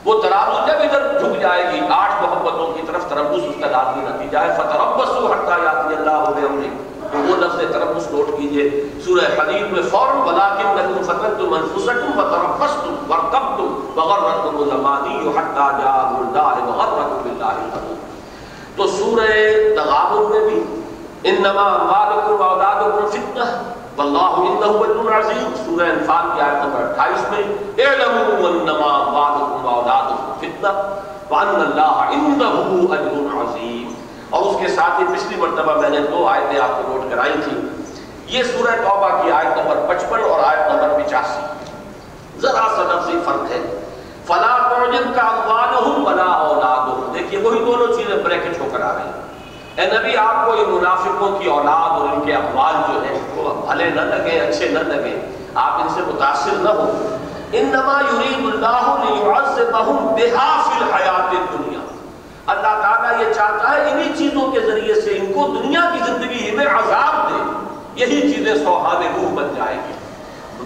وہ 0.05 0.23
ترازو 0.23 0.67
جب 0.67 0.75
ادھر 0.83 1.19
جھک 1.19 1.41
جائے 1.41 1.65
گی، 1.73 1.81
آٹھ 1.89 2.23
محبتوں 2.23 2.73
کی 2.75 2.83
طرف 2.87 3.09
تربس 3.09 3.39
اس 3.39 3.55
کا 3.61 3.67
لازمی 3.67 4.03
نتیجہ 4.03 4.39
ہے. 4.39 4.55
فَتَرَبَّسُوا 4.57 5.31
حَتَّى 5.33 5.63
يَأْتِيَ 5.63 5.97
اللَّهُ 5.97 6.33
بِأَمْرِهِ 6.37 6.71
تو 7.13 7.19
وہ 7.19 7.37
لفظ 7.37 7.73
تربس 7.73 8.13
نوٹ 8.13 8.37
کیجیے. 8.37 8.85
سورہ 9.05 9.25
حدید 9.39 9.73
میں 9.73 9.83
فوراً، 9.91 10.17
وَلَكِنَّكُمْ 10.17 11.03
فَتَنْتُمْ 11.03 11.49
أَنفُسَكُمْ 11.57 12.19
وَتَرَبَّسْتُمْ 12.19 12.93
وَارْتَبْتُمْ 13.09 13.69
وَغَرَّتْكُمُ 13.97 14.57
الْأَمَانِيُّ 14.63 15.39
حَتَّى 15.39 15.67
جَاءَ 15.79 16.11
اللَّهُ 16.21 16.55
وَغَرَّكُم 16.69 17.19
بِاللَّهِ 17.25 17.57
الْغَرُورُ. 17.65 17.97
تو 18.77 18.87
سورہ 18.87 19.27
تغابن 19.77 20.31
میں 20.31 20.41
بھی 20.41 20.59
انما 21.25 21.63
اموالکم 21.63 22.41
واولادکم 22.41 23.07
فتنہ 23.07 23.28
واللہ 23.99 24.35
انہو 24.41 24.83
اجر 24.83 25.13
عظیم 25.19 25.55
سورہ 25.65 25.87
انفال 25.91 26.27
کی 26.35 26.41
آیت 26.41 26.65
نمبر 26.65 26.83
28 26.99 27.31
میں 27.31 27.43
اعلموا 27.87 28.49
انما 28.49 28.91
اموالکم 28.97 29.65
واولادکم 29.65 30.33
فتنہ 30.41 30.73
وان 31.31 31.49
اللہ 31.55 32.13
انہو 32.17 32.93
اجر 32.93 33.41
عظیم 33.41 33.95
اور 34.31 34.43
اس 34.43 34.57
کے 34.61 34.69
ساتھ 34.69 35.01
ہی 35.01 35.07
پچھلی 35.15 35.41
مرتبہ 35.41 35.81
میں 35.81 35.91
نے 35.91 36.01
دو 36.11 36.27
آیتیں 36.29 36.61
آپ 36.61 36.77
کو 36.77 36.93
نوٹ 36.93 37.11
کرائی 37.11 37.35
تھی 37.45 37.57
یہ 38.37 38.43
سورہ 38.43 38.77
توبہ 38.89 39.09
کی 39.23 39.31
آیت 39.33 39.59
نمبر 39.59 39.77
55 39.93 40.31
اور 40.31 40.41
آیت 40.45 40.73
نمبر 40.73 40.99
85 41.01 42.41
ذرا 42.43 42.67
سا 42.77 42.83
نفسی 42.89 43.19
فرق 43.25 43.51
ہے۔ 43.51 43.61
فلا 44.27 44.57
تعجب 44.69 45.15
کا 45.15 45.23
اموالہم 45.23 46.07
ولا 46.07 46.25
اولادہم۔ 46.25 47.13
دیکھیے 47.15 47.41
وہی 47.41 47.65
دونوں 47.65 47.87
چیزیں 47.87 48.17
بریکٹ 48.25 48.61
ہو 48.61 48.69
کر 48.73 48.81
آ 48.81 48.93
رہی 48.95 49.03
ہیں۔ 49.03 49.28
اے 49.79 49.87
نبی، 49.87 50.17
آپ 50.17 50.47
کو 50.47 50.53
ان 50.53 50.71
منافقوں 50.71 51.39
کی 51.39 51.49
اولاد 51.49 51.91
اور 51.91 52.09
ان 52.09 52.21
کے 52.21 52.35
اقوال 52.35 52.75
جو 52.89 53.03
ہیں 53.03 53.21
وہ 53.35 53.67
بھلے 53.67 53.91
نہ 53.91 54.01
لگے، 54.01 54.41
اچھے 54.41 54.69
نہ 54.69 54.79
لگے، 54.79 55.21
آپ 55.55 55.73
ان 55.83 55.89
سے 55.89 56.01
متاثر 56.07 56.55
نہ 56.57 56.69
ہو 56.69 57.17
انما 57.53 58.01
یرید 58.13 58.55
اللہ 58.55 58.97
لیعذبہم 59.09 60.07
بہا 60.07 60.63
فی 60.63 60.85
الحیات 60.85 61.31
الدنیا۔ 61.31 61.79
اللہ 62.47 62.83
تعالیٰ 62.83 63.29
یہ 63.29 63.33
چاہتا 63.33 63.71
ہے 63.71 63.91
انہی 63.91 64.13
چیزوں 64.17 64.53
کے 64.53 64.61
ذریعے 64.61 64.95
سے 64.95 65.11
ان 65.11 65.33
کو 65.33 65.49
دنیا 65.63 65.81
کی 65.93 65.99
زندگی 66.07 66.51
ہی 66.51 66.57
میں 66.57 66.67
عذاب 66.67 67.31
دے۔ 67.31 67.67
یہی 67.95 68.33
چیزیں 68.33 68.55
سوہان 68.55 69.03
روح 69.15 69.35
بن 69.35 69.55
جائے 69.57 69.75
گی۔ 69.75 69.93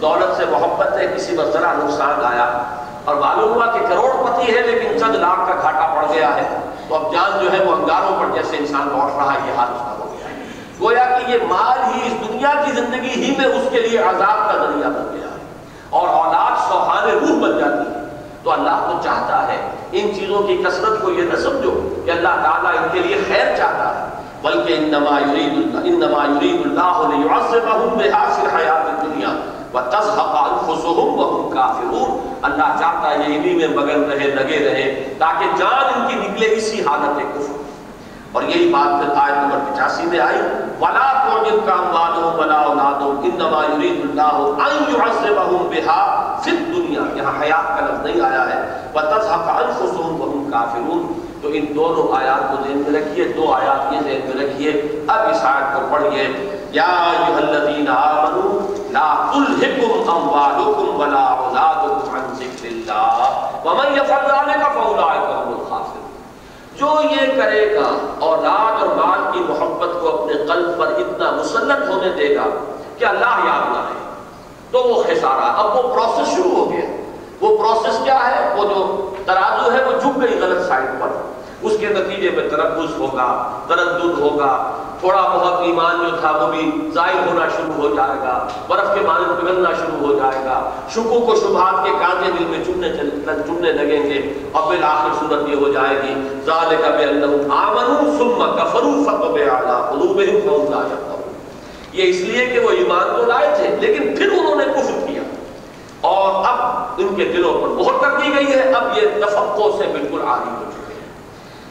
دولت 0.00 0.36
سے 0.36 0.44
محبت 0.50 0.92
ہے، 0.92 1.14
کسی 1.16 1.36
پر 1.36 1.44
ذرا 1.44 1.72
نقصان 1.72 2.24
آیا۔ 2.24 2.62
اور 3.04 3.14
معلوم 3.14 3.52
ہوا 3.54 3.66
کہ 3.66 3.86
کروڑ 3.88 4.26
پتی 4.26 4.56
ہے 4.56 4.60
لیکن 4.60 4.98
چند 4.98 5.14
لاکھ 5.14 5.48
کا 5.48 5.54
گھاٹا 5.62 5.94
پڑ 5.94 6.14
گیا 6.14 6.34
ہے۔ 6.34 6.58
تو 6.88 6.94
اب 6.94 7.12
جان 7.12 7.44
جو 7.44 7.52
ہے 7.52 7.64
وہ 7.64 7.72
انگاروں 7.72 8.20
پر 8.20 8.26
جیسے 8.34 8.56
انسان 8.56 8.88
لوٹ 8.88 9.16
رہا 9.16 9.34
ہے، 9.34 9.38
یہ 9.46 9.52
حال 9.56 9.68
اس 9.74 9.80
کا 9.80 9.96
ہو 9.98 10.16
گیا 10.18 10.28
ہے۔ 10.28 10.42
گویا 10.80 11.18
کہ 11.18 11.30
یہ 11.30 11.38
مال 11.48 11.78
ہی 11.78 12.00
اس 12.06 12.28
دنیا 12.28 12.52
کی 12.64 12.72
زندگی 12.72 13.24
ہی 13.24 13.34
میں 13.38 13.46
اس 13.46 13.68
کے 13.70 13.80
لیے 13.80 13.98
عذاب 13.98 14.52
کا 14.52 14.52
ذریعہ 14.52 14.90
بن 14.90 15.16
گیا 15.16 15.26
ہے۔ 15.26 15.42
اور 15.90 16.08
اولاد 16.08 16.70
سوہان 16.70 17.08
روح 17.08 17.42
بن 17.42 17.58
جاتی 17.58 17.90
ہے۔ 17.90 18.02
تو 18.42 18.52
اللہ 18.52 18.92
تو 18.92 18.98
چاہتا 19.04 19.46
ہے 19.46 19.70
ان 19.92 20.14
چیزوں 20.14 20.42
کی 20.42 20.62
کثرت 20.66 21.02
کو 21.02 21.10
یہ 21.10 21.22
نہ 21.22 21.36
سمجھو 21.36 22.02
کہ 22.04 22.10
اللہ 22.10 22.28
تعالیٰ 22.28 22.82
ان 22.82 22.88
کے 22.92 22.98
لیے 22.98 23.24
خیر 23.28 23.56
چاہتا 23.56 24.00
ہے، 24.00 24.22
بلکہ 24.42 24.74
انما 24.78 25.20
یرید 25.20 25.52
اللہ 25.52 25.78
انما 25.84 26.24
یرید 26.24 26.66
اللہ 26.66 27.16
لیعذبہم 27.16 27.98
بہا 27.98 28.28
فی 28.28 28.42
الحیات 28.42 28.86
الدنیا۔ 28.86 29.51
وَتَزْحَقَ 29.74 30.50
أَنفُسُهُمْ 30.50 31.18
وَهُمْ 31.18 31.54
كَافِرُونَ۔ 31.54 32.34
اللہ 32.42 32.76
چاہتا 32.78 33.10
ہے 33.10 33.18
یہ 33.18 33.36
انہی 33.36 33.54
میں 33.54 33.68
مگن 33.68 34.10
رہے، 34.10 34.26
لگے 34.26 34.58
رہے، 34.58 35.14
تاکہ 35.18 35.46
جان 35.58 36.00
ان 36.00 36.08
کی 36.08 36.28
نکلے 36.28 36.46
اسی 36.46 36.80
حالت 36.80 37.20
کفر۔ 37.34 37.62
اور 38.32 38.42
یہی 38.42 38.68
بات 38.68 39.00
پھر 39.00 39.14
آیت 39.16 39.38
نمبر 39.42 39.58
پچاسی 39.72 40.06
میں 40.06 40.20
آئی۔ 40.20 40.38
وَلَا 40.80 41.22
تُعْجِبْكَ 41.22 41.72
أَمْوَالُهُمْ 41.72 42.38
وَلَا 42.38 42.64
أَوْلَادُهُمْ، 42.66 43.22
إِنَّمَا 43.22 43.62
يُرِيدُ 43.74 44.02
اللَّهُ 44.02 44.56
أَن 44.56 44.94
يُعَذِّبَهُم 44.94 45.68
بِهَا 45.68 46.32
فِي 46.44 46.50
الدُّنْيَا۔ 46.50 47.02
یہاں 47.14 47.42
حیات 47.42 47.80
کا 47.80 47.86
لفظ 47.86 48.06
نہیں 48.06 48.24
آیا 48.24 48.44
ہے۔ 48.44 48.88
وَتَزْحَقَ 48.94 49.64
أَنفُسُهُمْ 49.64 50.20
وَهُمْ 50.20 50.52
كَافِرُونَ۔ 50.52 51.20
تو 51.42 51.48
ان 51.52 51.64
دونوں 51.76 52.16
آیات 52.16 52.50
کو 52.50 52.68
ذہن 52.68 52.82
میں 52.88 53.00
رکھیے، 53.00 53.24
دو 53.24 53.52
آیات 53.52 53.92
یہ 53.92 53.98
ذہن 54.00 54.30
میں 54.34 54.44
رکھیے۔ 54.44 55.04
اب 55.06 55.30
اس 55.30 55.38
آیت 55.42 55.74
کو 55.74 55.80
پڑھیے۔ 55.90 56.58
یا 56.72 56.92
ایھا 57.08 57.36
الذین 57.36 57.88
آمنوا 57.88 58.52
لا 58.92 59.08
تلہکم 59.32 60.10
اموالکم 60.10 61.00
ولا 61.00 61.24
اولادکم 61.24 62.16
عن 62.16 62.34
ذکر 62.38 62.66
اللہ 62.66 63.64
ومن 63.64 63.96
یفعل 63.96 64.26
ذلک 64.28 64.62
فاولئک 64.74 65.26
هم 65.30 65.52
الخاسرون. 65.56 66.10
جو 66.76 66.90
یہ 67.10 67.32
کرے 67.36 67.64
گا، 67.74 67.88
اولاد 68.26 68.82
اور 68.82 68.94
مال 68.96 69.20
کی 69.32 69.40
محبت 69.48 70.00
کو 70.00 70.08
اپنے 70.08 70.34
قلب 70.46 70.78
پر 70.78 70.94
اتنا 71.02 71.30
مسلط 71.30 71.88
ہونے 71.88 72.08
دے 72.18 72.34
گا 72.36 72.46
کہ 72.98 73.04
اللہ 73.04 73.42
یاد 73.46 73.68
نہ 73.72 73.78
رہے. 73.78 74.00
تو 74.70 74.82
وہ 74.82 75.02
خسارہ، 75.02 75.52
اب 75.62 75.76
وہ 75.76 75.82
پروسیس 75.94 76.34
شروع 76.34 76.54
ہو 76.56 76.70
گیا. 76.70 76.86
وہ 77.40 77.56
پروسیس 77.58 77.98
کیا 78.04 78.18
ہے؟ 78.26 78.54
وہ 78.56 78.64
جو 78.64 79.10
ترازو 79.26 79.72
ہے 79.72 79.84
وہ 79.84 79.92
جھک 80.00 80.20
گئی 80.22 80.38
غلط 80.40 80.68
سائڈ 80.68 81.00
پر. 81.00 81.10
اس 81.62 81.76
کے 81.80 81.88
نتیجے 81.88 82.30
میں 82.36 82.48
تربس 82.50 82.98
ہوگا، 82.98 83.26
تردد 83.68 84.18
ہوگا، 84.18 84.52
تھوڑا 85.00 85.20
بہت 85.22 85.60
ایمان 85.66 85.96
جو 86.00 86.16
تھا 86.20 86.30
وہ 86.32 86.46
بھی 86.52 86.70
ظاہر 86.94 87.26
ہونا 87.28 87.46
شروع 87.56 87.74
ہو 87.76 87.94
جائے 87.94 88.18
گا، 88.22 88.34
برف 88.68 88.94
کے 88.94 89.00
مانند 89.06 89.40
پگھلنا 89.40 89.70
شروع 89.76 90.06
ہو 90.06 90.12
جائے 90.18 90.44
گا 90.44 90.58
شکو 90.94 91.20
کو 91.26 91.34
شبہات 91.36 91.84
کے 91.84 91.90
کانٹے 92.00 92.30
دل 92.38 92.44
میں 92.50 92.64
چننے 92.66 92.88
چننے 93.46 93.72
لگیں 93.72 94.10
گے 94.10 94.20
اور 94.52 94.70
پھر 94.70 94.82
آخر 94.88 95.10
صورت 95.20 95.48
یہ 95.48 95.56
ہو 95.56 95.72
جائے 95.72 95.96
گی، 96.02 96.14
ذالک 96.46 96.84
بانہم 96.88 97.52
آمنوا 97.52 98.18
ثم 98.18 98.44
کفروا 98.58 99.02
فطبع 99.04 99.46
علی 99.56 99.76
قلوبہم 99.90 100.38
فهم 100.40 100.72
لا 100.72 100.82
يفقهون 100.90 101.20
یہ 101.92 102.10
اس 102.10 102.20
لیے 102.20 102.46
کہ 102.46 102.58
وہ 102.58 102.70
ایمان 102.76 103.16
تو 103.16 103.26
لائے 103.26 103.48
تھے، 103.56 103.66
لیکن 103.80 104.14
پھر 104.16 104.28
انہوں 104.38 104.56
نے 104.56 104.64
کفر 104.74 105.06
کیا۔ 105.06 105.22
اور 106.10 106.44
اب 106.46 107.00
ان 107.00 107.14
کے 107.16 107.24
دلوں 107.24 107.60
پر 107.62 107.68
مہر 107.80 107.98
کر 108.02 108.18
دی 108.20 108.34
گئی 108.36 108.52
ہے، 108.52 108.72
اب 108.74 108.96
یہ 108.98 109.20
تفقع 109.24 109.68
سے 109.78 109.84
بالکل 109.92 110.20
عاری 110.26 110.50
ہو 110.50 110.70
چکے 110.70 110.81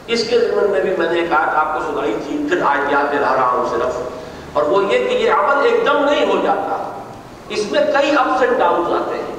اس 0.06 0.28
کے 0.28 0.38
ضمن 0.38 0.70
میں 0.70 0.80
بھی 0.80 0.94
میں 0.98 1.12
نے 1.12 1.20
ایک 1.20 1.32
آیت 1.32 1.48
آپ 1.48 1.74
کو 1.74 1.92
سنائی 1.92 2.16
تھی، 2.26 2.46
پھر 2.50 2.62
آیت 2.66 2.92
یاد 2.92 3.12
دلا 3.12 3.34
رہا 3.36 3.46
ہوں 3.46 3.64
صرف 3.70 3.98
اور 4.52 4.62
وہ 4.62 4.84
یہ 4.84 5.08
کہ 5.08 5.14
یہ 5.14 5.32
عمل 5.32 5.64
ایک 5.64 5.86
دم 5.86 6.04
نہیں 6.04 6.26
ہو 6.26 6.42
جاتا۔ 6.42 7.00
اس 7.48 7.72
میں 7.72 7.80
کئی 7.84 8.12
اپس 8.18 8.42
اینڈ 8.42 8.58
ڈاؤنز 8.58 8.92
آتے 8.92 9.14
ہیں۔ 9.14 9.36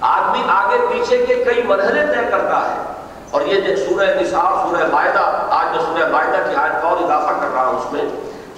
آدمی 0.00 0.42
آگے 0.48 0.86
پیچھے 0.90 1.26
کے 1.26 1.34
کئی 1.34 1.62
مرحلے 1.62 2.06
طے 2.06 2.30
کرتا 2.30 2.60
ہے۔ 2.60 2.92
اور 3.30 3.42
یہ 3.42 3.60
جو 3.60 3.76
سورہ 3.76 4.06
نساء، 4.20 4.66
سورہ 4.66 4.86
معدہ 4.92 5.46
آج 5.50 5.76
میں 5.76 5.84
سورہ 5.86 6.10
معدہ 6.10 6.50
کی 6.50 6.54
آیت 6.56 6.82
کا 6.82 6.88
اور 6.88 6.96
اضافہ 6.96 7.40
کر 7.40 7.48
رہا 7.54 7.66
ہوں 7.66 7.78
اس 7.78 7.92
میں۔ 7.92 8.02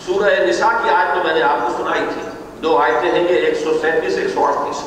سورہ 0.06 0.34
نساء 0.40 0.84
کی 0.84 0.90
آیت 0.90 1.16
میں 1.16 1.24
میں 1.24 1.34
نے 1.34 1.42
آپ 1.42 1.58
کو 1.62 1.84
سنائی 1.84 2.06
تھی۔ 2.14 2.22
دو 2.62 2.78
آیتیں 2.78 3.12
ہیں 3.12 3.22
یہ، 3.22 3.36
ایک 3.36 3.54
سو 3.64 3.78
سینتیس، 3.80 4.18
ایک 4.18 4.28
سو 4.34 4.44
اڑتیس۔ 4.44 4.82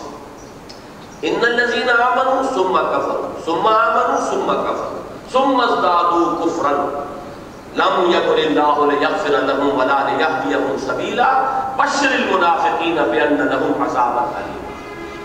ان 1.21 1.35
الذين 1.41 1.89
امنوا 1.89 2.41
ثم 2.53 2.77
كفروا 2.77 3.41
ثم 3.45 3.67
امنوا 3.67 4.29
ثم 4.29 4.63
كفروا 4.63 5.00
ثم 5.31 5.61
ازدادوا 5.61 6.45
كفرا. 6.45 7.03
لم 7.75 8.11
يكن 8.11 8.57
الله 8.57 8.85
ليغفر 8.85 9.29
لهم 9.29 9.79
ولا 9.79 10.09
ليهديهم 10.09 10.75
سبيلا. 10.85 11.43
بشر 11.77 12.07
المنافقين 12.11 12.95
بان 12.95 13.47
لهم 13.47 13.83
عذابا 13.83 14.31
اليما 14.35 14.61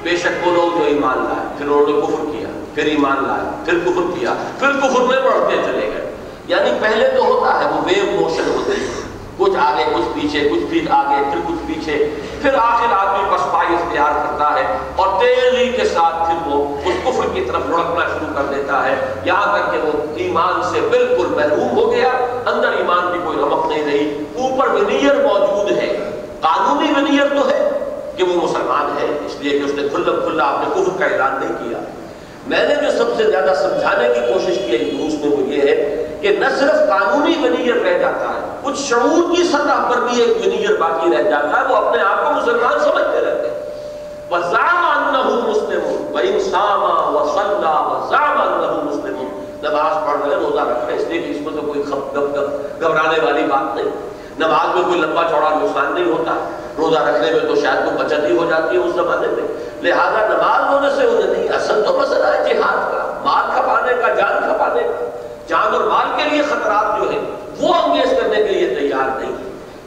بے 0.02 0.16
شک 0.16 0.46
وہ 0.46 0.52
لوگ 0.52 0.78
جو 0.78 0.84
ایمان 0.84 1.18
لائے، 1.18 1.48
پھر 1.58 1.66
انہوں 1.66 1.86
نے 1.86 2.00
کفر 2.00 2.24
کیا، 2.32 2.48
پھر 2.74 2.84
ایمان 2.84 3.16
لائے، 3.26 3.62
پھر 3.64 3.78
کفر 3.86 4.18
کیا، 4.18 4.34
پھر 4.58 4.72
کفر 4.72 5.00
میں 5.00 5.20
بڑھتے 5.20 5.62
چلے 5.66 5.90
گئے۔ 5.94 6.10
یعنی 6.46 6.70
پہلے 6.80 7.08
تو 7.16 7.24
ہوتا 7.24 7.60
ہے 7.60 7.64
وہ 7.64 7.80
ویو 7.86 8.20
موشن 8.20 8.54
ہوتے 8.56 8.72
ہیں۔ 8.72 9.05
کچھ 9.36 9.56
آگے، 9.58 9.84
کچھ 9.94 10.04
پیچھے، 10.14 10.48
کچھ 10.48 10.64
پھر 10.70 10.80
آگے، 10.90 11.24
پھر 11.30 11.40
کچھ 11.46 11.66
پیچھے۔ 11.66 12.14
پھر 12.42 12.54
آخر 12.54 12.92
آدمی 12.92 13.36
پسپائی 13.36 13.74
اختیار 13.74 14.12
کرتا 14.12 14.54
ہے 14.54 14.78
اور 14.96 15.08
تیزی 15.20 15.72
کے 15.72 15.84
ساتھ 15.84 16.30
پھر 16.30 16.52
وہ 16.52 16.76
اس 16.84 16.94
کفر 17.04 17.34
کی 17.34 17.40
طرف 17.40 17.62
لڑکنا 17.66 18.06
شروع 18.08 18.34
کر 18.34 18.42
دیتا 18.54 18.86
ہے۔ 18.86 19.14
یہاں 19.24 19.58
تک 19.58 19.72
کہ 19.72 19.78
وہ 19.78 19.92
ایمان 20.16 20.62
سے 20.62 20.80
بالکل 20.90 21.26
محروم 21.36 21.78
ہو 21.78 21.92
گیا۔ 21.92 22.08
اندر 22.46 22.72
ایمان 22.72 23.12
کی 23.12 23.18
کوئی 23.24 23.38
رمق 23.38 23.66
نہیں 23.66 23.84
رہی۔ 23.84 24.24
اوپر 24.36 24.68
ونیئر 24.68 25.14
موجود 25.14 25.72
ہے۔ 25.72 26.10
قانونی 26.40 26.92
ونیئر 26.96 27.28
تو 27.28 27.48
ہے 27.48 27.70
کہ 28.16 28.24
وہ 28.24 28.44
مسلمان 28.44 28.98
ہے، 29.00 29.18
اس 29.26 29.36
لیے 29.40 29.58
کہ 29.58 29.64
اس 29.64 29.72
نے 29.74 29.88
کھلا 29.88 30.12
کھلا 30.24 30.44
اپنے 30.44 30.82
کفر 30.82 30.98
کا 30.98 31.04
اعلان 31.04 31.40
نہیں 31.40 31.52
کیا۔ 31.58 31.78
میں 32.46 32.68
نے 32.68 32.74
جو 32.74 32.98
سب 32.98 33.04
سے 33.16 33.24
زیادہ 33.24 33.54
سمجھانے 33.54 34.08
کی 34.08 34.32
کوشش 34.32 34.58
کی 34.66 34.76
دروس 34.78 35.24
میں 35.24 35.36
وہ 35.36 35.42
یہ 35.42 35.60
ہے 35.60 36.06
کہ 36.20 36.36
نہ 36.38 36.44
صرف 36.58 36.88
قانونی 36.88 37.34
ونیت 37.42 37.82
رہ 37.82 37.98
جاتا 37.98 38.24
ہے، 38.24 38.56
کچھ 38.62 38.78
شعور 38.78 39.36
کی 39.36 39.42
سطح 39.42 39.90
پر 39.90 39.96
بھی 39.96 40.22
ایک 40.22 40.36
ونیت 40.46 40.80
باقی 40.80 41.16
رہ 41.18 41.22
جاتا 41.22 41.60
ہے، 41.60 41.66
وہ 41.68 41.76
اپنے 41.76 42.02
آپ 42.02 42.24
کو 42.24 42.32
مسلمان 42.32 42.78
سمجھتے 42.78 43.20
رہتے 43.20 43.48
ہیں۔ 43.48 43.56
وَزَعَمَ 44.30 44.96
أَنَّهُ 44.96 45.48
مُسْلِمٌ، 45.48 46.10
وَإِنْ 46.14 46.40
صَامَ 46.50 47.16
وَصَلَّى 47.18 47.66
وَزَعَمَ 47.66 48.42
أَنَّهُ 48.44 48.84
مُسْلِمٌ۔ 48.84 49.22
نماز 49.62 50.06
پڑھ 50.06 50.28
رہے، 50.28 50.36
روزہ 50.36 50.60
رکھ 50.60 50.84
رہے، 50.86 50.96
اس 50.96 51.08
لیے 51.08 51.20
کہ 51.20 51.30
اس 51.30 51.40
میں 51.40 51.60
تو 51.60 51.66
کوئی 51.66 51.82
خب 51.82 52.16
گب 52.16 52.36
گب 52.36 52.50
گھبرانے 52.80 53.18
والی 53.22 53.42
بات 53.42 53.76
نہیں۔ 53.76 53.86
نماز 54.38 54.74
میں 54.74 54.84
کوئی 54.84 55.00
لمبا 55.00 55.22
چوڑا 55.30 55.48
نقصان 55.50 55.94
نہیں 55.94 56.12
ہوتا۔ 56.12 56.48
روزہ 56.78 56.98
رکھنے 56.98 57.30
میں 57.30 57.40
تو 57.40 57.54
شاید 57.54 57.84
کوئی 57.84 58.04
بچت 58.04 58.30
ہی 58.30 58.36
ہو 58.36 58.46
جاتی 58.50 58.76
ہے 58.76 58.82
اس 58.82 58.94
زمانے 58.94 59.26
میں۔ 59.26 59.65
لہذا 59.82 60.26
نماز 60.28 60.74
ہونے 60.74 60.90
سے 60.90 61.06
انہیں 61.06 61.32
نہیں، 61.32 61.48
اصل 61.48 61.84
تو 61.86 61.98
مسئلہ 61.98 62.24
ہے 62.24 62.54
جہاد 62.54 62.92
کا۔ 62.92 63.20
مال 63.24 63.50
کھپانے 63.54 63.92
کا، 64.02 64.14
جان 64.14 64.40
کھپانے 64.40 64.80
کا۔ 64.82 65.04
جان 65.48 65.74
اور 65.74 65.84
مال 65.84 66.06
کے 66.16 66.30
لیے 66.30 66.42
خطرات 66.42 67.02
جو 67.02 67.10
ہیں، 67.10 67.20
وہ 67.58 67.74
انگیز 67.74 68.10
کرنے 68.10 68.36
کے 68.36 68.42
لیے 68.42 68.74
تیار 68.74 69.20
نہیں 69.20 69.32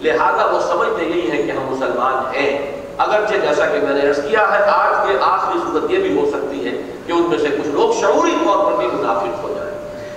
لہذا 0.02 0.46
وہ 0.52 0.60
سمجھتے 0.60 1.06
یہی 1.06 1.32
ہے 1.32 1.44
کہ 1.44 1.52
ہم 1.52 1.76
مسلمان 1.76 2.36
ہیں۔ 2.36 2.82
اگرچہ 2.98 3.34
جیسا 3.34 3.66
کہ 3.66 3.80
میں 3.80 4.04
نے 4.04 4.10
عرض 4.10 4.18
کیا 4.18 4.40
ہے، 4.40 4.64
آج 4.64 5.08
کے 5.08 5.18
آخری 5.22 5.60
صورت 5.60 5.92
یہ 5.92 6.00
بھی 6.00 6.20
ہو 6.20 6.30
سکتی 6.30 6.66
ہے 6.66 6.82
کہ 7.08 7.12
ان 7.12 7.24
میں 7.30 7.38
سے 7.38 7.48
کچھ 7.48 7.68
لوگ 7.68 8.02
شعوری 8.02 8.36
طور 8.46 8.66
پر 8.66 8.78
بھی 8.78 8.88
منافق 8.88 9.44
ہو 9.44 9.54
جائیں۔ 9.58 9.70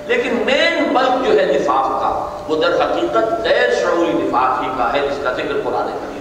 لیکن 0.06 0.42
مین 0.46 0.94
بلک 0.94 1.26
جو 1.26 1.40
ہے 1.40 1.46
نفاق 1.46 1.88
کا، 1.90 2.40
وہ 2.48 2.56
در 2.56 2.74
حقیقت 2.74 3.42
غیر 3.44 3.74
شعوری 3.74 4.12
نفاق 4.14 4.62
ہی 4.62 4.68
کا 4.78 4.92
ہے، 4.92 5.08
جس 5.08 5.24
کا 5.24 5.32
ذکر 5.32 5.60
قرآن 5.64 5.86
کریم 5.86 6.11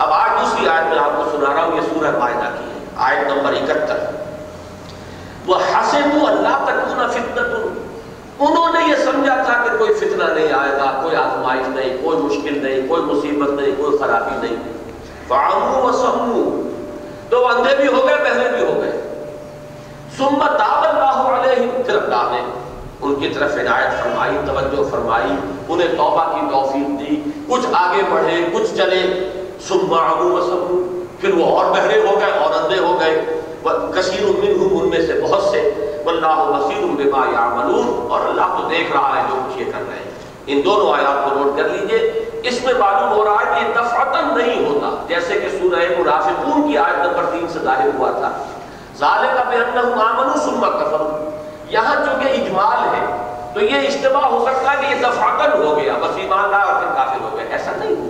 اب 0.00 0.12
آج 0.12 0.30
دوسری 0.40 0.68
آیت 0.68 0.94
میں 0.94 0.98
آپ 0.98 1.16
کو 1.16 1.30
سنا 1.30 1.54
رہا 1.54 1.64
ہوں، 1.64 1.76
یہ 1.76 1.80
سورہ 1.80 2.18
معاہدہ 2.18 2.56
کی 2.58 2.64
ہے، 2.64 2.84
آیت 2.96 3.32
نمبر 3.32 3.52
اکہتر۔ 3.52 3.96
وہ 5.46 5.54
حسب 5.56 6.26
اللہ 6.28 6.64
تکون 6.64 7.10
فتنت 7.10 7.56
انہوں 8.38 8.72
نے 8.72 8.90
یہ 8.90 8.94
سمجھا 8.96 9.34
تھا 9.34 9.64
کہ 9.64 9.78
کوئی 9.78 9.94
فتنہ 9.94 10.24
نہیں 10.24 10.52
آئے 10.52 10.72
گا، 10.72 11.00
کوئی 11.02 11.16
آزمائش 11.16 11.68
نہیں، 11.68 11.96
کوئی 12.04 12.18
مشکل 12.18 12.64
نہیں، 12.64 12.88
کوئی 12.88 13.02
مصیبت 13.02 13.60
نہیں، 13.60 13.70
کوئی 13.76 13.98
خرابی 13.98 14.46
نہیں۔ 14.46 14.56
فعمو 15.28 15.88
و 15.88 15.92
سمو 15.92 16.68
تو 17.28 17.48
اندھے 17.48 17.76
بھی 17.76 17.86
ہو 17.86 18.06
گئے 18.06 18.16
بہرے 18.16 18.48
بھی 18.56 18.64
ہو 18.64 18.80
گئے۔ 18.82 19.24
سمت 20.18 20.58
تاب 20.58 20.84
اللہ 20.88 21.40
علیہ 21.40 21.82
پھر 21.86 21.94
اللہ 21.96 22.28
نے 22.30 22.44
ان 23.00 23.14
کی 23.14 23.28
طرف 23.28 23.52
عنایت 23.52 24.02
فرمائی، 24.02 24.38
توجہ 24.46 24.90
فرمائی، 24.90 25.32
انہیں 25.68 25.88
توبہ 25.88 26.32
کی 26.34 26.40
توفیق 26.50 27.00
دی۔ 27.00 27.30
کچھ 27.48 27.66
آگے 27.72 28.02
بڑھے، 28.10 28.48
کچھ 28.54 28.74
چلے۔ 28.74 29.32
سم 29.68 29.94
عمو 29.94 30.36
و 30.36 30.82
پھر 31.20 31.34
وہ 31.34 31.60
اور 31.60 31.64
بہرے 31.64 32.00
ہو 32.00 32.20
گئے، 32.20 32.38
اور 32.38 32.64
اندھے 32.64 32.78
ہو 32.78 33.00
گئے۔ 33.00 33.40
کثیر 33.94 34.26
منہم، 34.26 34.78
ان 34.80 34.88
میں 34.88 35.06
سے 35.06 35.20
بہت 35.22 35.42
سے۔ 35.42 35.74
واللہ 36.04 36.58
بصیر 36.58 36.80
بما 36.80 37.26
یعملون۔ 37.32 38.06
اور 38.10 38.20
اللہ 38.20 38.62
تو 38.62 38.68
دیکھ 38.68 38.92
رہا 38.92 39.16
ہے 39.16 39.22
جو 39.30 39.34
کچھ 39.34 39.58
یہ 39.58 39.64
کر 39.64 39.82
رہے 39.88 39.96
ہیں۔ 39.96 40.10
ان 40.46 40.60
دونوں 40.64 40.92
آیات 40.92 41.30
کو 41.30 41.40
نوٹ 41.40 41.56
کر 41.56 41.68
لیجیے۔ 41.68 42.30
اس 42.42 42.64
میں 42.64 42.74
معلوم 42.78 43.12
ہو 43.12 43.24
رہا 43.24 43.32
ہے 43.32 43.60
کہ 43.60 43.72
دفعتن 43.72 44.38
نہیں 44.38 44.66
ہوتا۔ 44.66 45.04
جیسے 45.08 45.40
کہ 45.40 45.48
سورہ 45.48 45.80
منافقون 45.98 46.72
کی 46.72 46.78
آیت 46.78 47.06
نمبر 47.06 47.24
تین 47.24 47.48
سے 47.48 47.58
ظاہر 47.58 47.88
ہوا 47.98 48.10
تھا۔ 48.10 48.44
ذالک 48.96 49.36
بانہم 49.46 50.00
آمنوا 50.00 50.36
ثم 50.36 50.60
کفروا 50.60 51.30
یہاں 51.68 51.94
چونکہ 51.94 52.28
اجمال 52.28 52.94
ہے، 52.94 53.16
تو 53.54 53.60
یہ 53.60 53.88
اجتماع 53.88 54.22
ہو 54.22 54.46
سکتا 54.48 54.72
ہے 54.72 54.76
کہ 54.80 54.94
یہ 54.94 55.00
دفعتن 55.00 55.62
ہو 55.62 55.76
گیا، 55.76 55.92
بس 56.00 56.16
ایمان 56.16 56.50
لا 56.50 56.58
اور 56.58 56.82
پھر 56.82 56.94
کافر 56.94 57.24
ہو 57.24 57.36
گئے۔ 57.36 57.46
ایسا 57.50 57.72
نہیں 57.76 57.96
ہوا۔ 57.98 58.09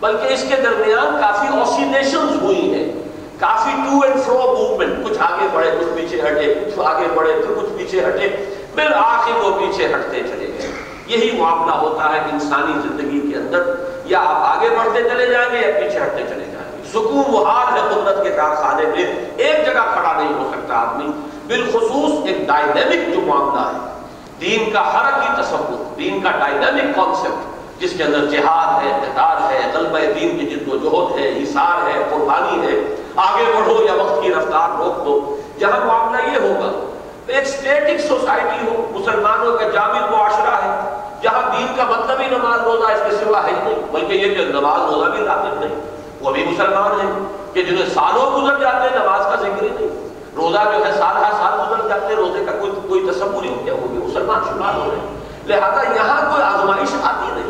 بلکہ 0.00 0.34
اس 0.34 0.44
کے 0.48 0.62
درمیان 0.62 1.20
کافی 1.20 1.58
اوسیلیشنز 1.58 2.42
ہوئی 2.42 2.74
ہیں۔ 2.74 2.92
کافی 3.40 3.70
ٹو 3.76 4.06
اینڈ 4.06 4.20
فرو 4.20 4.38
موومنٹ 4.38 5.04
کچھ 5.04 5.18
آگے 5.20 5.46
بڑھے، 5.52 5.70
کچھ 5.80 5.88
پیچھے 5.96 6.20
ہٹے، 6.20 6.54
کچھ 6.54 6.80
آگے 6.86 7.06
بڑھے، 7.14 7.32
پھر 7.32 7.54
کچھ 7.54 7.78
پیچھے 7.78 8.00
ہٹے، 8.08 8.28
پھر 8.74 8.92
آخر 8.96 9.44
وہ 9.44 9.58
پیچھے 9.58 9.86
ہٹتے 9.86 10.20
چلے 10.20 10.52
گئے۔ 10.58 10.72
یہی 11.06 11.40
معاملہ 11.40 11.74
ہوتا 11.74 12.12
ہے 12.12 12.20
انسانی 12.32 12.88
زندگی 12.88 13.30
کے 13.32 13.38
اندر۔ 13.38 13.74
یا 14.04 14.20
آپ 14.20 14.58
آگے 14.58 14.68
بڑھتے 14.68 15.08
چلے 15.08 15.26
جائیں 15.26 15.52
گے 15.52 15.58
یا 15.58 15.80
پیچھے 15.80 15.98
ہٹتے 15.98 16.22
چلے 16.28 16.44
جائیں 16.52 16.72
گے۔ 16.72 16.88
سکون 16.88 17.34
و 17.34 17.44
حال 17.44 17.74
ہے 17.74 17.94
قدرت 17.94 18.24
کے 18.24 18.30
کارخانے 18.30 18.84
میں۔ 18.86 19.14
ایک 19.36 19.66
جگہ 19.66 19.80
کھڑا 19.92 20.12
نہیں 20.16 20.32
ہو 20.34 20.52
سکتا 20.52 20.74
آدمی۔ 20.74 21.06
بالخصوص 21.46 22.26
ایک 22.26 22.46
ڈائنامک 22.46 23.14
جو 23.14 23.20
معاملہ 23.20 23.60
ہے۔ 23.60 24.00
دین 24.40 24.70
کا 24.70 24.80
حرکی 24.80 25.42
تصور، 25.42 25.98
دین 25.98 26.20
کا 26.20 26.30
ڈائنامک 26.30 26.96
کانسیپٹ 26.96 27.49
جس 27.80 27.92
کے 27.96 28.02
اندر 28.04 28.26
جہاد 28.26 28.84
ہے 28.84 28.90
اقتدار 28.90 29.52
ہے، 29.52 29.70
غلبہ 29.74 29.98
دین 29.98 30.38
کی 30.38 30.46
جد 30.46 30.68
و 30.72 30.76
جہد 30.76 31.18
ہے، 31.18 31.42
حصار 31.42 31.88
ہے، 31.88 32.02
قربانی 32.10 32.66
ہے، 32.66 32.94
آگے 33.16 33.44
بڑھو 33.56 33.82
یا 33.82 34.02
وقت 34.02 34.22
کی 34.22 34.34
رفتار 34.34 34.68
روک 34.78 35.06
دو۔ 35.06 35.40
جہاں 35.58 35.86
معاملہ 35.86 36.22
یہ 36.32 36.48
ہوگا، 36.48 36.96
ایک 37.26 37.46
سٹیٹک 37.48 38.08
سوسائٹی 38.08 38.68
ہو، 38.68 38.98
مسلمانوں 38.98 39.58
کا 39.58 39.68
جامع 39.68 40.10
معاشرہ 40.10 40.54
ہے۔ 40.62 41.00
جہاں 41.22 41.58
دین 41.58 41.66
کا 41.76 41.84
مطلب 41.84 42.20
ہی 42.20 42.26
نماز 42.26 42.60
روزہ 42.60 42.92
اس 42.92 43.00
کے 43.10 43.24
سوا 43.24 43.42
ہے 43.44 43.50
نہیں، 43.52 43.92
بلکہ 43.92 44.12
یہ 44.12 44.34
کہ 44.34 44.44
نماز 44.44 44.94
روزہ 44.94 45.10
بھی 45.10 45.18
لازم 45.18 45.60
نہیں۔ 45.60 45.80
وہ 46.20 46.30
بھی 46.30 46.44
مسلمان 46.44 47.00
ہیں 47.00 47.12
کہ 47.54 47.62
جنہیں 47.62 47.86
سالوں 47.94 48.40
گزر 48.40 48.58
جاتے 48.60 48.88
ہیں، 48.88 49.04
نماز 49.04 49.24
کا 49.24 49.36
ذکر 49.40 49.62
ہی 49.62 49.68
نہیں۔ 49.68 50.08
روزہ 50.36 50.58
جو 50.64 50.86
ہے، 50.86 50.92
سال 50.92 51.24
ہر 51.24 51.32
سال 51.32 51.60
گزر 51.60 51.88
جاتے 51.88 52.06
ہیں، 52.06 52.16
روزے 52.16 52.44
کا 52.44 52.52
کوئی 52.52 52.72
کوئی 52.88 53.10
تصور 53.10 53.44
ہی 53.44 53.54
ہو 53.54 53.62
گیا 53.64 53.74
وہ 53.74 53.88
بھی 53.88 53.98
مسلمان 53.98 54.40
شمار 54.48 54.74
ہو 54.74 54.90
رہے 54.90 54.98
ہیں۔ 54.98 55.20
لہذا 55.46 55.82
یہاں 55.94 56.30
کوئی 56.30 56.42
آزمائش 56.42 56.94
آتی 57.02 57.40
نہیں۔ 57.40 57.49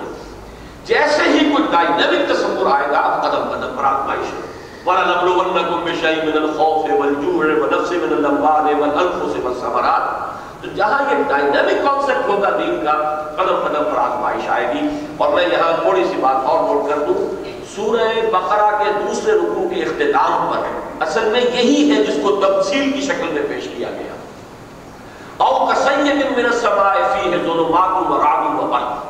جیسے 0.91 1.23
ہی 1.23 1.51
کوئی 1.51 1.69
ڈائنامک 1.71 2.33
تصور 2.33 2.71
آئے 2.71 2.89
گا 2.91 2.99
اب 2.99 3.23
قدم 3.23 3.45
قدم 3.51 3.77
پر 3.79 3.85
آزمائش 3.85 4.35
ہے 4.35 4.41
وَلَنَبْلُوَنَّكُمْ 4.87 5.83
بِشَيْءٍ 5.85 6.25
مِنَ 6.25 6.37
الْخَوْفِ 6.37 6.93
وَالْجُوعِ 6.93 7.47
وَنَفْسٍ 7.61 7.93
مِنَ 7.93 8.15
الْأَمْوَالِ 8.15 8.75
وَالثَّمَرَاتِ۔ 8.81 10.31
تو 10.61 10.77
جہاں 10.77 11.03
یہ 11.11 11.23
ڈائنامک 11.29 11.85
کانسیپٹ 11.85 12.29
ہوگا 12.29 12.51
دین 12.51 12.85
کا، 12.85 12.93
قدم 13.37 13.57
قدم 13.57 13.85
پر 13.85 13.99
آزمائش 13.99 14.49
آئے 14.49 14.75
گی۔ 14.75 15.07
اور 15.17 15.33
میں 15.33 15.47
یہاں 15.47 15.83
تھوڑی 15.83 16.05
سی 16.05 16.17
بات 16.21 16.37
اور 16.45 16.75
نوٹ 16.75 16.91
کر 16.91 16.99
دوں۔ 16.99 17.45
سورہ 17.77 18.13
بقرہ 18.33 18.85
کے 18.85 18.91
دوسرے 19.09 19.33
رکوع 19.33 19.75
کے 19.75 19.83
اختتام 19.83 20.53
پر 20.53 20.67
اصل 21.03 21.25
میں 21.25 21.41
یہی 21.41 21.95
ہے 21.95 22.05
جس 22.05 22.15
کو 22.23 22.41
تفصیل 22.47 22.93
کی 22.93 23.01
شکل 23.01 23.29
میں 23.33 23.43
پیش 23.49 23.69
کیا 23.77 23.89
گیا۔ 23.91 24.13
او 25.37 25.67
کسیب 25.67 26.39
من 26.39 26.45
السماء 26.45 26.95
فیہ 26.95 27.31
ظلمات 27.31 28.11
و 28.11 28.23
رعد 28.23 28.61
و 28.61 28.67
برق 28.67 29.10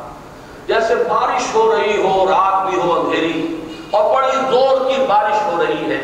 جیسے 0.71 0.95
بارش 0.95 1.55
ہو 1.55 1.75
رہی 1.75 2.01
ہو، 2.01 2.25
رات 2.29 2.69
بھی 2.69 2.81
ہو 2.81 2.99
اندھیری، 2.99 3.63
اور 3.91 4.15
بڑی 4.15 4.37
زور 4.51 4.89
کی 4.89 5.05
بارش 5.07 5.41
ہو 5.45 5.63
رہی 5.63 5.91
ہے، 5.91 6.01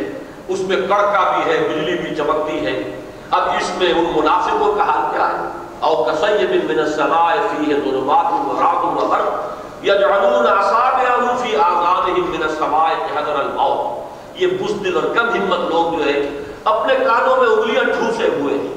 اس 0.48 0.60
میں 0.60 0.78
کڑکا 0.78 1.32
بھی 1.32 1.52
ہے، 1.52 1.68
بجلی 1.70 1.98
بھی 1.98 2.16
چمکتی 2.16 2.66
ہے۔ 2.66 3.00
اب 3.32 3.42
اس 3.42 3.72
میں 3.78 3.94
ان 3.94 4.06
منافقوں 4.16 4.76
کا 4.76 4.84
حال 4.84 5.12
کیا 5.12 5.28
ہے؟ 5.28 5.48
او 5.80 6.04
کسیب 6.04 6.72
من 6.72 6.80
السماء 6.80 7.34
فیہ 7.50 7.76
ظلمات 7.84 8.32
و 8.34 8.60
رعد 8.62 8.84
و 8.84 9.08
برق 9.08 9.86
یجعلون 9.86 10.48
اصابعهم 10.48 11.38
فی 11.38 11.56
آذانهم 11.56 12.30
من 12.30 12.44
السماء 12.44 12.90
حذر 13.16 13.36
الموت۔ 13.36 14.42
یہ 14.42 14.48
بزدل 14.48 14.96
اور 14.96 15.16
کم 15.16 15.30
ہمت 15.30 15.60
لوگ 15.60 15.98
جو 15.98 16.06
ہے 16.06 16.30
اپنے 16.64 16.94
کانوں 16.96 17.36
میں 17.38 17.50
انگلیاں 17.50 17.84
ٹھوسے 17.84 18.30
ہوئے 18.40 18.54
ہیں۔ 18.54 18.77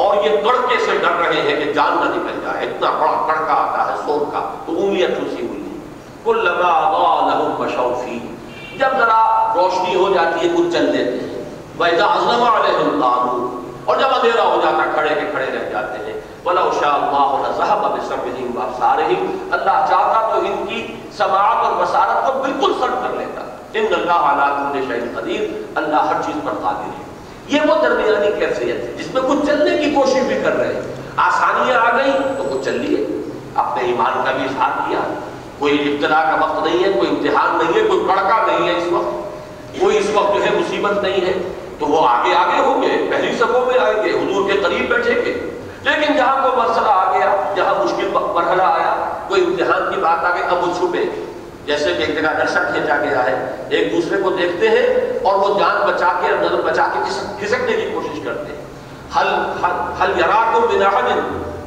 اور 0.00 0.16
یہ 0.16 0.30
کڑکے 0.30 0.78
سے 0.78 0.98
ڈر 0.98 1.26
رہے 1.26 1.40
ہیں 1.40 1.64
کہ 1.64 1.72
جان 1.72 1.96
نہ 2.00 2.10
نکل 2.10 2.40
جائے۔ 2.44 2.66
اتنا 2.66 2.90
بڑا 2.90 3.26
کڑکا 3.26 3.54
آتا 3.54 3.92
ہے 3.92 3.96
سور 4.06 4.20
کا 4.32 4.54
تو 4.66 4.72
انگلیاں 4.78 5.08
ٹھوسی 5.08 5.46
ہوئی 5.46 5.62
ہیں۔ 5.62 5.78
کل 6.24 6.44
لگا 6.44 7.30
لہم 7.30 7.54
مشوفی 7.58 8.18
جب 8.78 8.88
ذرا 8.98 9.52
روشنی 9.56 9.94
ہو 9.94 10.12
جاتی 10.14 10.48
ہے، 10.48 10.52
کچھ 10.54 10.72
چل 10.72 10.86
دیتے 10.92 11.10
ہیں۔ 11.10 11.44
وَإِذَا 11.78 12.06
عَظْلَمَ 12.06 12.44
عَلَيْهِمْ 12.48 13.02
قَالُوا۔ 13.02 13.60
اور 13.84 13.96
جب 13.96 14.06
اندھیرا 14.14 14.42
ہو 14.42 14.60
جاتا 14.64 14.90
کھڑے 14.94 15.14
کے 15.14 15.26
کھڑے 15.30 15.46
رہ 15.46 15.70
جاتے 15.70 16.12
ہیں۔ 16.12 16.20
وَلَوْ 16.44 16.80
شَاءَ 16.80 16.92
اللَّهُ 16.92 17.46
لَذَهَبَ 17.46 17.96
بِسَمْعِهِمْ 17.96 18.56
وَأَبْصَارِهِمْ۔ 18.56 19.48
اللہ 19.50 19.86
چاہتا 19.90 20.28
تو 20.32 20.38
ان 20.40 20.66
کی 20.68 20.96
سماعت 21.16 21.64
اور 21.64 21.84
بصارت 21.84 22.26
کو 22.26 22.42
بالکل 22.42 22.72
سرد 22.80 23.02
کر 23.02 23.16
لیتا۔ 23.16 23.40
ان 23.74 23.86
اللہ 23.90 24.12
علی 24.12 24.80
کل 24.80 24.94
شیء 24.94 25.20
قدیر 25.20 25.62
اللہ 25.74 25.96
ہر 25.96 26.22
چیز 26.22 26.36
پر 26.44 26.52
قادر 26.62 26.84
ہے۔ 26.84 27.10
یہ 27.46 27.60
وہ 27.68 27.74
درمیانی 27.82 28.40
کیفیت 28.40 28.76
ہے 28.76 28.92
جس 28.98 29.14
میں 29.14 29.22
کچھ 29.22 29.46
چلنے 29.46 29.59
کی 29.59 29.59
کوشش 30.00 30.22
بھی 30.22 30.40
کر 30.44 30.56
رہے 30.56 30.74
ہیں۔ 30.74 30.80
آسانیاں 31.16 31.80
آ 31.80 31.96
گئی 31.96 32.12
تو 32.38 32.44
کچھ 32.44 32.64
چل 32.64 32.72
لیے۔ 32.72 33.06
اپنے 33.54 33.82
ایمان 33.82 34.24
کا 34.24 34.32
بھی 34.32 34.44
اظہار 34.44 34.88
کیا۔ 34.88 34.98
کوئی 35.58 35.94
ابتلا 35.94 36.22
کا 36.22 36.44
وقت 36.44 36.66
نہیں 36.66 36.84
ہے، 36.84 36.92
کوئی 36.92 37.08
امتحان 37.10 37.58
نہیں 37.58 37.82
ہے، 37.82 37.88
کوئی 37.88 38.04
کڑکا 38.08 38.46
نہیں 38.46 38.68
ہے 38.68 38.76
اس 38.76 38.92
وقت۔ 38.92 39.30
کوئی 39.80 39.98
اس 39.98 40.06
وقت 40.14 40.34
جو 40.34 40.44
ہے 40.44 40.50
مصیبت 40.50 41.02
نہیں 41.02 41.26
ہے۔ 41.26 41.32
تو 41.78 41.86
وہ 41.86 42.08
آگے 42.08 42.34
آگے 42.34 42.60
ہوں 42.60 42.82
گے، 42.82 43.06
پہلی 43.10 43.38
سبوں 43.38 43.66
میں 43.66 43.78
آئیں 43.80 44.02
گے، 44.04 44.10
حضور 44.10 44.50
کے 44.50 44.58
قریب 44.58 44.90
بیٹھیں 44.90 45.14
گے۔ 45.14 45.50
لیکن 45.82 46.16
جہاں 46.16 46.42
کوئی 46.42 46.70
مسئلہ 46.70 46.86
آ 46.86 47.12
گیا، 47.12 47.52
جہاں 47.56 47.84
مشکل 47.84 48.10
مرحلہ 48.12 48.62
آیا، 48.62 49.18
کوئی 49.28 49.44
امتحان 49.44 49.94
کی 49.94 50.00
بات 50.00 50.24
آ 50.24 50.34
گئی 50.34 50.42
اب 50.42 50.68
وہ 50.68 50.72
چھپے۔ 50.78 51.04
جیسے 51.66 51.84
کہ 51.84 51.98
ایک 51.98 52.22
جگہ 52.22 52.30
نشہ 52.30 52.58
کھینچا 52.72 52.96
گیا 52.96 53.24
ہے 53.24 53.66
ایک 53.70 53.92
دوسرے 53.92 54.22
کو 54.22 54.30
دیکھتے 54.30 54.68
ہیں 54.68 54.86
اور 55.22 55.34
وہ 55.34 55.58
جان 55.58 55.86
بچا 55.86 56.12
کے 56.20 56.28
نظر 56.40 56.60
بچا 56.60 56.86
کے 56.94 56.98
کھسکنے 57.40 57.72
کی 57.72 57.90
کوشش 57.94 58.20
کرتے 58.24 58.54
ہیں۔ 58.54 58.59
حل 59.16 59.28
حل 60.02 60.18
یرا 60.18 60.50
کو 60.52 60.60
بنا 60.60 60.88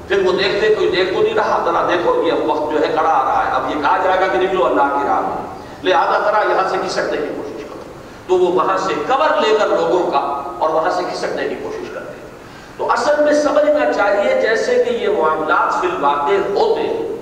پھر 0.08 0.26
وہ 0.26 0.32
دیکھتے 0.32 0.76
کوئی 0.76 0.90
دیکھ 0.90 1.14
تو 1.14 1.22
نہیں 1.22 1.34
رہا، 1.34 1.64
ذرا 1.66 1.88
دیکھو 1.88 2.24
یہ 2.24 2.34
وقت 2.34 2.72
جو 2.72 2.82
ہے 2.82 2.88
کڑا 2.88 3.10
آ 3.10 3.24
رہا 3.26 3.44
ہے۔ 3.46 3.52
اب 3.52 3.70
یہ 3.70 3.82
کہا 3.82 3.98
جائے 4.04 4.20
گا 4.20 4.28
کہ 4.28 4.38
نکلو 4.38 4.66
اللہ 4.66 4.82
کی 4.82 5.08
راہ 5.08 5.20
میں۔ 5.20 5.60
لہٰذا 5.84 6.20
ذرا 6.20 6.40
یہاں 6.52 6.70
سے 6.70 6.78
کھسکنے 6.84 7.18
کی 7.18 7.34
کوشش 7.36 7.64
کرو۔ 7.64 7.84
تو 8.28 8.46
وہ 8.46 8.52
وہاں 8.52 8.78
سے 8.78 8.94
کور 9.08 9.42
لے 9.42 9.58
کر 9.60 9.68
لوگوں 9.68 10.12
کا 10.12 10.44
اور 10.58 10.70
وہاں 10.70 10.92
سے 10.92 11.04
کھسکنے 11.12 11.50
کی 11.50 11.56
کوشش 11.56 11.90
کرتے 11.94 12.14
تو 12.78 12.92
اصل 12.92 13.24
میں 13.24 13.34
سمجھنا 13.34 13.94
چاہیے 13.94 14.42
جیسے 14.42 14.84
کہ 14.84 14.90
یہ 14.90 15.08
معاملات 15.08 15.82
فی 15.82 15.88
الواقع 15.88 16.60
ہوتے 16.60 16.82
ہیں۔ 16.82 17.14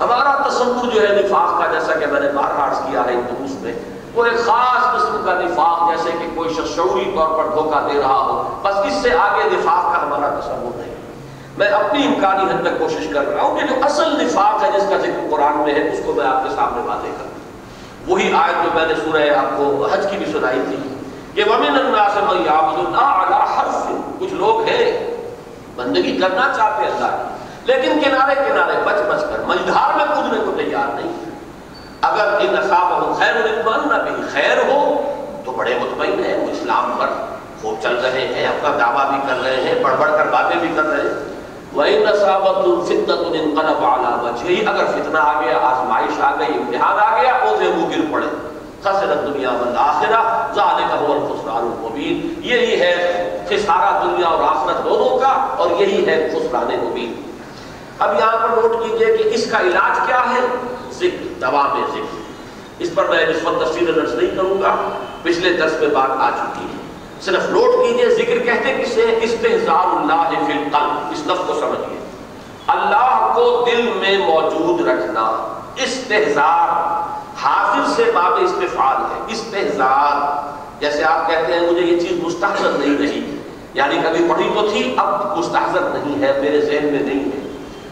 ہمارا 0.00 0.48
تصور 0.48 0.90
جو 0.94 1.08
ہے 1.08 1.22
نفاق 1.22 1.58
کا 1.58 1.72
جیسا 1.72 1.94
کہ 1.94 2.06
میں 2.06 2.20
نے 2.20 2.28
بار 2.28 2.68
عرض 2.68 2.78
کیا 2.78 3.00
ہے 3.00 3.14
دروس 3.14 3.50
میں 3.60 3.74
وہ 4.14 4.24
ایک 4.24 4.38
خاص 4.38 4.96
قسم 4.96 5.22
کا 5.24 5.34
نفاق 5.34 5.90
جیسے 5.90 6.10
کہ 6.18 6.26
کوئی 6.34 6.54
شخص 6.54 6.76
شعوری 6.76 7.12
طور 7.16 7.38
پر 7.38 7.44
دھوکہ 7.54 7.88
دے 7.92 8.00
رہا 8.00 8.18
ہو، 8.18 8.60
بس 8.62 8.76
اس 8.86 8.92
سے 8.92 9.12
آگے 9.12 9.48
نفاق 9.52 9.92
کا 9.92 10.02
ہمارا 10.02 10.40
تصور 10.40 10.78
نہیں 10.78 10.94
میں 11.58 11.68
اپنی 11.68 12.06
امکانی 12.06 12.44
حد 12.44 12.62
تک 12.62 12.78
کوشش 12.78 13.06
کر 13.14 13.28
رہا 13.28 13.42
ہوں 13.42 13.60
کہ 13.60 13.66
جو 13.66 13.74
اصل 13.82 14.24
نفاق 14.24 14.64
ہے 14.64 14.70
جس 14.74 14.88
کا 14.90 14.98
ذکر 14.98 15.26
قرآن 15.30 15.56
میں 15.56 15.74
ہے، 15.74 15.92
اس 15.92 16.00
کو 16.06 16.12
میں 16.12 16.26
آپ 16.26 16.44
کے 16.44 16.50
سامنے 16.54 16.82
واضح 16.86 17.06
کروں۔ 17.06 17.38
وہی 18.06 18.32
آیت 18.32 18.64
جو 18.64 18.70
میں 18.74 18.86
نے 18.86 18.94
سورہ 18.94 19.38
آپ 19.38 19.56
کو 19.56 19.88
حج 19.92 20.06
کی 20.10 20.16
بھی 20.16 20.32
سنائی 20.32 20.60
تھی 20.68 20.76
کہ 21.34 21.50
وَمِنَ 21.50 21.78
النَّاسِ 21.78 22.16
مَن 22.16 22.36
يَعْبُدُ 22.36 22.78
اللَّهَ 22.78 23.04
عَلَى 23.04 23.40
حَرْفٍ۔ 23.56 23.92
کچھ 24.18 24.34
لوگ 24.34 24.60
ہیں، 24.60 25.16
بندگی 25.76 26.16
کرنا 26.16 26.52
چاہتے 26.56 26.84
ہیں 26.84 26.90
اللہ 26.90 27.16
کی، 27.16 27.72
لیکن 27.72 28.00
کنارے 28.04 28.34
کنارے 28.34 28.72
بچ 28.84 29.14
بچ 29.14 29.20
کر، 29.20 29.42
مجدھار 29.46 29.96
میں 29.96 30.06
کودنے 30.06 30.44
کو 30.44 30.52
تیار 30.56 30.94
نہیں۔ 30.94 31.27
اگر 32.02 32.36
ان 32.40 32.56
اصحاب 32.56 33.18
خیر 33.18 33.36
اطمئن 33.36 33.88
بھی 34.04 34.22
خیر 34.32 34.58
ہو، 34.68 34.80
تو 35.44 35.52
بڑے 35.52 35.78
مطمئن 35.80 36.24
ہیں، 36.24 36.36
وہ 36.36 36.50
اسلام 36.50 36.92
پر 36.98 37.06
خوب 37.62 37.82
چل 37.82 37.96
رہے 38.02 38.26
ہیں، 38.34 38.46
اپنا 38.46 38.76
دعویٰ 38.78 39.08
بھی 39.10 39.18
کر 39.28 39.42
رہے 39.42 39.60
ہیں، 39.60 39.74
بڑھ 39.82 39.94
بڑھ 39.98 40.10
کر 40.10 40.26
باتیں 40.32 40.56
بھی 40.60 40.68
کر 40.76 40.84
رہے 40.84 41.00
ہیں۔ 41.00 41.16
وہی 41.72 42.04
نصابت 42.04 42.58
الفتنت 42.58 43.10
انقلب 43.10 43.84
علی 43.84 44.12
وجہی 44.22 44.66
اگر 44.66 44.84
فتنہ 44.84 45.18
آ 45.18 45.40
گیا، 45.40 45.58
آزمائش 45.62 46.20
آ 46.20 46.34
گئی، 46.38 46.58
امتحان 46.58 46.98
آ 46.98 47.22
گیا، 47.22 47.32
اوزے 47.34 47.68
وہ 47.76 47.90
گر 47.90 48.12
پڑے۔ 48.12 48.26
خسرت 48.82 49.26
دنیا 49.26 49.50
والآخرہ 49.50 50.20
ذالک 50.54 50.92
هو 51.00 51.12
الخسران 51.12 51.56
المبین 51.56 52.34
یہی 52.44 52.80
ہے 52.80 52.94
خسارہ 53.48 54.04
دنیا 54.04 54.28
اور 54.28 54.42
آخرت 54.48 54.84
دونوں 54.84 55.18
کا، 55.18 55.32
اور 55.56 55.70
یہی 55.80 56.06
ہے 56.06 56.16
خسران 56.32 56.70
مبین۔ 56.84 57.12
اب 57.98 58.16
یہاں 58.18 58.32
پر 58.32 58.48
نوٹ 58.48 58.82
کیجیے 58.82 59.16
کہ 59.16 59.34
اس 59.34 59.50
کا 59.50 59.60
علاج 59.60 60.00
کیا 60.06 60.20
ہے؟ 60.30 60.40
ذکر، 60.92 61.40
دوا 61.40 61.74
میں 61.74 61.86
ذکر۔ 61.92 62.18
اس 62.78 62.94
پر 62.94 63.04
میں 63.08 63.26
اس 63.26 63.36
وقت 63.44 63.68
تفصیل 63.68 63.92
درس 63.96 64.14
نہیں 64.14 64.36
کروں 64.36 64.62
گا۔ 64.62 64.74
پچھلے 65.22 65.52
درس 65.52 65.72
میں 65.80 65.88
بات 65.88 66.10
آ 66.10 66.30
چکی 66.30 66.64
ہے۔ 66.64 66.78
صرف 67.20 67.50
نوٹ 67.50 67.86
کیجیے، 67.86 68.10
ذکر 68.10 68.38
کہتے 68.38 68.82
کسے؟ 68.82 69.18
استحزار 69.22 69.86
اللہ 69.86 70.46
فی 70.46 70.52
القلب۔ 70.52 71.10
اس 71.10 71.26
لفظ 71.26 71.46
کو 71.46 71.54
سمجھئے۔ 71.60 71.98
اللہ 72.66 73.32
کو 73.34 73.66
دل 73.70 73.90
میں 73.96 74.18
موجود 74.18 74.88
رکھنا۔ 74.88 75.22
استحزار 75.76 76.68
حافظ 77.42 77.96
سے 77.96 78.04
باب 78.14 78.32
استفاد 78.32 78.96
ہے۔ 78.96 79.24
استحزار 79.28 80.46
جیسے 80.80 81.04
آپ 81.04 81.30
کہتے 81.30 81.52
ہیں، 81.52 81.70
مجھے 81.70 81.86
یہ 81.86 82.00
چیز 82.00 82.18
مستحضر 82.22 82.70
نہیں 82.70 82.98
رہی۔ 82.98 83.36
یعنی 83.74 83.96
کبھی 84.04 84.24
پڑھی 84.28 84.50
تو 84.54 84.68
تھی، 84.68 84.94
اب 84.96 85.38
مستحضر 85.38 85.80
نہیں 85.80 86.22
ہے، 86.22 86.40
میرے 86.40 86.60
ذہن 86.60 86.86
میں 86.86 87.00
نہیں 87.00 87.24
ہے۔ 87.24 87.47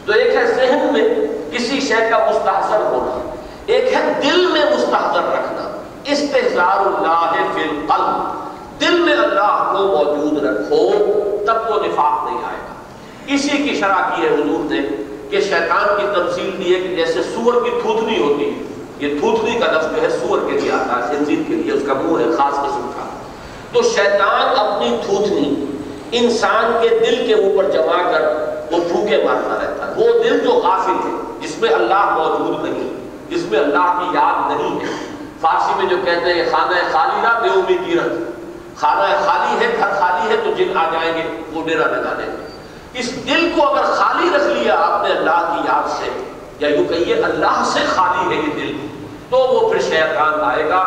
تو 0.07 0.13
ایک 0.13 0.35
ہے 0.35 0.45
ذہن 0.47 0.87
میں 0.93 1.05
کسی 1.51 1.81
شے 1.81 2.09
کا 2.11 2.19
مستحضر 2.19 2.81
ہونا، 2.81 3.35
ایک 3.67 3.93
ہے 3.95 4.13
دل 4.23 4.47
میں 4.47 4.65
مستحضر 4.65 5.33
رکھنا 5.33 5.71
استحزار 6.05 6.85
اللہ 6.87 7.33
فی 7.55 7.63
القلب، 7.63 8.81
دل 8.81 9.01
میں 9.01 9.13
اللہ 9.13 9.73
کو 9.73 9.87
موجود 9.87 10.43
رکھو، 10.43 10.91
تب 11.47 11.69
تو 11.69 11.81
نفاق 11.85 12.25
نہیں 12.25 12.45
آئے 12.45 12.61
گا۔ 12.61 12.75
اسی 13.27 13.57
کی 13.57 13.75
شرح 13.81 14.15
کی 14.15 14.23
ہے 14.23 14.29
حضور 14.29 14.71
نے 14.71 14.81
کہ 15.31 15.41
شیطان 15.41 16.01
کی 16.01 16.07
تمثیل 16.15 16.51
دی 16.59 16.75
ہے 16.75 16.81
کہ 16.81 16.97
جیسے 16.97 17.23
سور 17.23 17.55
کی 17.65 17.71
تھوتنی 17.83 18.23
ہوتی 18.23 18.45
ہے، 18.45 18.63
یہ 18.99 19.19
تھوتنی 19.21 19.59
کا 19.59 19.73
لفظ 19.73 19.97
جو 19.97 20.03
ہے 20.03 20.09
سور 20.11 20.39
کے 20.47 20.61
لیے 20.61 20.73
آتا 20.73 20.97
ہے، 20.97 21.15
خنزیر 21.15 21.39
کے 21.49 21.55
لیے، 21.55 21.73
اس 21.73 21.83
کا 21.87 21.95
منہ 21.95 22.19
ہے، 22.21 22.37
خاص 22.37 22.55
قسم 22.55 22.91
کا۔ 22.95 23.09
تو 23.73 23.83
شیطان 23.83 24.59
اپنی 24.59 24.97
تھوتنی 25.07 25.65
انسان 26.13 26.79
کے 26.83 26.89
دل 26.89 27.27
کے 27.27 27.35
اوپر 27.35 27.71
جما 27.71 28.11
کر 28.13 28.23
وہ 28.73 28.79
پھوکے 28.89 29.17
مارتا 29.25 29.59
رہتا 29.63 29.86
ہے۔ 29.86 29.86
وہ 29.97 30.25
دل 30.25 30.41
جو 30.41 30.51
غافل 30.51 31.09
ہے 31.09 31.15
جس 31.41 31.59
میں 31.59 31.71
اللہ 31.71 32.19
موجود 32.19 32.69
نہیں، 32.69 33.11
جس 33.31 33.43
میں 33.51 33.59
اللہ 33.59 33.99
کی 34.01 34.17
یاد 34.17 34.51
نہیں 34.51 34.81
ہے۔ 34.81 34.93
فارسی 35.41 35.73
میں 35.77 35.87
جو 35.87 35.97
کہتے 36.05 36.35
ہیں، 36.35 36.45
خانہ 36.51 36.75
خالی 36.93 37.21
نہ 37.21 37.63
بے 37.69 37.75
گیرت۔ 37.87 38.13
خانہ 38.81 39.27
خالی 39.27 39.65
ہے، 39.65 39.77
گھر 39.79 39.89
خالی 40.01 40.31
ہے 40.31 40.37
تو 40.45 40.51
جن 40.57 40.77
آ 40.77 40.85
جائیں 40.93 41.15
گے، 41.15 41.43
وہ 41.53 41.69
ڈیرا 41.69 41.87
لگا 41.87 42.15
دیں 42.19 42.27
گے۔ 42.27 42.47
اس 42.95 43.27
دل 43.27 43.53
کو 43.57 43.69
اگر 43.69 43.83
خالی 43.83 44.37
رکھ 44.37 44.45
لیا 44.45 44.77
آپ 44.79 45.09
نے 45.09 45.15
اللہ 45.15 45.55
کی 45.55 45.69
یاد 45.69 45.89
سے، 45.89 46.25
یا 46.59 46.69
یوں 46.69 46.85
کہیے، 46.85 47.15
اللہ 47.15 47.63
سے 47.65 47.81
خالی 47.89 48.37
ہے 48.37 48.43
یہ 48.43 48.55
دل، 48.55 48.87
تو 49.31 49.37
وہ 49.37 49.73
پھر 49.73 49.81
شیطان 49.81 50.41
آئے 50.43 50.69
گا، 50.69 50.83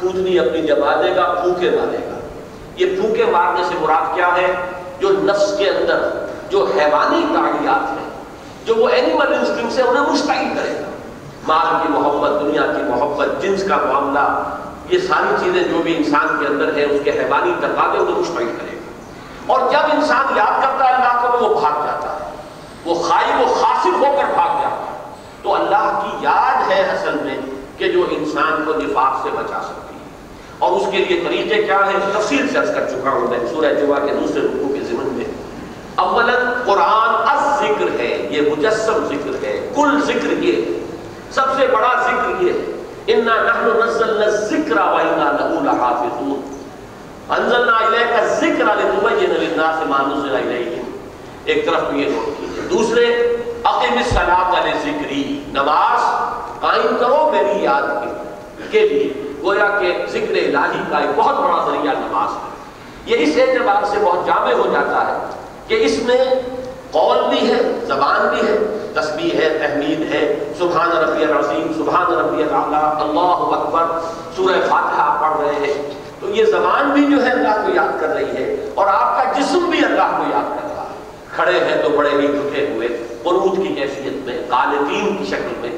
پھوتنی 0.00 0.38
اپنی 0.38 0.62
جما 0.62 1.02
دے 1.02 1.16
گا 1.16 1.34
پھوکے 1.42 1.70
مارے 1.70 1.98
گا۔ 2.10 2.18
یہ 2.76 3.00
پھوکے 3.00 3.24
مارنے 3.24 3.64
سے 3.64 3.74
مراد 3.80 4.14
کیا 4.14 4.36
ہے؟ 4.36 4.54
جو 5.00 5.08
نفس 5.10 5.58
کے 5.58 5.68
اندر 5.68 6.26
جو 6.50 6.66
حیوانی 6.76 7.24
تعلیات 7.34 7.90
ہیں 7.90 8.04
جو 8.64 8.74
وہ 8.74 8.88
اینیمل 8.88 9.34
انسٹنگ 9.34 9.70
سے 9.70 9.82
انہیں 9.82 10.12
مستعد 10.12 10.56
کرے 10.56 10.74
گا۔ 10.74 10.90
مال 11.48 11.82
کی 11.82 11.88
محبت، 11.88 12.40
دنیا 12.40 12.62
کی 12.62 12.82
محبت، 12.82 13.42
جنس 13.42 13.64
کا 13.68 13.76
معاملہ، 13.76 14.42
یہ 14.88 14.98
ساری 14.98 15.44
چیزیں 15.44 15.62
جو 15.64 15.82
بھی 15.82 15.96
انسان 15.96 16.38
کے 16.40 16.46
اندر 16.46 16.76
ہے 16.76 16.84
اس 16.84 17.00
کے 17.04 17.10
حیوانی 17.10 17.54
تقاضے 17.60 17.98
انہیں 17.98 18.18
مشتمل 18.18 18.52
کرے 18.58 18.76
گا۔ 18.76 18.90
اور 19.46 19.72
جب 19.72 19.78
انسان 19.92 20.26
یاد 20.36 20.62
کرتا 20.62 20.84
ہے 20.84 20.94
اللہ 20.94 21.26
کو، 21.26 21.44
وہ 21.44 21.60
بھاگ 21.60 21.86
جاتا 21.86 22.16
ہے۔ 22.16 22.30
وہ 22.84 22.94
خائب 22.94 23.40
و 23.40 23.54
خاصر 23.54 23.90
ہو 23.90 24.16
کر 24.18 24.34
بھاگ 24.34 24.62
جاتا 24.62 24.92
ہے۔ 24.92 25.14
تو 25.42 25.54
اللہ 25.54 26.00
کی 26.04 26.16
یاد 26.20 26.70
ہے 26.70 26.82
اصل 26.82 27.14
میں 27.24 27.36
کہ 27.78 27.88
جو 27.88 28.04
انسان 28.10 28.64
کو 28.66 28.72
نفاق 28.80 29.22
سے 29.22 29.30
بچا 29.30 29.60
سکتی 29.62 29.94
ہے۔ 29.94 30.04
اور 30.58 30.72
اس 30.72 30.86
کے 30.90 30.98
لیے 30.98 31.20
طریقے 31.20 31.62
کیا 31.62 31.78
ہیں؟ 31.78 31.98
تفصیل 32.14 32.48
سے 32.48 32.58
کر 32.74 32.90
چکا 32.90 33.10
ہوں 33.10 33.20
میں 33.20 33.38
سورہ 33.50 33.74
جمعہ 33.74 34.06
کے 34.06 34.14
دوسرے 34.14 34.40
رکو 34.40 34.74
کے 34.74 34.83
ضمن 35.96 36.06
اولا 36.06 36.52
قرآن 36.64 37.28
از 37.28 37.58
ذکر 37.60 38.00
ہے، 38.00 38.26
یہ 38.30 38.40
مجسم 38.40 39.06
ذکر 39.08 39.44
ہے، 39.44 39.70
کل 39.74 40.00
ذکر 40.06 40.42
یہ 40.42 40.56
ہے، 40.56 40.78
سب 41.30 41.44
سے 41.56 41.66
بڑا 41.66 41.92
ذکر 42.04 42.42
یہ 42.42 42.52
ہے۔ 42.52 42.72
انا 43.06 43.34
نحن 43.34 43.88
نزلنا 43.88 44.24
الذکر 44.24 44.76
و 44.76 44.96
انا 44.96 45.30
له 45.40 45.62
لحافظون۔ 45.64 46.40
انزلنا 47.28 47.76
الیک 47.76 48.20
الذکر 48.20 48.64
لتبین 48.64 49.30
للناس 49.30 49.86
ما 49.86 49.98
نزل 50.06 50.34
الیہم 50.36 50.90
ایک 51.44 51.66
طرف 51.66 51.94
یہ 51.94 52.08
نوٹ 52.08 52.40
کیجیے 52.40 52.68
دوسرے، 52.68 53.04
اقیم 53.64 53.98
الصلاۃ 53.98 54.66
لذکری 54.66 55.44
نماز 55.48 56.00
قائم 56.60 56.96
کرو 57.00 57.32
میری 57.32 57.64
یاد 57.64 58.06
کے 58.70 58.88
لیے۔ 58.88 59.12
گویا 59.42 59.68
کہ 59.80 60.06
ذکر 60.10 60.30
الہی 60.30 60.82
کا 60.90 60.98
ایک 60.98 61.10
بہت 61.16 61.34
بڑا 61.34 61.64
ذریعہ 61.70 61.94
نماز 61.94 62.28
ہے۔ 62.30 62.50
یہ 63.06 63.16
اس 63.20 63.36
اعتبار 63.36 63.84
سے 63.84 63.98
بہت 64.04 64.26
جامع 64.26 64.52
ہو 64.52 64.70
جاتا 64.72 65.06
ہے 65.08 65.43
کہ 65.68 65.84
اس 65.84 66.02
میں 66.02 66.24
قول 66.90 67.18
بھی 67.28 67.52
ہے، 67.52 67.60
زبان 67.86 68.28
بھی 68.28 68.48
ہے، 68.48 68.58
تسبیح 68.94 69.30
ہے، 69.30 69.58
تحمید 69.58 70.14
ہے، 70.14 70.52
سبحان 70.58 70.92
ربی 70.92 71.24
العظیم، 71.24 71.72
سبحان 71.76 72.12
ربی 72.12 72.42
العلیٰ 72.42 73.00
اللہ 73.00 73.58
اکبر، 73.58 73.84
سورہ 74.36 74.60
فاتحہ 74.68 75.18
پڑھ 75.20 75.40
رہے 75.40 75.66
ہیں۔ 75.66 75.90
تو 76.20 76.30
یہ 76.30 76.44
زبان 76.44 76.90
بھی 76.90 77.16
جو 77.16 77.26
ہے 77.26 77.30
اللہ 77.30 77.66
کو 77.66 77.74
یاد 77.74 78.00
کر 78.00 78.08
رہی 78.08 78.36
ہے 78.36 78.70
اور 78.74 78.86
آپ 78.86 79.16
کا 79.16 79.40
جسم 79.40 79.58
بھی 79.58 79.84
اللہ 79.84 80.16
کو 80.16 80.22
یاد 80.30 80.50
کر 80.56 80.74
رہا 80.74 80.82
ہے۔ 80.82 80.94
کھڑے 81.36 81.52
ہیں 81.52 81.82
تو 81.82 81.88
بڑے 81.88 82.10
ہی 82.10 82.26
جھکے 82.26 82.66
ہوئے، 82.74 82.88
قرود 83.22 83.56
کی 83.56 83.74
کیفیت 83.74 84.26
میں 84.26 84.42
قالتین 84.48 85.16
کی 85.16 85.24
شکل 85.24 85.54
میں۔ 85.60 85.70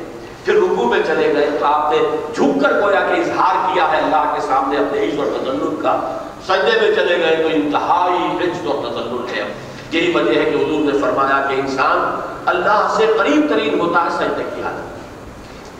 پھر 0.44 0.54
رکو 0.54 0.84
میں 0.84 0.98
چلے 1.06 1.34
گئے 1.34 1.46
تو 1.60 1.66
آپ 1.66 1.92
نے 1.92 1.98
جھک 2.34 2.64
کر 2.64 2.80
گویا 2.80 3.00
کہ 3.00 3.20
اظہار 3.20 3.74
کیا 3.74 3.92
ہے 3.92 3.96
اللہ 3.96 4.32
کے 4.34 4.40
سامنے 4.40 4.76
اپنے 4.76 5.04
عز 5.04 5.18
اور 5.18 5.26
تزلل 5.26 5.76
کا۔ 5.82 6.18
سجدے 6.46 6.80
میں 6.80 6.94
چلے 6.94 7.18
گئے 7.18 7.36
تو 7.36 7.48
انتہائی 7.52 8.48
عز 8.48 8.66
اور 8.66 8.74
تزلل 8.74 9.36
ہے۔ 9.36 9.65
یہی 9.96 10.12
وجہ 10.14 10.40
ہے 10.40 10.44
کہ 10.44 10.56
حضور 10.56 10.92
نے 10.92 10.98
فرمایا 11.00 11.46
کہ 11.48 11.54
انسان 11.54 12.20
اللہ 12.46 12.94
سے 12.96 13.06
قریب 13.18 13.46
ترین 13.50 13.80
ہوتا 13.80 14.04
ہے 14.04 14.10
سجدے 14.10 14.44
کی 14.54 14.62
حالت 14.62 14.96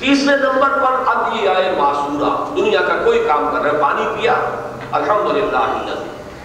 تیسرے 0.00 0.36
نمبر 0.36 0.68
پر 0.68 1.02
اب 1.06 1.36
یہ 1.36 1.48
آئے 1.48 1.74
معصورہ 1.78 2.54
دنیا 2.56 2.80
کا 2.82 2.96
کوئی 3.04 3.24
کام 3.28 3.48
کر 3.52 3.62
رہے 3.62 3.82
پانی 3.82 4.06
پیا۔ 4.14 4.34
الحمدللہ 4.92 5.56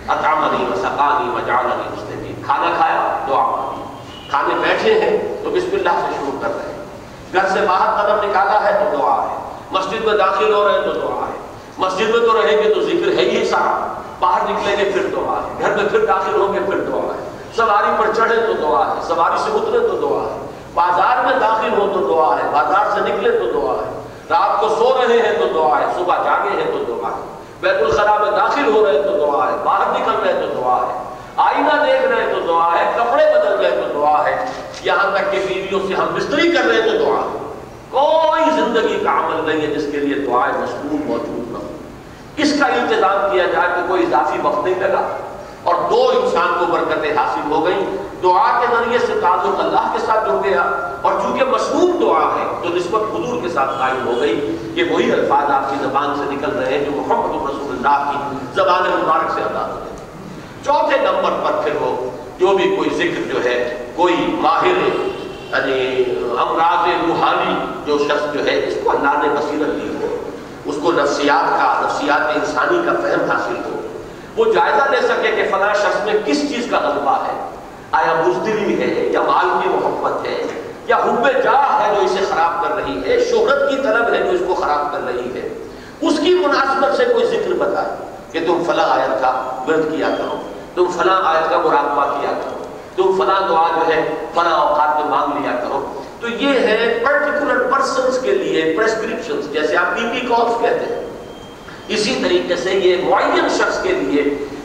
اطعمنی 0.07 0.65
و 0.71 0.75
سقانی 0.75 1.29
و 1.29 1.37
مستقیم۔ 1.95 2.41
کھانا 2.45 2.71
کھایا، 2.77 3.25
دعا 3.27 3.45
مانگی۔ 3.45 3.83
کھانے 4.29 4.53
بیٹھے 4.67 4.99
ہیں 4.99 5.43
تو 5.43 5.49
بسم 5.49 5.69
اللہ 5.71 5.89
سے 5.89 6.13
شروع 6.19 6.41
کر 6.41 6.49
رہے 6.55 6.73
ہیں۔ 6.73 6.85
گھر 7.33 7.49
سے 7.49 7.59
باہر 7.67 8.01
قدم 8.01 8.29
نکالا 8.29 8.63
ہے 8.63 8.71
تو 8.71 8.97
دعا 8.97 9.27
ہے۔ 9.29 9.35
مسجد 9.71 10.05
میں 10.05 10.17
داخل 10.17 10.53
ہو 10.53 10.67
رہے 10.67 10.75
ہیں 10.75 10.81
تو 10.81 10.93
دعا 10.93 11.27
ہے۔ 11.27 11.39
مسجد 11.77 12.09
میں 12.09 12.19
تو 12.19 12.41
رہیں 12.41 12.57
گے 12.57 12.73
تو 12.73 12.81
ذکر 12.81 13.07
ہے 13.07 13.21
ہی 13.21 13.45
سارا۔ 13.45 13.93
باہر 14.19 14.41
نکلیں 14.41 14.85
گے 14.85 14.91
پھر 14.91 15.07
دعا 15.15 15.41
ہے۔ 15.43 15.53
گھر 15.59 15.75
میں 15.75 15.89
پھر 15.89 16.05
داخل 16.05 16.41
ہوں 16.41 16.53
گے 16.53 16.59
پھر 16.65 16.77
دعا 16.77 17.13
ہے۔ 17.15 17.20
سواری 17.55 17.91
پر 17.97 18.13
چڑھے 18.13 18.35
تو 18.37 18.53
دعا 18.61 18.85
ہے 18.87 19.01
سواری 19.07 19.37
سے 19.37 19.51
اترے 19.51 19.79
تو 19.79 19.97
دعا 19.99 20.23
ہے 20.23 20.39
بازار 20.73 21.23
میں 21.25 21.33
داخل 21.39 21.73
ہو 21.77 21.87
تو 21.93 22.07
دعا 22.07 22.29
ہے 22.37 22.49
بازار 22.51 22.91
سے 22.93 23.01
نکلے 23.01 23.31
تو 23.31 23.51
دعا 23.51 23.75
ہے 23.75 23.89
رات 24.29 24.59
کو 24.61 24.69
سو 24.69 24.93
رہے 24.97 25.19
ہیں 25.19 25.33
تو 25.39 25.47
دعا 25.53 25.79
ہے 25.79 25.85
صبح 25.95 26.23
جاگے 26.23 26.55
ہیں 26.55 26.71
تو 26.71 26.83
دعا 26.85 27.09
ہے 27.09 27.29
بیت 27.61 27.81
الخلاء 27.81 28.17
میں 28.19 28.31
داخل 28.31 28.67
ہو 28.67 28.85
رہے 28.85 29.01
تو 29.01 29.17
دعا 29.17 29.45
ہے 29.47 29.57
باہر 29.63 29.91
نکل 29.91 30.23
رہے 30.23 30.33
تو 30.41 30.53
دعا 30.53 30.77
ہے 30.77 30.99
آئینہ 31.39 31.83
دیکھ 31.83 32.05
رہے 32.05 32.29
تو 32.33 32.39
دعا 32.47 32.71
ہے 32.73 32.85
کپڑے 32.95 33.25
بدل 33.25 33.57
رہے 33.57 33.69
تو 33.71 33.93
دعا 33.93 34.17
ہے 34.25 34.35
یہاں 34.83 35.11
تک 35.11 35.31
کہ 35.31 35.43
بیویوں 35.47 35.79
سے 35.87 35.93
ہم 35.93 36.13
بستری 36.13 36.51
کر 36.51 36.65
رہے 36.65 36.81
تو 36.81 36.97
دعا 36.97 37.19
ہے 37.19 37.39
کوئی 37.91 38.43
زندگی 38.55 38.99
کا 39.03 39.17
عمل 39.19 39.45
نہیں 39.45 39.61
ہے 39.61 39.73
جس 39.73 39.87
کے 39.91 39.99
لیے 39.99 40.15
دعائیں 40.25 40.53
مشغول 40.53 41.03
موجود 41.07 41.51
نہ 41.51 41.57
ہو 41.57 41.77
اس 42.37 42.53
کا 42.59 42.67
انتظام 42.75 43.31
کیا 43.31 43.45
جائے 43.45 43.69
کہ 43.75 43.87
کوئی 43.87 44.05
اضافی 44.05 44.39
وقت 44.43 44.63
نہیں 44.65 44.79
لگا 44.79 45.01
اور 45.63 45.75
دو 45.75 46.11
انسان 46.23 46.53
کو 46.59 46.65
برکتیں 46.65 47.17
حاصل 47.17 47.51
ہو 47.51 47.65
گئیں۔ 47.65 47.97
دعا 48.23 48.59
کے 48.59 48.67
ذریعے 48.71 48.99
سے 48.99 49.13
تعلق 49.21 49.59
اللہ 49.59 49.93
کے 49.93 49.99
ساتھ 49.99 50.25
جڑ 50.25 50.35
گیا 50.43 50.61
اور 51.01 51.13
چونکہ 51.21 51.45
مصنون 51.45 51.91
دعا 52.01 52.35
ہے 52.35 52.69
جو 52.69 52.75
نسبت 52.75 53.01
حضور 53.01 53.41
کے 53.41 53.49
ساتھ 53.49 53.79
قائم 53.79 54.07
ہو 54.07 54.19
گئی۔ 54.19 54.57
کہ 54.75 54.83
وہی 54.83 55.11
الفاظ 55.11 55.51
آپ 55.51 55.69
کی 55.69 55.75
زبان 55.81 56.15
سے 56.15 56.35
نکل 56.35 56.59
رہے 56.59 56.77
ہیں 56.77 56.85
جو 56.85 56.91
محمد 56.91 57.49
رسول 57.49 57.75
اللہ 57.77 58.11
کی 58.11 58.35
زبان 58.55 58.83
مبارک 59.03 59.31
سے 59.33 59.41
ادا 59.41 59.73
ہو 59.73 59.79
رہے 59.79 59.89
ہیں 59.89 59.97
چوتھے 60.63 60.97
نمبر 60.97 61.31
پر 61.43 61.61
پھر 61.61 61.75
ہو 61.75 62.09
جو 62.39 62.47
بھی 62.47 62.75
کوئی 62.75 62.89
ذکر 62.89 63.33
جو 63.33 63.43
ہے، 63.43 63.87
کوئی 63.95 64.15
ماہر 64.27 64.65
یعنی 64.65 66.03
امراض 66.39 67.07
روحانی 67.07 67.65
جو 67.85 67.97
شخص 67.97 68.33
جو 68.33 68.45
ہے، 68.45 68.67
اس 68.67 68.73
کو 68.83 68.91
اللہ 68.91 69.09
نے 69.09 69.29
بصیرت 69.39 69.81
دی 69.81 69.97
ہو۔ 70.01 70.29
اس 70.65 70.75
کو 70.83 70.91
نفسیات 70.91 71.49
کا، 71.49 71.81
نفسیات 71.85 72.21
انسانی 72.35 72.81
کا 72.85 72.91
فہم 72.91 73.31
حاصل 73.31 73.55
ہو۔ 73.65 73.80
وہ 74.35 74.45
جائزہ 74.45 74.89
لے 74.89 75.01
سکے 75.01 75.31
کہ 75.31 75.43
فلاں 75.51 75.73
شخص 75.73 76.05
میں 76.05 76.13
کس 76.25 76.41
چیز 76.49 76.67
کا 76.71 76.79
غلبہ 76.79 77.17
ہے۔ 77.25 77.39
آیا 77.91 78.13
بزدلی 78.25 78.81
ہے 78.81 79.05
یا 79.05 79.21
مال 79.21 79.47
کی 79.63 79.69
محبت 79.69 80.27
ہے 80.27 80.43
یا 80.87 80.97
حب 80.97 81.27
جاہ 81.43 81.81
ہے 81.81 81.95
جو 81.95 82.01
اسے 82.01 82.25
خراب 82.29 82.63
کر 82.63 82.75
رہی 82.75 82.99
ہے، 83.05 83.19
شہرت 83.19 83.69
کی 83.69 83.75
طلب 83.75 84.13
ہے 84.13 84.17
جو 84.17 84.29
اس 84.29 84.41
کو 84.47 84.53
خراب 84.53 84.91
کر 84.91 84.99
رہی 85.07 85.29
ہے۔ 85.35 85.47
اس 86.01 86.19
کی 86.23 86.33
مناسبت 86.33 86.97
سے 86.97 87.05
کوئی 87.05 87.25
ذکر 87.25 87.53
بتائے 87.53 87.89
کہ 88.31 88.39
تم 88.47 88.63
فلاں 88.65 88.89
آیت 88.89 89.21
کا 89.21 89.31
ورد 89.67 89.91
کیا 89.91 90.07
کرو، 90.17 90.41
تم 90.75 90.85
فلاں 90.97 91.21
آیت 91.23 91.49
کا 91.49 91.57
مراقبہ 91.57 92.21
کیا 92.21 92.31
کرو، 92.31 92.63
تم 92.95 93.23
فلاں 93.23 93.47
دعا 93.49 93.67
جو 93.75 93.93
ہے 93.93 94.13
فلاں 94.33 94.53
اوقات 94.53 94.95
میں 94.95 95.05
مانگ 95.05 95.41
لیا 95.41 95.51
کرو۔ 95.51 96.01
تو 96.19 96.27
یہ 96.27 96.59
ہے 96.59 96.99
پرٹیکولر 97.03 97.71
پرسنز 97.71 98.19
کے 98.21 98.31
لیے 98.31 98.73
پریسکرپشنز 98.77 99.53
جیسے 99.53 99.77
آپ 99.77 99.99
بی 99.99 100.07
پی 100.11 100.27
کالز 100.27 100.61
کہتے 100.61 100.95
ہیں۔ 100.95 101.01
اسی 101.93 102.19
طریقے 102.23 102.55
سے 102.55 102.71
یہ 102.73 103.09
معین 103.09 103.49
شخص 103.49 103.83
کے 103.83 103.89
لیے 103.89 104.21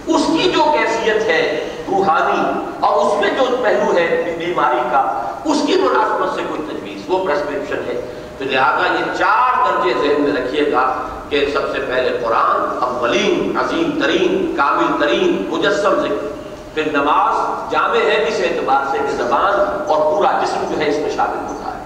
اس 0.06 0.22
کی 0.26 0.50
جو 0.50 0.64
کیفیت 0.72 1.22
ہے 1.22 1.68
روحانی 1.88 2.60
اور 2.80 3.06
اس 3.06 3.20
میں 3.20 3.30
جو 3.30 3.56
پہلو 3.62 3.96
ہے 3.96 4.36
بیماری 4.38 4.80
کا، 4.90 5.00
اس 5.44 5.62
کی 5.66 5.74
مناسبت 5.74 6.34
سے 6.34 6.42
کوئی 6.48 6.62
تجویز، 6.68 7.02
وہ 7.08 7.26
پریسکرپشن 7.26 7.76
ہے۔ 7.86 8.00
تو 8.38 8.44
لہٰذا 8.44 8.94
یہ 8.94 9.18
چار 9.18 9.52
درجے 9.64 9.94
ذہن 10.02 10.22
میں 10.22 10.32
رکھیے 10.32 10.72
گا 10.72 11.02
کہ 11.28 11.46
سب 11.52 11.72
سے 11.72 11.78
پہلے 11.80 12.18
قرآن، 12.22 12.84
اولین، 12.84 13.58
عظیم 13.58 14.00
ترین، 14.02 14.54
کامل 14.56 15.00
ترین، 15.00 15.44
مجسم 15.48 16.00
ذکر 16.00 16.26
پھر 16.74 16.82
نماز 16.92 17.36
جامع 17.72 18.04
ہے 18.06 18.24
اس 18.28 18.40
اعتبار 18.40 18.82
سے 18.90 18.98
کہ 18.98 19.16
زبان 19.16 19.54
اور 19.86 20.16
پورا 20.16 20.40
جسم 20.44 20.64
جو 20.70 20.80
ہے 20.80 20.88
اس 20.88 20.98
میں 20.98 21.10
شامل 21.16 21.46
ہوتا 21.48 21.74
ہے۔ 21.74 21.84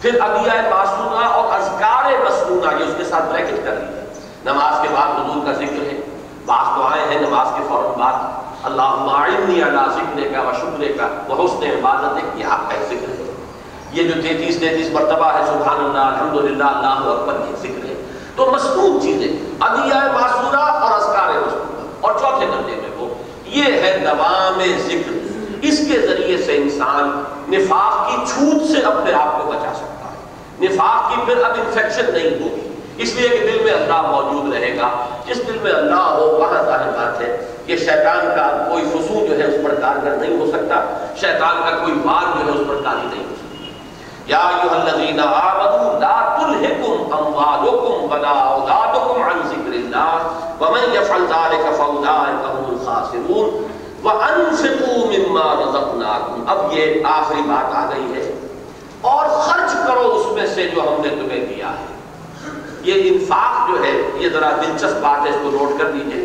پھر 0.00 0.20
ادیہ 0.20 0.60
معصونہ 0.70 1.26
اور 1.26 1.60
اذکار 1.60 2.04
مسنونہ، 2.04 2.80
یہ 2.80 2.84
اس 2.84 2.94
کے 2.98 3.04
ساتھ 3.04 3.32
بریکٹ 3.32 3.64
کر 3.64 3.74
لی 3.74 4.01
نماز 4.44 4.82
کے 4.82 4.88
بعد 4.94 5.06
حضور 5.06 5.46
کا 5.46 5.52
ذکر 5.52 5.82
ہے۔ 5.82 6.00
بعض 6.46 6.78
دعائیں 6.78 7.12
ہیں 7.12 7.20
نماز 7.20 7.46
کے 7.56 7.62
فوراً 7.68 8.00
بعد۔ 8.00 8.42
اللہ 8.62 8.94
معینی 8.94 9.62
اللہ 9.62 9.80
ذکر 9.94 10.22
کا 10.32 10.40
و 10.40 10.52
شکر 10.52 10.98
کا 10.98 11.34
وہ 11.34 11.44
حسن 11.44 11.62
عبادت 11.62 12.16
ہے 12.16 12.30
یہ 12.34 12.44
آپ 12.44 12.70
کا 12.70 12.76
ذکر 12.86 13.08
ہے۔ 13.08 13.34
یہ 13.92 14.02
جو 14.02 14.22
تینتیس 14.22 14.58
تینتیس 14.58 14.92
مرتبہ 14.92 15.26
ہے 15.26 15.44
سبحان 15.46 15.84
اللہ 15.84 15.98
الحمدللہ، 15.98 16.64
اللہ 16.64 17.10
اکبر، 17.10 17.34
یہ 17.50 17.56
ذکر 17.56 17.88
ہے۔ 17.88 17.94
تو 18.36 18.52
مصنوع 18.54 19.00
چیزیں 19.00 19.28
ادیہ 19.60 19.94
معصورہ 19.94 20.56
اور 20.56 21.00
اذکار 21.00 21.28
مسنونہ 21.28 21.86
اور 22.00 22.12
چوتھے 22.12 22.46
درجے 22.46 22.76
میں 22.76 22.96
وہ، 22.96 23.14
یہ 23.46 23.64
ہے 23.64 24.04
دوام 24.06 24.62
ذکر۔ 24.86 25.12
اس 25.62 25.78
کے 25.78 26.06
ذریعے 26.06 26.42
سے 26.42 26.56
انسان 26.56 27.22
نفاق 27.48 28.10
کی 28.10 28.16
چھوٹ 28.26 28.72
سے 28.72 28.78
اپنے 28.78 29.12
آپ 29.12 29.42
کو 29.42 29.50
بچا 29.50 29.72
سکتا 29.74 30.08
ہے۔ 30.08 30.16
نفاق 30.60 31.14
کی 31.14 31.20
پھر 31.24 31.44
اب 31.44 31.50
انفیکشن 31.50 32.12
نہیں 32.12 32.42
ہوگی۔ 32.42 32.71
اس 32.96 33.14
لیے 33.14 33.28
کہ 33.28 33.38
دل 33.38 33.60
میں 33.64 33.72
اللہ 33.72 34.02
موجود 34.02 34.54
رہے 34.54 34.76
گا۔ 34.76 35.06
جس 35.26 35.46
دل 35.46 35.58
میں 35.62 35.72
اللہ 35.72 36.00
ہو، 36.00 36.26
وہاں 36.26 36.62
ظاہر 36.62 36.90
بات 36.90 37.20
ہے 37.20 37.52
کہ 37.66 37.76
شیطان 37.76 38.26
کا 38.36 38.68
کوئی 38.70 38.84
فسو 38.84 39.26
جو 39.26 39.38
ہے 39.38 39.44
اس 39.44 39.64
پر 39.64 39.74
کارگر 39.74 40.10
نہیں 40.10 40.40
ہو 40.40 40.46
سکتا۔ 40.46 41.06
شیطان 41.20 41.56
کا 41.64 41.70
کوئی 41.70 41.92
وار 42.04 42.38
جو 42.38 42.52
ہے 42.52 42.58
اس 42.58 42.68
پر 42.68 42.74
کاری 42.84 43.06
نہیں 43.14 43.24
ہو 43.24 43.34
سکتا۔ 43.34 43.42
یا 44.26 44.38
ایوہ 44.38 44.80
الذین 44.80 45.20
آمنوا 45.20 45.98
لا 45.98 46.36
تلہکم 46.36 47.12
اموالکم 47.12 48.12
ولا 48.12 48.30
اولادکم 48.30 49.22
عن 49.22 49.48
ذکر 49.48 49.72
اللہ۔ 49.72 50.18
ومن 50.60 50.96
یفعل 50.96 51.26
ذلك 51.28 51.76
فاولئک 51.76 52.58
هم 52.58 52.64
الخاسرون۔ 52.68 53.66
وانفقوا 54.02 55.06
مما 55.06 55.54
رزقناکم۔ 55.60 56.44
اب 56.46 56.72
یہ 56.72 56.94
آخری 57.04 57.42
بات 57.42 57.76
آ 57.76 57.90
گئی 57.94 58.12
ہے۔ 58.16 58.32
اور 59.00 59.26
خرچ 59.26 59.72
کرو 59.86 60.14
اس 60.16 60.32
میں 60.32 60.46
سے 60.46 60.70
جو 60.74 60.80
ہم 60.80 61.02
نے 61.02 61.08
تمہیں 61.08 61.46
دیا 61.46 61.70
ہے۔ 61.70 61.91
یہ 62.82 63.10
انفاق 63.10 63.68
جو 63.68 63.84
ہے، 63.84 64.10
یہ 64.14 64.28
ذرا 64.28 64.50
دلچسپ 64.50 65.00
بات 65.00 65.24
ہے، 65.24 65.30
اس 65.30 65.36
کو 65.42 65.50
نوٹ 65.50 65.78
کر 65.78 65.90
دیجیے 65.90 66.24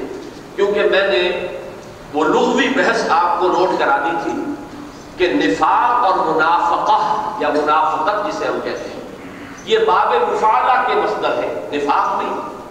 کیونکہ 0.55 0.81
میں 0.81 1.07
نے 1.07 1.47
وہ 2.13 2.23
لغوی 2.23 2.69
بحث 2.69 3.09
آپ 3.09 3.39
کو 3.39 3.47
نوٹ 3.47 3.79
کرا 3.79 3.97
دی 3.97 4.17
تھی 4.23 4.53
کہ 5.17 5.33
نفاق 5.33 6.05
اور 6.05 6.35
منافقہ 6.35 7.31
یا 7.39 7.49
منافقت 7.49 8.27
جسے 8.27 8.45
ہم 8.45 8.59
کہتے 8.63 8.89
ہیں، 8.89 8.99
یہ 9.65 9.77
باب 9.77 10.13
مفالہ 10.31 10.87
کے 10.87 10.93
مصدر 10.95 11.29
ہے۔ 11.29 11.69
نفاق 11.73 12.17
بھی 12.17 12.27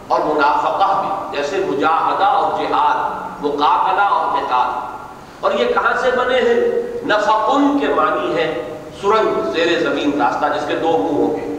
اور 0.08 0.20
منافقہ 0.20 1.00
بھی، 1.00 1.36
جیسے 1.36 1.58
مجاہدہ 1.58 2.24
اور 2.24 2.58
جہاد، 2.58 3.26
مقابلہ 3.44 4.02
اور 4.02 4.38
قتال۔ 4.38 4.96
اور 5.40 5.52
یہ 5.52 5.64
کہاں 5.66 5.92
سے 6.00 6.10
بنے 6.10 6.38
ہیں؟ 6.38 6.60
نفقن 7.06 7.78
کے 7.78 7.88
معنی 7.88 8.34
ہے 8.34 8.78
سرنگ، 9.02 9.52
زیر 9.52 9.80
زمین، 9.80 10.22
راستہ، 10.22 10.46
جس 10.58 10.66
کے 10.68 10.74
دو 10.74 10.98
منہ 10.98 11.18
ہوں 11.18 11.36
گے۔ 11.36 11.55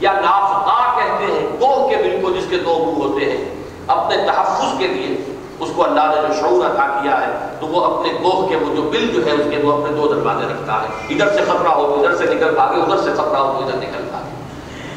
یا 0.00 0.12
نافقہ 0.12 0.98
کہتے 0.98 1.24
ہیں 1.24 1.60
گوہ 1.60 1.88
کے 1.88 1.96
بل 1.96 2.18
کو 2.22 2.30
جس 2.30 2.44
کے 2.50 2.58
دو 2.58 2.84
منہ 2.86 3.04
ہوتے 3.04 3.24
ہیں۔ 3.24 3.54
اپنے 3.86 4.16
تحفظ 4.16 4.78
کے 4.78 4.86
لیے 4.86 5.34
اس 5.60 5.68
کو 5.76 5.84
اللہ 5.84 6.00
نے 6.00 6.28
جو 6.28 6.34
شعور 6.40 6.64
عطا 6.64 7.00
کیا 7.02 7.20
ہے، 7.20 7.56
تو 7.60 7.66
وہ 7.66 7.84
اپنے 7.84 8.12
گوہ 8.22 8.48
کے 8.48 8.56
وہ 8.56 8.76
جو 8.76 8.82
بل 8.82 9.06
جو 9.06 9.26
ہے، 9.26 9.30
اس 9.30 9.46
کے 9.50 9.62
وہ 9.62 9.72
اپنے 9.72 9.96
دو 9.96 10.08
دروازے 10.08 10.46
رکھتا 10.46 10.82
ہے۔ 10.82 10.86
ادھر 11.08 11.28
سے 11.28 11.40
خطرہ 11.44 11.68
ہو 11.68 11.82
تو 11.82 12.04
ادھر 12.04 12.16
سے 12.16 12.34
نکل 12.34 12.54
بھاگے، 12.54 12.80
ادھر 12.80 12.96
سے 12.96 13.12
خطرہ 13.12 13.36
ہو 13.36 13.60
تو 13.60 13.66
ادھر 13.66 13.76
نکل 13.76 14.02
بھاگے۔ 14.10 14.28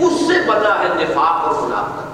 اس 0.06 0.14
سے 0.14 0.50
بنا 0.50 0.80
ہے 0.80 0.88
نفاق 0.90 1.48
اور 1.48 1.62
منافقت۔ 1.62 2.12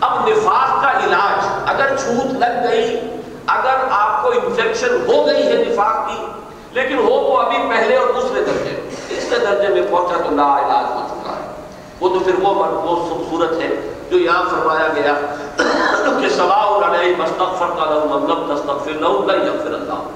اب 0.00 0.28
نفاق 0.28 0.82
کا 0.82 0.90
علاج 0.90 1.46
اگر 1.66 1.96
چھوت 1.96 2.32
لگ 2.32 2.70
گئی، 2.70 3.00
اگر 3.46 3.74
آپ 3.90 4.22
کو 4.22 4.28
انفیکشن 4.28 5.04
ہو 5.08 5.26
گئی 5.26 5.46
ہے 5.46 5.64
نفاق 5.68 6.08
کی، 6.08 6.26
لیکن 6.72 6.98
ہو 6.98 7.14
وہ 7.14 7.38
ابھی 7.38 7.58
پہلے 7.70 7.96
اور 7.96 8.06
دوسرے 8.06 8.40
درجے۔ 8.40 8.88
تیسرے 9.08 9.38
درجے 9.38 9.68
میں 9.68 9.82
پہنچا 9.90 10.22
تو 10.28 10.34
لا 10.34 10.58
علاج 10.58 10.92
ہو 10.92 11.00
چکا 11.08 11.32
ہے۔ 11.32 11.53
وہ 12.00 12.08
تو 12.08 12.18
پھر 12.24 12.34
وہ 12.42 12.54
وہ 12.64 13.24
صورت 13.30 13.52
ہے 13.52 13.92
جو 14.10 14.18
یہاں 14.18 14.42
فرمایا 14.50 14.88
گیا 14.94 15.14
کہ 16.20 16.28
سواء 16.28 16.64
علیہ 16.90 17.14
مستغفر 17.18 17.66
کا 17.66 17.84
لہو 17.84 18.18
مطلب 18.18 18.54
تستغفر 18.54 18.90
لہو 18.90 19.24
لا 19.26 19.34
یغفر 19.34 19.74
اللہ۔ 19.74 20.08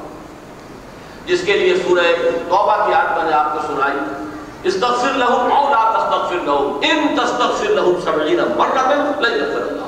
جس 1.26 1.42
کے 1.46 1.52
لیے 1.52 1.76
سورہ 1.76 2.00
توبہ 2.48 2.86
کی 2.86 2.94
آیت 2.94 3.16
میں 3.16 3.24
نے 3.24 3.32
آپ 3.32 3.54
کو 3.54 3.60
سنائی، 3.66 3.98
استغفر 4.62 5.18
لہو 5.18 5.34
او 5.34 5.72
لا 5.72 5.98
تستغفر 5.98 6.44
لہو 6.44 6.78
ان 6.82 7.16
تستغفر 7.16 7.70
لہو 7.70 7.92
سبعین 8.04 8.36
مرتبہ 8.36 9.20
لا 9.20 9.28
یغفر 9.28 9.62
اللہ۔ 9.62 9.78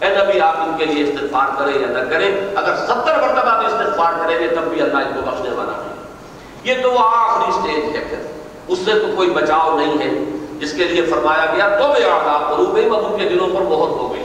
اے 0.00 0.08
نبی، 0.08 0.40
آپ 0.40 0.54
ان 0.56 0.72
کے 0.78 0.84
لیے 0.84 1.04
استغفار 1.04 1.46
کریں 1.58 1.80
یا 1.80 1.86
نہ 1.86 2.10
کریں، 2.10 2.56
اگر 2.56 2.76
ستر 2.76 3.20
مرتبہ 3.20 3.58
بھی 3.58 3.66
استغفار 3.66 4.12
کریں 4.18 4.38
گے 4.38 4.48
تب 4.48 4.62
بھی 4.62 4.82
اللہ 4.82 4.96
ان 4.96 5.12
کو 5.14 5.30
بخشنے 5.30 5.50
والا 5.50 5.72
نہیں 5.76 5.90
یہ 6.64 6.82
تو 6.82 6.92
وہ 6.92 6.98
آخری 6.98 7.52
سٹیج 7.52 7.96
ہے 7.96 8.04
پھر۔ 8.10 8.18
اس 8.68 8.78
سے 8.84 8.92
تو 8.92 9.06
کوئی 9.16 9.30
بچاؤ 9.30 9.78
نہیں 9.78 9.98
ہے۔ 9.98 10.39
جس 10.60 10.72
کے 10.72 10.84
لیے 10.84 11.02
فرمایا 11.02 11.46
گیا 11.54 11.68
تو 11.68 11.88
بے 11.88 12.04
آدھا 12.04 12.54
قلوبہم، 12.54 12.94
اب 12.94 13.04
ان 13.04 13.18
کے 13.18 13.28
دلوں 13.28 13.46
پر 13.46 13.60
بہت 13.60 13.90
ہو 13.90 14.12
گئی۔ 14.12 14.22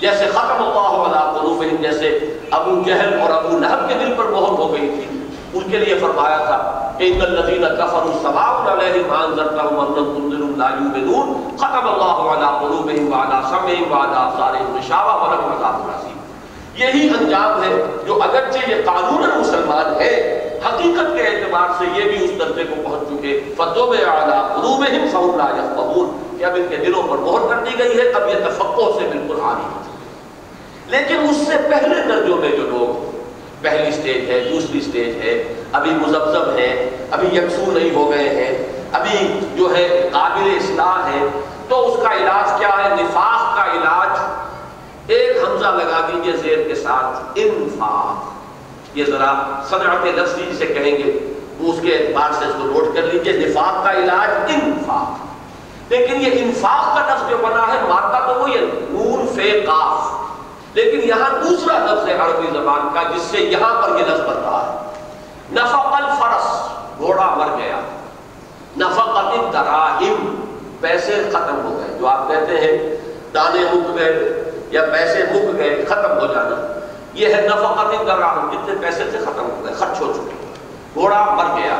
جیسے 0.00 0.26
ختم 0.26 0.62
اللہ 0.62 0.92
علیہ 1.06 1.40
قلوبہم، 1.40 1.82
جیسے 1.82 2.34
ابو 2.50 2.82
جہل 2.86 3.20
اور 3.20 3.30
ابو 3.30 3.58
لہب 3.58 3.88
کے 3.88 3.94
دل 3.94 4.14
پر 4.16 4.24
بہت 4.24 4.58
ہو 4.58 4.72
گئی 4.72 4.90
تھی۔ 4.94 5.16
ان 5.54 5.70
کے 5.70 5.78
لیے 5.78 5.98
فرمایا 5.98 6.36
تھا 6.36 6.92
کہ 6.98 7.12
ان 7.14 7.20
الذین 7.20 7.64
کفروا 7.78 8.12
سواء 8.22 8.72
علیہم 8.72 9.12
انذرتهم 9.12 9.78
ام 9.80 9.94
لم 9.96 10.14
تنذرهم 10.14 10.54
لا 10.56 10.68
یؤمنون 10.68 11.56
ختم 11.56 11.88
اللہ 11.88 12.20
علیہ 12.32 12.50
قلوبہم 12.60 13.12
وعلى 13.12 13.38
سمعهم 13.50 13.92
وعلى 13.92 14.16
ابصارهم 14.16 14.76
غشاوہ 14.76 15.14
ولهم 15.22 15.52
عذاب 15.56 15.90
عظیم۔ 15.94 16.18
یہی 16.74 17.08
انجام 17.20 17.62
ہے 17.62 17.84
جو 18.06 18.22
اگرچہ 18.22 18.70
یہ 18.70 18.74
قانون 18.84 19.40
مسلمان 19.40 20.00
ہے 20.00 20.39
حقیقت 20.66 21.16
کے 21.16 21.22
اعتبار 21.22 21.68
سے 21.78 21.84
یہ 21.94 22.02
بھی 22.02 22.24
اس 22.24 22.30
درجے 22.38 22.64
کو 22.64 22.74
پہنچ 22.84 23.08
چکے۔ 23.08 23.40
فتوب 23.56 23.94
اعلیٰ 24.06 24.54
قلوبہم 24.54 25.08
فہم 25.12 25.36
لا 25.36 25.48
یفقہون 25.50 26.38
کہ 26.38 26.44
اب 26.44 26.54
ان 26.54 26.66
کے 26.70 26.76
دلوں 26.76 27.02
پر 27.02 27.18
مہر 27.18 27.48
کر 27.48 27.64
دی 27.64 27.78
گئی 27.78 27.98
ہے، 27.98 28.08
اب 28.08 28.28
یہ 28.28 28.34
تفقہ 28.34 28.98
سے 28.98 29.08
بالکل 29.12 29.40
آ 29.42 29.52
رہی 29.52 29.80
لیکن 30.86 31.16
اس 31.30 31.36
سے 31.36 31.56
پہلے 31.70 31.94
درجوں 32.08 32.36
میں 32.36 32.50
جو 32.50 32.62
لوگ، 32.62 33.10
پہلی 33.62 33.90
سٹیج 33.92 34.30
ہے، 34.30 34.48
دوسری 34.52 34.80
سٹیج 34.80 35.16
ہے، 35.16 35.54
ابھی 35.72 35.90
مزبزب 35.90 36.58
ہے، 36.58 36.90
ابھی 37.10 37.28
یکسو 37.36 37.70
نہیں 37.70 37.94
ہو 37.94 38.10
گئے 38.10 38.28
ہیں، 38.28 38.72
ابھی 38.92 39.40
جو 39.54 39.76
ہے 39.76 40.08
قابل 40.12 40.50
اصلاح 40.56 41.10
ہے، 41.12 41.26
تو 41.68 41.88
اس 41.88 42.02
کا 42.02 42.12
علاج 42.14 42.58
کیا 42.58 42.68
ہے؟ 42.68 43.02
نفاق 43.02 43.56
کا 43.56 43.64
علاج۔ 43.72 44.18
ایک 45.06 45.36
حمزہ 45.36 45.66
لگا 45.66 46.08
دیجیے 46.08 46.32
زیر 46.36 46.68
کے 46.68 46.74
ساتھ، 46.74 47.32
انفاق۔ 47.34 48.39
یہ 48.94 49.04
ذرا 49.04 49.62
صنعت 49.68 50.06
لفظی 50.06 50.50
جسے 50.52 50.66
کہیں 50.66 50.98
گے، 50.98 51.32
وہ 51.58 51.72
اس 51.72 51.78
کے 51.82 51.96
اعتبار 51.96 52.30
سے 52.32 52.44
اس 52.44 52.52
کو 52.52 52.64
نوٹ 52.64 52.94
کر 52.94 53.02
لیجیے، 53.02 53.32
نفاق 53.32 53.84
کا 53.84 53.92
علاج 53.92 54.30
انفاق۔ 54.48 55.26
لیکن 55.92 56.20
یہ 56.20 56.30
انفاق 56.32 56.96
کا 56.96 57.14
لفظ 57.14 57.30
جو 57.30 57.36
بنا 57.36 57.66
ہے 57.68 57.78
مادہ 57.88 58.32
تو 58.32 58.40
وہی 58.40 58.54
ہے، 58.54 58.60
نون 58.90 59.26
فے 59.34 59.60
قاف۔ 59.66 60.30
لیکن 60.74 61.08
یہاں 61.08 61.30
دوسرا 61.30 61.78
لفظ 61.78 62.08
ہے 62.08 62.14
عربی 62.14 62.46
زبان 62.52 62.88
کا، 62.94 63.02
جس 63.16 63.22
سے 63.22 63.38
یہاں 63.38 63.82
پر 63.82 63.88
یہ 63.88 64.04
لفظ 64.04 64.20
بن 64.20 64.36
رہا 64.42 64.72
ہے۔ 64.72 64.90
نفق 65.52 65.92
الفرس، 65.92 66.68
گھوڑا 66.98 67.34
مر 67.34 67.58
گیا۔ 67.58 67.80
نفقت 68.76 69.18
الدراہم، 69.18 70.34
پیسے 70.80 71.22
ختم 71.32 71.60
ہو 71.64 71.80
گئے۔ 71.80 71.98
جو 71.98 72.06
آپ 72.06 72.28
کہتے 72.28 72.60
ہیں، 72.60 72.96
دانے 73.34 73.60
مک 73.72 73.98
گئے 73.98 74.42
یا 74.70 74.84
پیسے 74.92 75.24
مک 75.32 75.58
گئے، 75.58 75.84
ختم 75.88 76.18
ہو 76.18 76.26
جانا۔ 76.26 76.80
یہ 77.12 77.34
ہے 77.34 77.40
نفقت 77.40 77.94
الدراہم 77.98 78.50
جتنے 78.52 78.74
پیسے 78.80 79.04
سے 79.12 79.18
ختم 79.18 79.50
ہو 79.50 79.64
گئے، 79.64 79.74
خرچ 79.74 80.00
ہو 80.00 80.12
چکے۔ 80.12 80.54
گھوڑا 80.94 81.24
مر 81.24 81.60
گیا۔ 81.60 81.74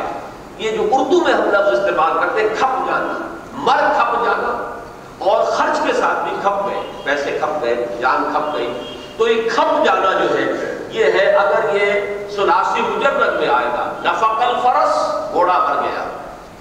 یہ 0.57 0.71
جو 0.71 0.83
اردو 0.91 1.21
میں 1.23 1.33
ہم 1.33 1.41
لفظ 1.41 1.79
استعمال 1.79 2.11
کرتے 2.21 2.49
کھپ 2.49 2.87
جانا، 2.87 3.35
مر 3.53 3.77
کھپ 3.77 4.25
جانا۔ 4.25 4.77
اور 5.19 5.43
خرچ 5.43 5.79
کے 5.85 5.93
ساتھ 5.93 6.23
بھی 6.23 6.37
کھپ 6.41 6.67
گئے، 6.67 6.81
پیسے 7.03 7.39
کھپ 7.41 7.63
گئے، 7.63 7.85
جان 8.01 8.23
کھپ 8.33 8.57
گئی۔ 8.57 8.97
تو 9.17 9.27
یہ 9.27 9.49
کھپ 9.49 9.85
جانا 9.85 10.11
جو 10.13 10.37
ہے، 10.37 10.77
یہ 10.89 11.05
ہے 11.05 11.31
اگر 11.31 11.75
یہ 11.75 11.91
سلاسی 12.29 12.81
مجرد 12.81 13.39
میں 13.39 13.49
آئے 13.49 13.65
گا، 13.65 13.93
نفق 14.05 14.41
الفرس، 14.41 15.15
گھوڑا 15.33 15.57
مر 15.57 15.81
گیا۔ 15.83 16.03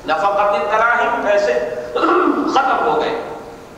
نفقت 0.06 0.70
تراہم 0.70 1.26
پیسے، 1.26 1.74
ختم 2.54 2.86
ہو 2.86 3.00
گئے۔ 3.00 3.22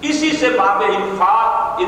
اسی 0.02 0.36
سے 0.36 0.48
باب 0.48 0.82
انفاق 0.88 1.80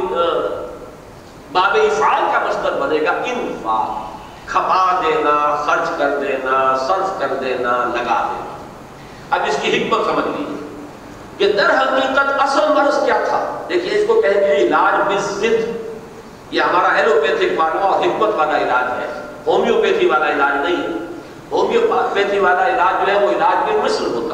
باب 1.54 1.76
افعال 1.90 2.22
کا 2.32 2.40
مصدر 2.48 2.72
بنے 2.72 3.00
گا۔ 3.00 3.10
انفاق، 3.10 4.12
کھپا 4.48 5.00
دینا، 5.06 5.62
خرچ 5.66 5.88
کر 5.98 6.16
دینا، 6.16 6.76
صرف 6.86 7.20
کر 7.20 7.34
دینا، 7.34 7.70
لگا 7.70 8.28
دینا۔ 8.30 8.56
اب 9.30 9.40
اس 9.46 9.56
کی 9.62 9.82
حکمت 9.82 10.06
سمجھ 10.06 10.26
لیجیے 10.26 10.76
کہ 11.36 11.52
در 11.52 11.70
حقیقت 11.70 12.42
اصل 12.42 12.68
مرض 12.76 13.04
کیا 13.04 13.18
تھا۔ 13.24 13.66
دیکھیے، 13.68 14.00
اس 14.00 14.04
کو 14.08 14.20
کہیں 14.20 14.40
گے 14.40 14.56
علاج 14.56 15.14
بزد 15.14 15.44
یہ 16.50 16.60
ہمارا 16.60 16.94
ایلوپیتھک 16.94 17.60
والا 17.60 17.80
اور 17.80 18.00
حکمت 18.00 18.34
والا 18.34 18.58
علاج 18.58 19.02
ہے۔ 19.02 19.22
ہومیوپیتھی 19.46 20.06
والا 20.06 20.30
علاج 20.30 20.70
نہیں 20.70 20.82
ہے۔ 20.82 20.88
ہومیوپیتھی 21.52 22.38
والا 22.38 22.66
علاج 22.66 23.06
جو 23.06 23.12
ہے، 23.12 23.26
وہ 23.26 23.30
علاج 23.30 23.70
میں 23.70 23.84
مثل 23.84 24.06
ہوتا 24.06 24.33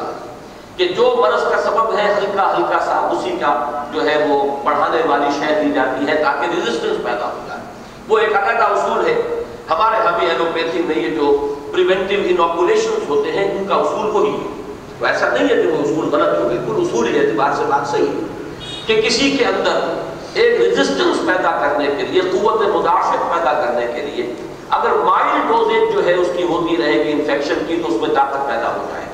کہ 0.81 0.87
جو 0.87 1.15
مرض 1.17 1.43
کا 1.43 1.61
سبب 1.61 1.97
ہے 1.97 2.13
ہلکا 2.13 2.57
ہلکا 2.57 2.79
سا، 2.79 3.09
اسی 3.11 3.31
کا 3.39 3.83
جو 3.93 4.09
ہے 4.09 4.25
وہ 4.29 4.57
بڑھانے 4.63 4.97
والی 5.07 5.25
شے 5.31 5.61
دی 5.61 5.71
جاتی 5.71 6.07
ہے 6.07 6.23
تاکہ 6.23 6.55
ریزسٹنس 6.55 7.03
پیدا 7.03 7.25
ہو 7.25 7.39
جائے۔ 7.47 7.61
وہ 8.07 8.17
ایک 8.17 8.35
علیحدہ 8.35 8.63
اصول 8.63 9.05
ہے۔ 9.05 9.43
ہمارے 9.69 9.95
ہاں 9.95 10.19
بھی 10.19 10.27
ایلوپیتھی 10.27 10.81
میں 10.87 10.95
یہ 10.95 11.09
جو 11.09 11.55
پریونٹیو 11.71 12.19
انوکولیشن 12.23 12.89
ہوتے 13.09 13.31
ہیں، 13.31 13.57
ان 13.57 13.67
کا 13.67 13.75
اصول 13.75 14.09
وہی 14.09 14.31
ہے۔ 14.31 14.73
تو 14.99 15.05
ایسا 15.05 15.29
نہیں 15.29 15.43
ہے 15.43 15.61
کہ 15.61 15.67
وہ 15.67 15.81
اصول 15.81 16.09
غلط 16.11 16.39
ہو، 16.39 16.47
بالکل 16.47 16.73
اصول 16.75 17.15
اعتبار 17.15 17.51
سے 17.57 17.63
بات 17.67 17.87
صحیح 17.87 18.07
ہے۔ 18.07 18.53
کہ 18.85 19.01
کسی 19.01 19.31
کے 19.31 19.45
اندر 19.45 20.01
ایک 20.33 20.61
ریزسٹنس 20.61 21.17
پیدا 21.27 21.51
کرنے 21.51 21.85
کے 21.85 22.03
لیے، 22.03 22.21
قوت 22.21 22.61
مدافعت 22.61 23.35
پیدا 23.35 23.53
کرنے 23.53 23.87
کے 23.95 24.01
لیے، 24.01 24.33
اگر 24.69 24.89
مائلڈ 24.89 25.47
ڈوزیج 25.47 25.93
جو 25.93 26.05
ہے 26.05 26.13
اس 26.13 26.27
کی 26.37 26.43
ہوتی 26.43 26.77
رہے 26.77 27.03
گی 27.03 27.11
انفیکشن 27.11 27.63
کی، 27.67 27.81
تو 27.87 27.95
اس 27.95 28.01
میں 28.01 28.15
طاقت 28.15 28.47
پیدا 28.47 28.67
ہو 28.67 28.87
جائے۔ 28.91 29.05
گی 29.05 29.10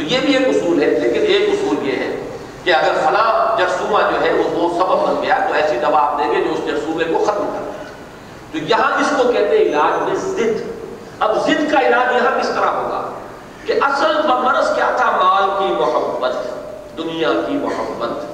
تو 0.00 0.06
یہ 0.06 0.18
بھی 0.20 0.36
ایک 0.36 0.56
اصول 0.56 0.82
ہے، 0.82 0.86
لیکن 0.86 1.20
ایک 1.20 1.48
اصول 1.48 1.88
یہ 1.88 1.92
ہے 1.92 2.36
کہ 2.64 2.74
اگر 2.74 2.92
فلاں 2.94 3.58
جرسومہ 3.58 3.98
جو 4.10 4.20
ہے 4.20 4.32
وہ 4.32 4.68
سبب 4.68 5.08
بن 5.08 5.22
گیا، 5.22 5.38
تو 5.48 5.54
ایسی 5.54 5.76
دوا 5.78 6.00
آپ 6.00 6.18
دیں 6.18 6.28
گے 6.32 6.44
جو 6.44 6.50
اس 6.52 6.66
جرسومے 6.66 7.04
کو 7.04 7.24
ختم 7.24 7.50
کر 7.52 7.62
دے۔ 7.64 7.84
تو 8.52 8.58
یہاں 8.58 9.00
اس 9.00 9.12
کو 9.16 9.32
کہتے 9.32 9.58
ہیں 9.58 9.64
علاج 9.64 10.02
میں 10.02 10.14
ضد۔ 10.14 10.70
اب 11.20 11.46
ضد 11.46 11.72
کا 11.72 11.80
علاج 11.80 12.14
یہاں 12.14 12.40
کس 12.40 12.48
طرح 12.48 12.66
ہوگا؟ 12.66 13.12
کہ 13.66 13.74
اصل 13.82 14.28
مرض 14.28 14.74
کیا 14.74 14.90
تھا؟ 14.96 15.10
مال 15.10 15.50
کی 15.58 15.74
محبت، 15.74 16.32
دنیا 16.98 17.32
کی 17.48 17.54
محبت۔ 17.54 18.26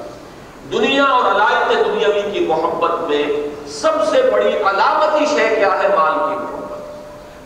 دنیا 0.73 1.05
اور 1.05 1.37
علائق 1.37 1.87
دنیاوی 1.87 2.31
کی 2.33 2.41
محبت 2.41 3.09
میں 3.09 3.23
سب 3.69 3.93
سے 4.11 4.23
بڑی 4.33 4.57
علامتی 4.57 5.27
شے 5.27 5.55
کیا 5.55 5.83
ہے؟ 5.83 5.89
مال 5.97 6.12
کی 6.14 6.37
محبت۔ 6.37 6.83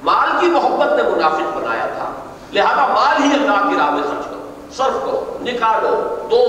مال 0.03 0.29
کی 0.41 0.47
محبت 0.47 1.03
نے 1.03 1.03
منافق 1.03 1.57
بنایا 1.57 1.87
تھا۔ 1.87 2.13
لہذا 2.53 2.87
مال 2.87 3.23
ہی 3.23 3.33
اللہ 3.33 3.69
کی 3.71 3.77
راہ 3.79 3.91
میں 3.91 4.03
خرچ 4.03 4.25
کرو، 4.27 4.49
صرف 4.73 5.01
کرو، 5.01 5.39
نکالو، 5.41 5.95
دو۔ 6.31 6.45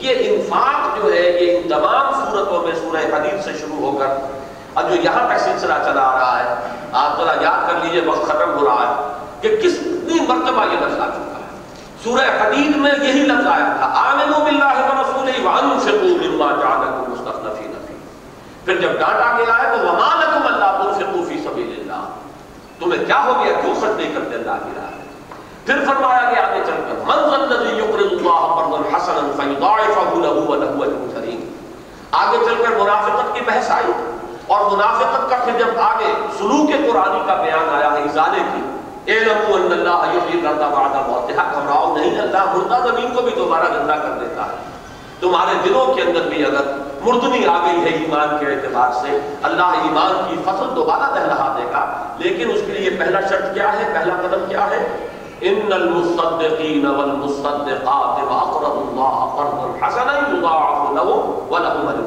یہ 0.00 0.14
انفاق 0.18 0.96
جو 0.96 1.12
ہے، 1.12 1.30
یہ 1.30 1.56
ان 1.56 1.68
تمام 1.68 2.12
صورتوں 2.12 2.62
میں 2.62 2.72
سورہ 2.80 3.04
حدیث 3.12 3.44
سے 3.44 3.52
شروع 3.60 3.78
ہو 3.80 3.96
کر 3.98 4.06
اب 4.74 4.88
جو 4.90 4.94
یہاں 4.94 5.28
تک 5.28 5.38
سلسلہ 5.38 5.74
چلا 5.84 6.02
آ 6.02 6.18
رہا 6.18 6.38
ہے، 6.38 6.54
آپ 6.92 7.16
ذرا 7.18 7.34
یاد 7.40 7.68
کر 7.68 7.84
لیجیے، 7.84 8.00
وقت 8.00 8.26
ختم 8.28 8.58
ہو 8.58 8.64
رہا 8.64 8.84
ہے 8.88 9.12
کہ 9.40 9.56
کتنی 9.56 10.20
مرتبہ 10.20 10.64
یہ 10.72 10.78
لفظ 10.80 11.00
آ 11.00 11.06
چکا 11.06 11.40
ہے۔ 11.40 11.56
سورہ 12.04 12.26
حدید 12.40 12.76
میں 12.76 12.90
یہی 13.02 13.22
لفظ 13.22 13.46
آیا 13.46 13.72
تھا، 13.78 13.92
آمنوا 13.94 14.38
باللہ 14.44 14.74
و 14.80 15.02
رسولہ 15.02 15.46
وانفقوا 15.46 16.16
مما 16.22 16.50
جعلکم 16.60 17.10
مستخلفین 17.12 17.72
فی 17.86 17.94
پھر 18.64 18.80
جب 18.80 18.98
ڈانٹا 18.98 19.36
گیا 19.38 19.58
ہے 19.58 19.76
تو 19.76 19.86
وما 19.86 20.10
لکم 20.20 20.46
اللہ 20.46 20.82
تنفقوا 20.82 21.24
فی 21.28 21.38
سبیل 21.44 21.80
اللہ۔ 21.80 22.04
تمہیں 22.78 23.04
کیا 23.04 23.22
ہو 23.24 23.44
گیا؟ 23.44 23.60
کیوں 23.60 23.74
خرچ 23.74 23.96
نہیں 23.96 24.14
کرتے 24.14 24.34
اللہ 24.34 24.64
کی 24.64 24.70
راہ 24.76 24.85
پھر 25.66 25.84
فرمایا 25.86 26.30
گیا 26.30 26.42
آگے 26.46 26.60
چل 26.66 26.82
کر، 26.88 26.98
من 27.06 27.22
ذا 27.30 27.36
الذی 27.36 27.76
یقرض 27.78 28.12
اللہ 28.12 28.42
قرضا 28.56 28.80
حسنا 28.90 29.22
فیضاعفه 29.38 30.18
له 30.24 30.34
وله 30.50 30.84
اجر 30.84 31.14
کریم 31.14 31.40
آگے 32.20 32.38
چل 32.44 32.62
کر 32.64 32.76
منافقت 32.80 33.34
کی 33.34 33.40
بحث 33.46 33.70
آئی 33.76 33.92
اور 34.46 34.70
منافقت 34.72 35.30
کا 35.30 35.36
پھر 35.44 35.58
جب 35.58 35.80
آگے 35.86 36.12
سلوک 36.38 36.70
قرآنی 36.90 37.20
کا 37.26 37.34
بیان 37.42 37.74
آیا 37.78 37.90
ہے 37.92 38.02
ازالے 38.02 38.44
کی 38.52 38.62
اعلموا 39.14 39.56
ان 39.56 39.72
اللہ 39.72 40.04
یحیی 40.12 40.38
الارض 40.40 40.62
بعد 40.76 40.94
موتها 41.08 41.44
گھبراؤ 41.52 41.94
نہیں، 41.96 42.20
اللہ 42.20 42.54
مردہ 42.54 42.78
زمین 42.86 43.14
کو 43.14 43.22
بھی 43.22 43.32
دوبارہ 43.36 43.72
زندہ 43.74 43.98
کر 44.02 44.16
دیتا 44.20 44.46
ہے۔ 44.46 44.56
تمہارے 45.20 45.54
دلوں 45.64 45.94
کے 45.94 46.02
اندر 46.02 46.28
بھی 46.28 46.44
اگر 46.44 46.72
مردنی 47.02 47.46
آ 47.46 47.58
گئی 47.66 47.84
ہے 47.84 47.90
ایمان 47.98 48.36
کے 48.40 48.46
اعتبار 48.46 48.92
سے، 49.00 49.18
اللہ 49.42 49.82
ایمان 49.82 50.16
کی 50.28 50.36
فصل 50.44 50.74
دوبارہ 50.76 51.10
دہلہا 51.14 51.54
دے 51.58 51.64
گا۔ 51.72 51.84
لیکن 52.18 52.50
اس 52.54 52.60
کے 52.66 52.72
لیے 52.72 52.90
پہلا 52.98 53.20
شرط 53.28 53.54
کیا 53.54 53.72
ہے؟ 53.72 53.90
پہلا 53.94 54.14
قدم 54.22 54.44
کیا 54.48 54.66
ہے؟ 54.70 55.05
ان 55.40 55.72
المصدقین 55.72 56.86
والمصدقات 56.86 58.20
واقرضوا 58.28 58.84
الله 58.84 59.16
قرضا 59.36 59.66
حسنا 59.80 60.14
يضاعف 60.18 60.92
لهم 60.98 61.50
ولهم 61.50 61.88
اجر 61.88 62.06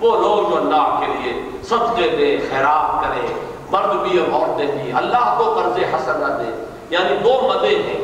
وہ 0.00 0.10
لوگ 0.20 0.48
جو 0.50 0.56
اللہ 0.56 1.00
کے 1.00 1.06
لیے 1.06 1.32
صدقے 1.68 2.08
دے، 2.18 2.28
خیرات 2.48 3.02
کریں 3.02 3.26
مرد 3.72 3.92
بھی 4.02 4.18
اور 4.18 4.32
عورتیں 4.32 4.66
بھی، 4.66 4.92
اللہ 5.00 5.34
کو 5.38 5.52
قرض 5.54 5.78
حسن 5.92 6.20
نہ 6.20 6.32
دے 6.38 6.50
یعنی 6.90 7.18
دو 7.24 7.34
مدے 7.42 7.74
ہیں۔ 7.88 8.00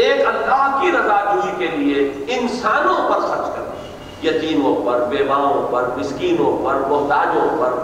ایک 0.00 0.26
اللہ 0.26 0.78
کی 0.80 0.90
رضا 0.92 1.20
جوئی 1.24 1.52
کے 1.58 1.76
لیے 1.76 2.10
انسانوں 2.38 2.96
پر 3.08 3.20
خرچ 3.20 3.54
کرنا، 3.54 3.76
یتیموں 4.22 4.74
پر، 4.86 5.04
بیواؤں 5.10 5.70
پر، 5.72 5.88
مسکینوں 5.98 6.52
پر، 6.64 6.82
محتاجوں 6.88 7.48
پر، 7.60 7.78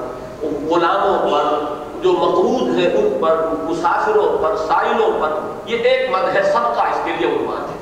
غلاموں 0.70 1.18
پر 1.31 1.45
جو 2.03 2.12
مقروض 2.12 2.78
ہیں 2.78 2.86
ان 2.86 3.18
پر، 3.20 3.49
مسافروں 3.62 4.42
پر، 4.42 4.57
سائلوں 4.57 5.20
پر، 5.20 5.32
یہ 5.66 5.78
ایک 5.78 6.11
مد 6.11 6.36
ہے 6.36 6.42
صدقہ 6.42 6.82
اس 6.82 6.99
کے 7.05 7.12
لیے 7.18 7.28
عنوان 7.28 7.70
ہے۔ 7.70 7.76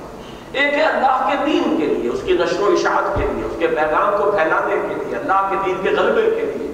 ایک 0.52 0.74
ہے 0.74 0.82
اللہ 0.82 1.28
کے 1.30 1.36
دین 1.46 1.76
کے 1.78 1.86
لیے، 1.86 2.10
اس 2.10 2.20
کی 2.24 2.32
نشر 2.32 2.60
و 2.60 2.66
اشاعت 2.66 3.16
کے 3.16 3.26
لیے، 3.32 3.44
اس 3.44 3.56
کے 3.58 3.66
پیغام 3.66 4.22
کو 4.22 4.30
پھیلانے 4.30 4.76
کے 4.88 4.94
لیے، 4.94 5.16
اللہ 5.16 5.48
کے 5.50 5.56
دین 5.66 5.76
کے 5.82 5.90
غلبے 5.90 6.22
کے 6.22 6.40
لیے۔ 6.40 6.64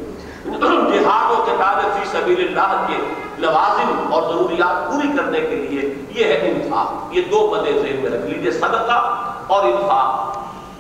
جہاد 0.93 1.31
و 1.31 1.43
قتال 1.43 1.91
فی 1.93 2.19
سبیل 2.19 2.47
اللہ 2.49 2.85
کے 2.87 2.97
لوازم 3.39 4.13
اور 4.13 4.23
ضروریات 4.23 4.93
پوری 4.93 5.09
کرنے 5.17 5.41
کے 5.41 5.57
لیے 5.57 5.95
یہ 6.15 6.25
ہے 6.25 6.53
انفاق۔ 6.53 7.17
یہ 7.17 7.23
دو 7.31 7.55
مدے 7.57 7.73
ذہن 7.73 7.97
میں 8.03 8.11
رکھ 8.11 8.27
لیجیے 8.27 8.51
صدقہ 8.51 9.25
اور 9.47 9.65
انفاق۔ 9.65 10.39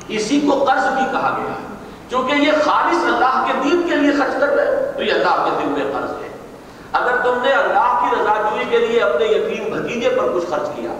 اسی 0.08 0.40
کو 0.40 0.64
قرض 0.64 0.86
بھی 0.86 1.04
کہا 1.12 1.36
گیا 1.36 1.50
ہے۔ 1.50 1.66
کیونکہ 2.08 2.34
یہ 2.34 2.52
خالص 2.64 3.04
اللہ 3.04 3.44
کے 3.46 3.52
دین 3.64 3.82
کے 3.88 3.96
لیے 3.96 4.10
خرچ 4.12 4.40
کر 4.40 4.48
رہے 4.48 4.92
تو 4.96 5.02
یہ 5.02 5.12
اللہ 5.12 5.44
کے 5.44 5.64
دل 5.64 5.68
میں 5.68 5.92
قرض 5.92 6.10
ہے۔ 6.10 6.29
اگر 6.92 7.16
تم 7.24 7.38
نے 7.42 7.52
اللہ 7.52 7.88
کی 8.00 8.14
رضا 8.14 8.34
جوئی 8.40 8.64
کے 8.70 8.78
لیے 8.78 9.00
اپنے 9.02 9.26
یتیم 9.26 9.64
بھتیجے 9.72 10.08
پر 10.08 10.32
کچھ 10.34 10.46
خرچ 10.50 10.68
کیا، 10.76 10.92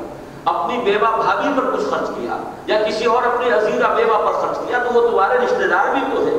اپنی 0.44 0.78
بیوہ 0.84 1.10
بھابی 1.16 1.48
پر 1.56 1.70
کچھ 1.72 1.88
خرچ 1.90 2.08
کیا، 2.08 2.36
یا 2.66 2.78
کسی 2.86 3.04
اور 3.04 3.22
اپنی 3.22 3.50
عزیزہ 3.52 3.92
بیوہ 3.96 4.18
پر 4.26 4.38
خرچ 4.40 4.58
کیا، 4.66 4.78
تو 4.78 4.94
وہ 4.94 5.08
تمہارے 5.08 5.38
رشتہ 5.38 5.66
دار 5.70 5.92
بھی 5.94 6.00
تو 6.12 6.24
ہے 6.26 6.38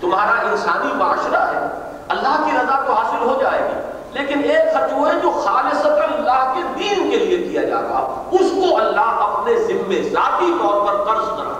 تمہارا 0.00 0.40
انسانی 0.50 0.92
معاشرہ 0.94 1.44
ہے۔ 1.52 1.66
اللہ 2.08 2.42
کی 2.44 2.56
رضا 2.56 2.80
تو 2.86 2.92
حاصل 2.92 3.24
ہو 3.24 3.38
جائے 3.40 3.60
گی، 3.60 3.78
لیکن 4.12 4.42
ایک 4.44 4.72
خرچ 4.74 4.92
وہ 4.92 5.08
ہے 5.08 5.18
جو 5.22 5.30
خالص 5.44 5.86
اللہ 5.86 6.52
کے 6.54 6.62
دین 6.78 7.10
کے 7.10 7.16
لیے 7.16 7.36
کیا 7.38 7.62
جا 7.62 7.80
رہا۔ 7.82 8.00
اس 8.30 8.50
کو 8.52 8.76
اللہ 8.76 9.22
اپنے 9.22 9.56
ذمے 9.58 10.02
ذاتی 10.02 10.52
طور 10.62 10.86
پر 10.86 11.02
قرض 11.04 11.28
کرا 11.28 11.54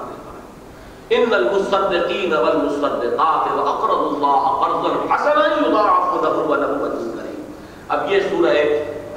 ان 1.17 1.35
المصدقین 1.35 2.33
والمصدقات 2.35 3.45
واقرضوا 3.59 4.09
الله 4.09 4.49
قرضا 4.63 4.91
حسنا 5.11 5.45
يضاعف 5.47 6.11
لهم 6.25 6.51
ولهم 6.51 6.83
اجر 6.89 7.07
کریم 7.19 7.39
اب 7.95 8.13
یہ 8.13 8.27
سورہ 8.31 8.53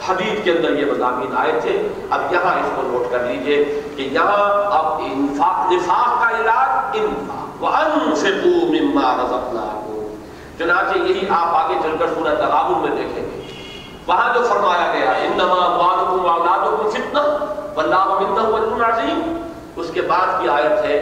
حدیث 0.08 0.44
کے 0.44 0.52
اندر 0.52 0.78
یہ 0.80 0.86
مضامین 0.92 1.36
آئے 1.38 1.52
تھے. 1.62 1.74
اب 2.10 2.22
یہاں 2.34 2.54
اس 2.60 2.70
کو 2.76 2.82
نوٹ 2.92 3.12
کر 3.12 3.26
لیجیے 3.26 3.58
کہ 3.96 4.08
یہاں 4.14 4.46
اب 4.78 5.02
انفاق 5.08 5.72
نفاق 5.72 6.14
کا 6.22 6.30
علاج 6.38 6.98
انفاق. 7.02 7.64
وَأَنفِقُوا 7.64 8.62
مِمَّا 8.70 9.10
رَزَقْنَاكُمْ. 9.18 10.16
چنانچہ 10.58 10.98
یہی 10.98 11.28
آپ 11.40 11.56
آگے 11.56 11.76
چل 11.84 11.98
کر 12.00 12.14
سورہ 12.16 12.36
تغابن 12.40 12.82
میں 12.82 12.96
دیکھیں 12.98 13.24
گے. 13.24 13.40
وہاں 14.08 14.34
جو 14.34 14.44
فرمایا 14.44 14.92
گیا 14.94 15.12
انما 15.26 15.60
اموالکم 15.66 16.26
واولادکم 16.26 16.90
فتنہ 16.90 17.26
واللہ 17.76 18.06
عنده 18.20 18.48
اجر 18.62 18.86
عظیم 18.90 19.20
اس 19.76 19.92
کے 19.94 20.02
بعد 20.14 20.42
کی 20.42 20.50
آیت 20.50 20.86
ہے 20.86 20.98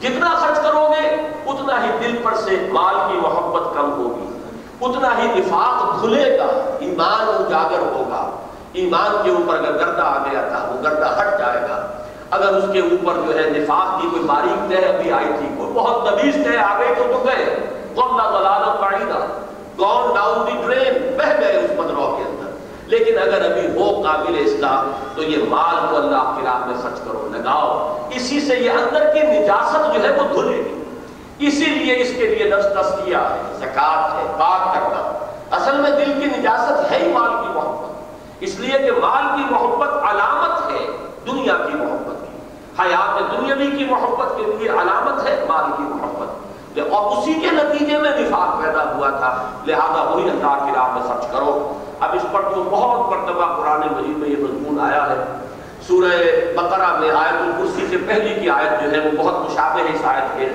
جتنا 0.00 0.28
خرچ 0.28 0.60
کرو 0.62 0.88
گے، 0.90 1.08
اتنا 1.46 1.84
ہی 1.84 1.90
دل 2.04 2.16
پر 2.22 2.34
سے 2.34 2.68
مال 2.72 2.94
کی 3.08 3.18
محبت 3.22 3.74
کم 3.74 3.92
ہوگی۔ 3.92 4.38
اتنا 4.80 5.18
ہی 5.18 5.40
نفاق 5.40 6.02
دھلے 6.02 6.38
گا، 6.38 6.76
ایمان 6.78 7.28
اجاگر 7.28 7.78
ہوگا۔ 7.78 8.30
ایمان 8.72 9.16
کے 9.24 9.30
اوپر 9.30 9.58
اگر 9.58 9.72
گردہ 9.72 10.02
آ 10.02 10.18
گیا 10.18 10.40
تھا، 10.48 10.70
وہ 10.70 10.82
گردہ 10.82 11.16
ہٹ 11.20 11.38
جائے 11.38 11.62
گا۔ 11.62 11.88
اگر 12.30 12.48
اس 12.48 12.64
کے 12.72 12.80
اوپر 12.80 13.14
جو 13.14 13.38
ہے 13.38 13.50
نفاق 13.50 14.02
کی 14.02 14.08
کوئی 14.10 14.22
باریک 14.22 14.70
تہ 14.70 14.96
ابھی 14.96 15.12
آئی 15.12 15.26
تھی، 15.38 15.48
کوئی 15.58 15.70
بہت 15.74 16.12
نبیز 16.12 16.34
تہ 16.34 16.58
آ 16.58 16.78
تو 16.98 17.04
تو 17.12 17.24
گئے۔ 17.26 17.56
غم 17.96 18.16
نہ 18.16 18.38
ضلالت 18.38 18.80
پڑیدہ 18.80 19.18
گون 19.78 20.14
ڈاؤن 20.14 20.46
دی 20.46 20.66
ٹرین؟ 20.66 21.16
بہ 21.16 21.40
گئے 21.40 21.60
اس 21.64 21.70
پدروں 21.70 22.16
کے 22.16 22.22
اندر۔ 22.22 22.50
لیکن 22.86 23.18
اگر 23.18 23.50
ابھی 23.50 23.80
ہو 23.80 24.02
قابل 24.02 24.34
اسلام، 24.38 24.90
تو 25.14 25.22
یہ 25.22 25.36
مال 25.48 25.86
کو 25.90 25.96
اللہ 25.96 26.34
کی 26.36 26.42
راہ 26.44 26.66
میں 26.66 26.74
خرچ 26.82 26.98
کرو، 26.98 27.28
لگاؤ۔ 27.32 27.98
اسی 28.10 28.40
سے 28.40 28.56
یہ 28.56 28.70
اندر 28.70 29.12
کی 29.14 29.20
نجاست 29.20 29.94
جو 29.94 30.02
ہے 30.02 30.10
وہ 30.10 30.42
دھلے 30.42 30.56
گی 30.56 30.82
اسی 31.38 31.64
لیے 31.64 32.00
اس 32.00 32.08
کے 32.16 32.34
لیے 32.34 32.50
نفس 32.50 32.66
تسکیہ 32.66 33.16
ہے 33.16 33.42
زکات 33.54 34.14
ہے، 34.14 34.32
پاک 34.38 34.74
کرنا۔ 34.74 35.26
اصل 35.50 35.76
میں 35.76 35.90
دل 35.90 36.12
کی 36.20 36.40
نجاست 36.40 36.92
ہے 36.92 36.98
ہی 36.98 37.12
مال 37.12 37.30
کی 37.30 37.52
محبت۔ 37.54 38.02
اس 38.40 38.60
لیے 38.60 38.78
کہ 38.78 38.90
مال 38.92 39.24
کی 39.36 39.54
محبت 39.54 39.88
علامت 39.88 40.70
ہے، 40.70 40.86
دنیا 41.26 41.54
کی 41.66 41.76
محبت۔ 41.76 42.15
حیات 42.80 43.38
دنیاوی 43.38 43.70
کی 43.70 43.84
محبت 43.84 44.36
کے 44.36 44.42
لیے 44.42 44.68
علامت 44.68 45.26
ہے، 45.26 45.44
مال 45.48 45.64
کی 45.76 45.82
محبت۔ 45.82 46.26
اور 46.90 47.16
اسی 47.16 47.34
کے 47.34 47.46
نتیجے 47.52 47.98
میں 47.98 48.10
نفاق 48.10 48.64
پیدا 48.64 48.92
ہوا 48.94 49.10
تھا۔ 49.10 49.42
لہذا 49.66 50.02
وہی 50.02 50.30
اللہ 50.30 50.64
کی 50.64 50.70
راہ 50.76 50.94
میں 50.94 51.02
خرچ 51.02 51.32
کرو۔ 51.32 51.78
اب 52.00 52.10
اس 52.12 52.22
پر 52.32 52.40
تو 52.54 52.62
بہت 52.70 53.10
مرتبہ 53.10 53.56
قرآن 53.56 53.80
مجید 53.80 54.16
میں 54.16 54.28
یہ 54.28 54.36
مضمون 54.38 54.80
آیا 54.80 55.10
ہے۔ 55.10 55.24
سورہ 55.86 56.12
بقرہ 56.56 56.98
میں 56.98 57.10
آیت 57.10 57.42
الکرسی 57.42 57.86
سے 57.90 57.96
پہلی 58.06 58.40
کی 58.40 58.50
آیت 58.50 58.84
جو 58.84 58.92
ہے، 58.92 59.08
وہ 59.08 59.22
بہت 59.22 59.50
مشابہ 59.50 59.78
ہے 59.78 59.94
اس 59.94 60.04
آیت 60.04 60.38
کے۔ 60.38 60.48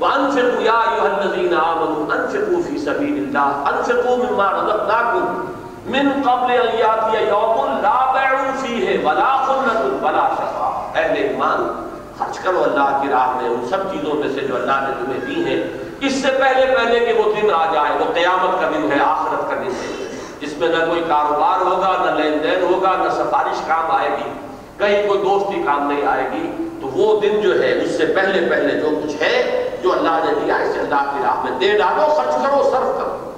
وَأَنفِقُوا 0.00 0.62
يَا 0.62 0.80
أَيُّهَا 0.90 1.22
الَّذِينَ 1.22 1.54
آمَنُوا، 1.54 2.16
أَنفِقُوا 2.16 2.60
فِي 2.66 2.78
سَبِيلِ 2.78 3.18
اللَّهِ۔ 3.18 3.72
أَنفِقُوا 3.72 4.16
مِمَّا 4.16 4.50
رَزَقْنَاكُمْ۔ 4.52 5.44
مِنْ 5.86 6.24
قَبْلِ 6.24 6.58
أَنْ 6.58 6.80
يَأْتِيَ 6.80 7.18
يَوْمٌ 7.18 7.80
لَا 7.80 8.12
بَيْعٌ 8.12 8.54
فِيهِ 8.54 9.06
وَلَا 9.06 9.36
خُلَّةٌ 9.46 9.84
وَلَا 10.02 10.28
شَفَاعَةٌ۔ 10.32 10.63
اہل 10.94 11.16
ایمان 11.16 11.90
خرچ 12.18 12.38
کرو 12.38 12.62
اللہ 12.62 12.98
کی 13.02 13.08
راہ 13.08 13.36
میں، 13.36 13.50
ان 13.50 13.66
سب 13.70 13.92
چیزوں 13.92 14.14
میں 14.14 14.28
سے 14.34 14.40
جو 14.40 14.56
اللہ 14.56 14.72
نے 14.72 15.04
تمہیں 15.04 15.20
دی 15.20 15.44
ہیں، 15.44 15.70
اس 16.00 16.12
سے 16.22 16.28
پہلے 16.40 16.74
پہلے 16.74 17.00
کہ 17.06 17.12
وہ 17.12 17.32
دن 17.42 17.50
آ 17.54 17.72
جائے، 17.72 17.90
وہ 17.98 18.12
قیامت 18.14 18.60
کا 18.60 18.70
دن 18.78 18.92
ہے، 18.92 18.98
آخرت 19.04 19.50
کا 19.50 19.56
دن 19.56 19.70
ہے۔ 19.70 20.08
جس 20.40 20.58
میں 20.58 20.68
نہ 20.68 20.84
کوئی 20.88 21.04
کاروبار 21.08 21.60
ہوگا، 21.60 22.04
نہ 22.04 22.22
لین 22.22 22.38
دین 22.42 22.62
ہوگا، 22.62 22.96
نہ 22.96 23.08
سفارش 23.10 23.60
کام 23.66 23.90
آئے 23.90 24.08
گی۔ 24.08 24.30
کہیں 24.78 25.08
کوئی 25.08 25.20
دوستی 25.20 25.62
کام 25.66 25.92
نہیں 25.92 26.06
آئے 26.06 26.28
گی۔ 26.32 26.68
تو 26.80 26.86
وہ 26.86 27.20
دن 27.20 27.40
جو 27.40 27.62
ہے، 27.62 27.82
اس 27.82 27.90
سے 27.90 28.06
پہلے 28.06 28.46
پہلے 28.50 28.80
جو 28.80 28.88
کچھ 29.04 29.22
ہے، 29.22 29.68
جو 29.82 29.92
اللہ 29.92 30.24
نے 30.24 30.40
دیا، 30.44 30.56
اسے 30.56 30.80
اللہ 30.80 31.10
کی 31.14 31.18
راہ 31.24 31.44
میں 31.44 31.58
دے 31.58 31.78
ڈالو، 31.78 32.14
خرچ 32.14 32.34
کرو، 32.34 32.62
صرف 32.62 32.98
کرو۔ 32.98 33.30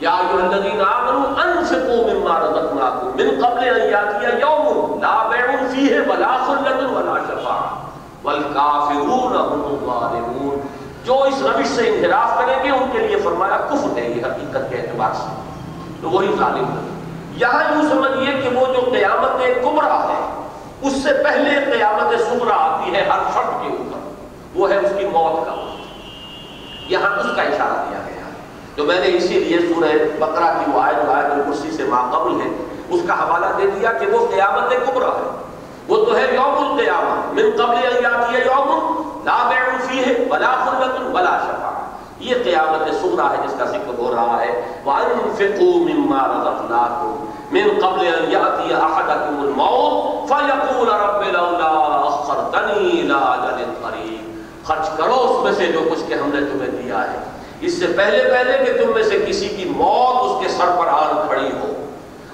یا 0.00 0.10
ایھا 0.10 0.46
الذین 0.46 0.80
آمنوا 0.80 1.42
انفقوا 1.42 2.12
مما 2.12 2.40
رزقناکم 2.40 3.06
من 3.06 3.46
قبل 3.46 3.82
ان 3.82 3.90
یاتی 3.90 4.26
یوم 4.40 5.00
لا 5.02 5.28
بیع 5.30 5.56
فیہ 5.70 6.00
ولا 6.08 6.36
خلۃ 6.46 6.81
والکافرون 8.24 9.36
هم 9.36 9.62
الظالمون۔ 9.64 10.60
جو 11.04 11.22
اس 11.22 11.42
روش 11.42 11.66
سے 11.66 11.88
انحراف 11.88 12.38
کریں 12.38 12.64
گے، 12.64 12.70
ان 12.70 12.90
کے 12.92 12.98
لیے 12.98 13.16
فرمایا، 13.16 13.56
کفر 13.56 13.98
ہے، 13.98 14.08
یہ 14.08 14.26
حقیقت 14.26 14.70
کے 14.70 14.76
اعتبار 14.76 15.10
سے۔ 15.14 15.42
تو 16.02 16.10
وہی 16.10 16.34
ظالم 16.38 16.64
ہے 16.64 16.98
یہاں 17.36 17.64
یوں 17.72 17.82
سمجھئے 17.90 18.40
کہ 18.40 18.48
وہ 18.48 18.66
جو 18.66 18.90
قیامت 18.92 19.42
کبرا 19.62 20.06
ہے، 20.08 20.48
اس 20.82 20.92
سے 20.92 21.08
پہلے 21.24 21.76
قیامت 21.76 22.20
سبرا 22.20 22.54
آتی 22.54 22.94
ہے 22.94 23.08
ہر 23.08 23.18
فرد 23.34 23.62
کے 23.62 23.68
اوپر۔ 23.68 23.98
وہ 24.54 24.70
ہے 24.70 24.78
اس 24.78 24.92
کی 24.98 25.06
موت 25.06 25.46
کا۔ 25.46 25.54
یہاں 26.88 27.18
اس 27.18 27.36
کا 27.36 27.42
اشارہ 27.42 27.90
دیا 27.90 27.98
گیا۔ 28.06 28.16
ہے 28.16 28.30
تو 28.74 28.84
میں 28.84 29.00
نے 29.00 29.06
اسی 29.06 29.40
لیے 29.40 29.58
سورہ 29.58 29.92
بقرہ 30.18 30.58
کی 30.64 30.70
وہ 30.70 30.82
آیت 30.82 31.08
آیت 31.08 31.32
الکرسی 31.32 31.70
سے 31.70 31.84
ماقبل 31.84 32.40
ہے۔ 32.40 32.48
اس 32.88 33.00
کا 33.06 33.14
حوالہ 33.14 33.46
دے 33.58 33.66
دیا 33.66 33.92
کہ 33.92 34.06
وہ 34.06 34.26
قیامت 34.34 34.70
کبرا 34.70 35.06
ہے۔ 35.06 35.41
وہ 35.88 36.04
تو 36.04 36.16
ہے 36.16 36.26
یوم 36.34 36.70
القیامہ، 36.70 37.32
من 37.32 37.50
قبل 37.56 37.76
ایاتی 37.76 38.38
یوم 38.38 39.02
لا 39.24 39.50
بیع 39.50 39.62
فیہ 39.80 40.32
ولا 40.32 40.54
خلت 40.64 41.16
ولا 41.16 41.38
شفاعہ۔ 41.42 41.72
یہ 42.18 42.34
قیامت 42.44 42.94
سغرا 43.02 43.30
ہے 43.30 43.36
جس 43.46 43.54
کا 43.58 43.64
ذکر 43.64 43.98
ہو 43.98 44.14
رہا 44.14 44.40
ہے۔ 44.40 44.62
وَأَنفِقُوا 44.86 45.76
مِمَّا 45.76 46.26
رَزَقْنَاكُمْ 46.26 47.24
مِن 47.52 47.68
قَبْلِ 47.80 48.18
أَن 48.18 48.32
يَأْتِيَ 48.32 48.76
أَحَدَكُمُ 48.76 49.46
الْمَوْتُ 49.46 50.28
فَيَقُولَ 50.28 50.92
رَبِّ 50.92 51.30
لَوْلَا 51.30 52.02
أَخَّرْتَنِي 52.06 52.90
إِلَىٰ 52.90 53.36
أَجَلٍ 53.36 53.66
قَرِيبٍ۔ 53.82 54.32
خرچ 54.64 54.88
کرو 54.96 55.14
اس 55.14 55.44
میں 55.44 55.52
سے 55.52 55.72
جو 55.72 55.80
کچھ 55.90 56.04
کہ 56.08 56.14
ہم 56.14 56.30
نے 56.34 56.40
تمہیں 56.40 56.82
دیا 56.82 57.12
ہے۔ 57.12 57.18
اس 57.60 57.80
سے 57.80 57.86
پہلے 57.86 58.24
پہلے 58.30 58.58
کہ 58.64 58.84
تم 58.84 58.92
میں 58.92 59.02
سے 59.02 59.24
کسی 59.26 59.48
کی 59.48 59.64
موت 59.76 60.30
اس 60.30 60.42
کے 60.42 60.58
سر 60.58 60.80
پر 60.80 60.86
آن 60.86 61.28
کھڑی 61.28 61.50
ہو۔ 61.62 61.72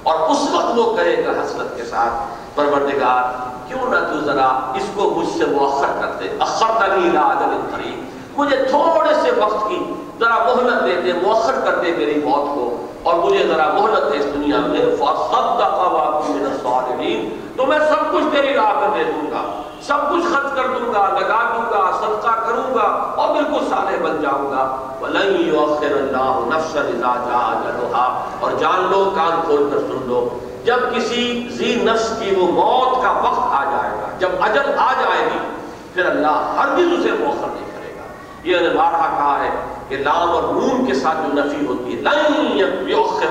اور 0.03 0.31
اس 0.31 0.49
وقت 0.53 0.79
وہ 0.79 0.97
کہے 0.97 1.25
گا 1.27 1.31
حسرت 1.31 1.77
کے 1.77 1.85
ساتھ 1.85 2.13
پروردگار، 2.59 3.49
کیوں 3.69 3.91
نہ 3.91 3.97
تو 4.13 4.21
ذرا 4.21 4.47
اس 4.75 4.91
کو 4.95 5.15
مجھ 5.17 5.39
سے 5.39 5.45
مؤخر 5.47 5.87
کر 6.01 6.09
دے؟ 6.21 6.29
اخرتنی 6.41 7.09
الى 7.09 7.17
اجل 7.17 7.77
قریب۔ 7.77 8.05
مجھے 8.41 8.57
تھوڑے 8.57 9.15
سے 9.15 9.31
وقت 9.41 9.69
کی 9.69 9.95
ذرا 10.21 10.45
مہلت 10.45 10.87
دے 10.87 11.01
دے، 11.01 11.13
مؤخر 11.23 11.55
کر 11.65 11.75
دے 11.75 11.95
میری 11.99 12.21
موت 12.25 12.55
کو، 12.55 12.87
اور 13.03 13.15
مجھے 13.15 13.47
ذرا 13.47 13.67
مہلت 13.75 14.13
دے 14.13 14.19
اس 14.19 14.25
دنیا 14.25 14.59
میں۔ 14.59 14.79
فَصَدَّقَ 14.79 15.95
وَاقُمْ 15.95 16.37
مِنَ 16.37 16.51
الصَّالِحِينَ۔ 16.51 17.35
تو 17.57 17.67
میں 17.67 17.79
سب 17.79 18.13
کچھ 18.13 18.25
تیری 18.33 18.55
راہ 18.55 18.73
میں 18.73 19.05
دے 19.05 19.13
دوں 19.13 19.31
گا، 19.31 19.63
سب 19.83 20.13
کچھ 20.13 20.25
خرچ 20.33 20.55
کر 20.55 20.67
دوں 20.67 20.95
گا، 20.95 21.09
لگا 21.21 21.53
دوں 21.57 21.71
گا، 21.71 21.91
صدقہ 22.01 22.47
کروں 22.47 22.75
گا، 22.75 23.13
اور 23.17 23.35
بالکل 23.35 23.67
صالح 23.71 24.03
بن 24.03 24.23
جاؤں 24.23 24.51
گا۔ 24.51 24.77
وَلَن 25.01 25.41
يُؤَخِّرَ 25.41 25.91
اللَّهُ 25.91 26.55
نَفْسًا 26.55 26.83
إِذَا 26.83 27.15
جَاءَ 27.29 27.53
أَجَلُهَا۔ 27.53 28.25
اور 28.41 28.51
جان 28.51 28.87
لو، 28.91 29.11
کان 29.15 29.41
کھول 29.47 29.71
کر 29.73 29.79
سن 29.79 29.99
لو۔ 30.07 30.29
جب 30.69 30.97
کسی 30.97 31.49
ذی 31.51 31.75
نفس 31.85 32.15
کی 32.19 32.35
وہ 32.35 32.47
موت 32.47 33.03
کا 33.03 33.11
وقت 33.11 33.53
آ 33.53 33.65
جائے 33.65 33.91
گا، 34.03 34.07
جب 34.19 34.29
اجل 34.41 34.79
آ 34.79 34.93
جائے 34.93 35.25
گی، 35.25 35.39
پھر 35.95 36.07
اللہ 36.07 36.55
ہرگز 36.57 36.99
اسے 36.99 37.13
مؤخر 37.13 37.47
نہیں 37.47 37.71
کرے 37.77 37.95
گا۔ 37.97 38.07
یہ 38.43 38.59
نے 38.59 38.69
بارہا 38.69 39.07
کہا 39.07 39.39
ہے 39.45 39.51
کہ 39.89 39.97
لام 39.97 40.31
اور 40.31 40.43
نون 40.43 40.87
کے 40.87 40.95
ساتھ 40.95 41.17
جو 41.17 41.43
نفی 41.43 41.67
ہوتی 41.67 41.97
ہے، 41.97 42.01
لن 42.03 42.27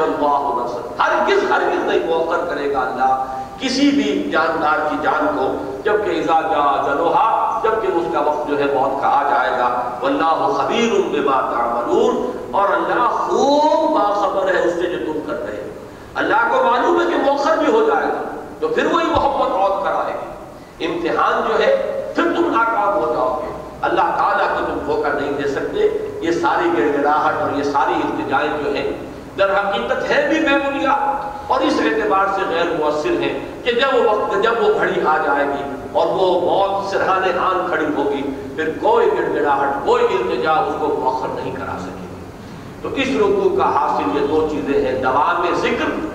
اللہ 0.01 0.63
نفسا 0.63 1.05
ہرگز 1.05 1.51
ہرگز 1.51 1.85
نہیں 1.85 1.99
مؤخر 2.05 2.45
کرے 2.49 2.73
گا 2.73 2.79
اللہ 2.79 3.41
کسی 3.59 3.91
بھی 3.91 4.29
جاندار 4.31 4.89
کی 4.89 4.95
جان 5.01 5.27
کو، 5.37 5.77
جبکہ 5.85 6.09
اذا 6.09 6.41
جا 6.41 6.93
جلوہا 6.93 7.59
جبکہ 7.63 7.87
اس 7.87 8.03
کا 8.13 8.19
وقت 8.19 8.49
جو 8.49 8.59
ہے 8.59 8.65
موت 8.65 9.01
کا 9.01 9.07
آ 9.07 9.23
جائے 9.23 9.51
گا۔ 9.51 9.97
واللہ 10.01 10.53
خبیر 10.57 10.93
بما 11.11 11.41
تعملون۔ 11.41 12.31
اور 12.51 12.69
اللہ 12.69 13.07
خوب 13.07 13.99
باخبر 13.99 14.55
ہے 14.55 14.63
اس 14.63 14.73
سے 14.73 14.81
جو 14.81 15.13
تم 15.13 15.16
اللہ 16.17 16.47
کو 16.49 16.63
معلوم 16.63 17.01
ہے 17.01 17.05
کہ 17.05 17.31
مؤخر 17.31 17.57
بھی 17.57 17.71
ہو 17.71 17.89
جائے 17.89 18.07
گا، 18.07 18.21
تو 18.59 18.67
پھر 18.67 18.85
وہی 18.85 19.05
محبت 19.05 19.51
عود 19.51 19.85
کرائے 19.85 20.13
گی۔ 20.13 20.85
امتحان 20.85 21.41
جو 21.47 21.59
ہے، 21.59 21.75
پھر 22.15 22.23
تم 22.23 22.49
ناکام 22.51 22.93
ہو 22.93 23.13
جاؤ 23.13 23.41
گے۔ 23.41 23.51
اللہ 23.81 24.15
تعالیٰ 24.17 24.47
کو 24.49 24.65
تم 24.65 24.79
دھوکہ 24.85 25.19
نہیں 25.21 25.31
دے 25.43 25.47
سکتے۔ 25.47 25.89
یہ 26.21 26.31
ساری 26.31 26.69
گڑ 26.77 26.97
گڑاہٹ 26.97 27.41
اور 27.41 27.57
یہ 27.57 27.63
ساری 27.63 27.93
التجائیں 27.93 28.63
جو 28.63 28.73
ہیں، 28.73 28.91
در 29.37 29.51
حقیقت 29.51 30.09
ہے 30.11 30.27
بھی 30.29 30.39
بے 30.39 30.57
بنیاد 30.67 31.51
اور 31.51 31.59
اس 31.59 31.81
اعتبار 31.81 32.25
سے 32.35 32.41
غیر 32.49 32.65
مؤثر 32.79 33.09
ہیں 33.09 33.39
کہ 33.63 33.71
جب 33.71 33.95
وہ 33.95 34.13
وقت، 34.13 34.43
جب 34.43 34.51
وہ 34.61 34.69
گھڑی 34.79 35.01
آ 35.05 35.17
جائے 35.17 35.45
گی 35.47 35.63
اور 35.91 36.07
وہ 36.07 36.41
موت 36.41 36.91
سرحان 36.91 37.23
آن 37.39 37.67
کھڑی 37.67 37.85
ہوگی، 37.97 38.21
پھر 38.55 38.71
کوئی 38.81 39.07
گڑ 39.07 39.29
گڑاہٹ 39.35 39.85
کوئی 39.85 40.05
التجا 40.05 40.51
اس 40.51 40.75
کو 40.79 40.87
مؤخر 40.87 41.27
نہیں 41.35 41.55
کرا 41.55 41.77
سکے 41.79 42.05
تو 42.81 42.89
اس 42.95 43.07
رکوع 43.07 43.57
کا 43.57 43.75
حاصل 43.75 44.17
یہ 44.17 44.27
دو 44.27 44.47
چیزیں 44.51 44.85
ہیں۔ 44.85 45.01
دوام 45.03 45.55
ذکر 45.55 46.06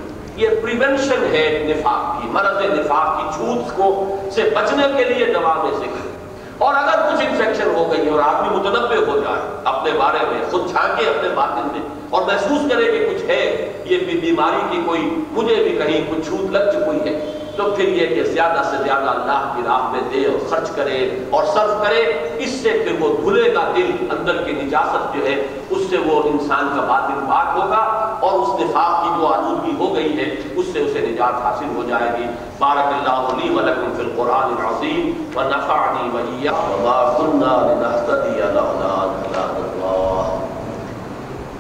یہ 0.43 0.49
پریونشن 0.63 1.25
ہے 1.33 1.43
نفاق 1.69 2.23
کی، 2.23 2.29
مرض 2.29 2.65
نفاق 2.79 3.19
کی، 3.19 3.27
چھوت 3.37 3.77
کو 3.77 3.91
سے 4.31 4.43
بچنے 4.55 4.87
کے 4.97 5.05
لیے 5.05 5.27
دوام 5.27 5.69
ذکر 5.79 6.11
اور 6.59 6.75
اگر 6.75 7.01
کچھ 7.03 7.25
انفیکشن 7.27 7.75
ہو 7.75 7.91
گئی 7.91 8.09
اور 8.09 8.21
آدمی 8.21 8.57
متنبع 8.57 8.97
ہو 9.07 9.19
جائے، 9.19 9.41
اپنے 9.65 9.91
بارے 9.99 10.19
میں، 10.31 10.41
خود 10.51 10.71
جھانکے 10.71 11.09
اپنے 11.09 11.29
باطن 11.35 11.69
میں، 11.73 11.81
اور 12.11 12.23
محسوس 12.23 12.71
کرے 12.73 12.85
کہ 12.85 13.07
کچھ 13.11 13.25
ہے، 13.31 13.45
یہ 13.85 14.21
بیماری 14.21 14.63
کی 14.71 14.81
کوئی، 14.87 15.09
مجھے 15.33 15.55
بھی 15.55 15.77
کہیں 15.79 16.01
کچھ 16.11 16.29
چھوت 16.29 16.51
لگ 16.51 16.71
چکی 16.73 17.09
ہے۔ 17.09 17.42
تو 17.57 17.65
پھر 17.77 17.89
یہ 17.89 18.15
کہ 18.15 18.23
زیادہ 18.25 18.63
سے 18.71 18.77
زیادہ 18.83 19.09
اللہ 19.11 19.53
کی 19.55 19.63
راہ 19.67 19.91
میں 19.93 20.01
دے 20.13 20.25
اور 20.27 20.39
خرچ 20.51 20.71
کرے 20.77 20.99
اور 21.31 21.45
صرف 21.55 21.83
کرے، 21.83 22.03
اس 22.45 22.51
سے 22.63 22.71
پھر 22.85 23.01
وہ 23.01 23.09
دھلے 23.23 23.55
گا 23.55 23.63
دل 23.77 23.91
اندر 24.17 24.43
کی 24.45 24.53
نجاست 24.53 25.15
جو 25.15 25.27
ہے، 25.27 25.35
اس 25.71 25.83
سے 25.91 25.99
وہ 26.07 26.23
انسان 26.29 26.69
کا 26.77 26.85
باطن 26.89 27.27
پاک 27.29 27.57
ہوگا 27.57 27.83
اور 28.21 28.39
اس 28.39 28.61
نفاق 28.61 29.03
کی 29.03 29.11
جو 29.19 29.27
آلودگی 29.33 29.75
ہو 29.79 29.95
گئی 29.95 30.17
ہے، 30.19 30.27
اس 30.57 30.67
سے 30.73 30.79
اسے 30.83 31.01
نجات 31.07 31.35
حاصل 31.45 31.69
ہو 31.77 31.83
جائے 31.89 32.11
گی۔ 32.19 32.27
بارک 32.59 32.93
اللہ 32.95 33.23
لی 33.43 33.49
ولکم 33.55 33.93
فی 33.97 34.03
القرآن 34.03 34.49
العظیم 34.59 35.05
ونفعنی 35.37 36.05
وإياكم 36.15 36.73
وما 36.73 36.99
كنا 37.19 37.53
لنهتدي 37.69 38.39
لولا 38.57 38.93
أن 39.05 39.13
هدانا 39.23 39.61
الله 39.67 40.27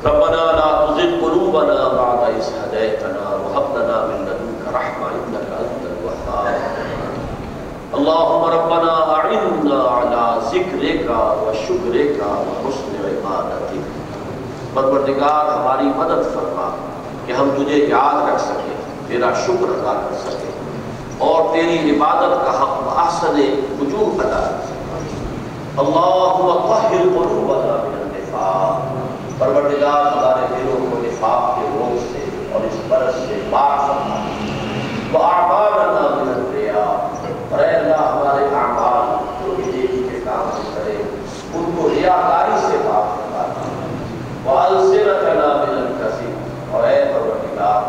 ربنا 0.04 0.44
لا 0.58 0.70
تزغ 0.86 1.10
قلوبنا 1.24 1.78
بعد 1.98 2.20
إذ 2.28 2.46
هديتنا 2.62 3.24
وهب 3.42 3.66
لنا 3.76 3.98
من 4.06 4.18
لدنك 4.28 4.62
رحمة 4.74 5.06
اللهم 7.92 8.44
ربنا 8.44 9.14
أعنا 9.16 9.82
على 9.98 10.40
ذكرك 10.50 11.10
وشكرك 11.16 12.22
وحسن 12.28 12.96
عبادتك۔ 13.04 13.76
پروردگار 14.74 15.58
ہماری 15.58 15.86
مدد 15.96 16.34
فرما 16.34 16.76
کہ 17.26 17.32
ہم 17.32 17.50
تجھے 17.56 17.76
یاد 17.76 18.32
رکھ 18.32 18.40
سکیں، 18.40 19.08
تیرا 19.08 19.32
شکر 19.46 19.68
ادا 19.68 19.92
کر 19.92 20.30
سکیں۔ 20.30 20.50
اور 21.18 21.52
تیری 21.52 21.90
عبادت 21.90 22.46
کا 22.46 22.62
حق 22.62 22.98
احسن 22.98 23.40
وجوہ 23.80 24.26
ادا 24.26 24.50
کر 24.50 24.64
سکیں۔ 24.64 24.82
اللہم 25.76 26.58
طہر 26.68 26.90
قلوبنا 26.90 27.76
من 27.82 28.02
النفاق۔ 28.02 29.40
پروردگار 29.40 30.12
ہمارے 30.12 30.46
دلوں 30.50 30.86
کو 30.90 30.98
نفاق 30.98 31.56
کے 31.56 31.68
روگ 31.74 31.96
سے 32.12 32.24
اور 32.52 32.60
اس 32.60 32.76
برس 32.88 33.14
سے 33.14 33.40
پاک 33.50 33.86
فرما۔ 33.86 34.16
وَأَعْمَالَنَا 35.14 36.14
مِنَ 36.14 36.30
الرِّيَاءِ 36.30 36.51
اور 37.52 37.58
اے 37.58 37.70
اللہ 37.70 37.96
ہمارے 37.96 38.44
اعمال 38.56 39.16
جو 39.40 39.54
بھی 39.56 39.70
دیکھی 39.72 40.02
کے 40.10 40.20
کام 40.24 40.50
سے 40.56 40.70
کرے 40.74 40.96
ان 41.54 41.70
کو 41.76 41.88
ریاکاری 41.90 42.60
سے 42.60 42.76
پاک 42.84 43.18
اور 46.72 46.84
اے 46.84 47.04
پروردگار 47.14 47.82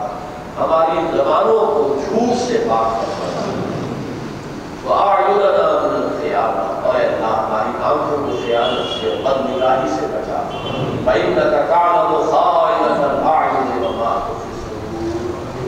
ہماری 0.57 1.17
زبانوں 1.17 1.65
کو 1.65 1.95
جھوٹ 1.99 2.37
سے 2.37 2.63
پاک 2.69 3.01
اور 6.83 6.95
اے 6.95 7.05
اللہ 7.05 7.25
ہماری 7.25 7.83
آنکھوں 7.83 8.17
کو 8.17 8.37
خیانت 8.45 9.01
سے 9.01 9.15
سے 9.89 10.07
بچا 10.07 10.41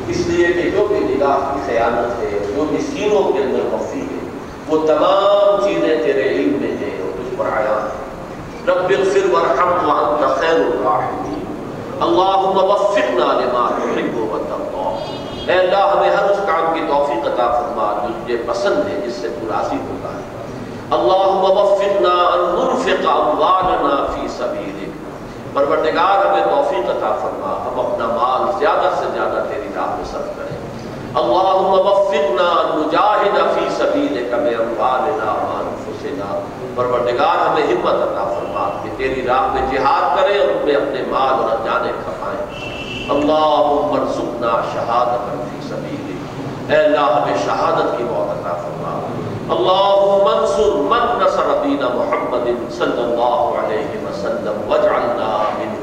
اس 0.07 0.27
لیے 0.27 0.53
کہ 0.53 0.69
جو 0.69 0.87
بھی 0.87 0.99
نگاہ 0.99 1.53
کی 1.53 1.59
خیانت 1.65 2.19
ہے، 2.19 2.39
جو 2.55 2.63
بھی 2.63 2.77
کے 3.33 3.43
اندر 3.43 3.59
وہ 4.67 4.87
تمام 4.87 5.67
چیزیں 5.67 6.03
تیرے 6.03 6.29
علم 6.29 6.57
میں 6.61 6.71
ہیں 6.71 7.01
اور 7.01 7.11
تجھ 7.17 7.35
پر 7.37 7.45
آیا 7.45 7.75
ہے 7.83 8.05
رب 8.67 8.93
اغفر 8.99 9.29
وارحم 9.31 9.89
وانت 9.89 10.39
خیر 10.39 10.55
الراحمین۔ 10.55 11.43
اللہم 12.01 12.63
وفقنا 12.63 13.25
لما 13.25 13.69
تحب 13.69 14.17
و 14.17 14.25
وترضى 14.33 15.51
اے 15.51 15.59
اللہ، 15.59 15.97
ہمیں 15.97 16.09
ہر 16.09 16.29
اس 16.29 16.37
کام 16.37 16.73
کی 16.73 16.79
توفیق 16.89 17.27
عطا 17.27 17.51
فرما، 17.51 18.07
جو 18.07 18.13
تجھے 18.23 18.37
پسند 18.47 18.87
ہے، 18.87 19.07
جس 19.07 19.13
سے 19.13 19.29
تو 19.29 19.47
راضی 19.47 19.75
ہوتا 19.75 20.09
ہے۔ 20.09 20.23
اللہم 20.91 21.51
وفقنا 21.51 22.27
ان 22.33 22.39
ننفق 22.39 23.09
اموالنا 23.09 24.07
فی 24.13 24.27
سبیلک۔ 24.27 24.89
پروردگار، 25.53 26.25
ہمیں 26.25 26.45
توفیق 26.55 26.89
عطا 26.89 27.15
فرما، 27.21 27.67
ہم 27.67 27.79
اپنا 27.79 28.07
مال 28.07 28.59
زیادہ 28.59 28.95
سے 28.99 29.05
زیادہ 29.13 29.43
تیری 29.49 29.67
راہ 29.75 29.95
میں 29.95 30.05
صرف 30.05 30.34
کریں 31.15 31.23
اللہم 31.23 31.73
وفقنا 31.73 32.75
نجاہد 32.75 33.55
فی 33.55 33.69
سبیلک 33.69 34.33
باموالنا 34.33 35.31
وانفسنا 35.31 36.39
پروردگار 36.75 37.47
ہمیں 37.47 37.63
ہمت 37.63 37.93
عطا 37.93 38.23
فرما 38.23 38.69
کہ 38.83 38.89
تیری 38.97 39.27
راہ 39.27 39.53
میں 39.53 39.61
جہاد 39.71 40.21
کریں 40.21 40.39
اور 40.39 40.47
ان 40.47 40.61
میں 40.63 40.75
اپنے 40.75 41.01
مال 41.07 41.43
اور 41.43 41.65
جانے 41.65 41.91
کھپائیں۔ 42.05 42.71
اللہم 43.09 44.01
ارزقنا 44.01 44.61
شہادت 44.73 45.49
فی 45.49 45.67
سبیلک۔ 45.69 46.71
اے 46.71 46.77
اللہ، 46.77 46.99
ہمیں 46.99 47.37
شہادت 47.45 47.97
کی 47.97 48.03
موت 48.03 48.31
عطا 48.31 48.53
فرما۔ 48.53 49.07
اللہم 49.49 50.37
انصر 50.37 50.75
من 50.75 51.23
نصر 51.23 51.61
دین 51.63 51.85
محمد 51.95 52.73
صلی 52.73 53.03
اللہ 53.03 53.65
علیہ 53.65 54.05
وسلم 54.05 54.71
واجعلنا 54.71 55.43
منہم 55.59 55.74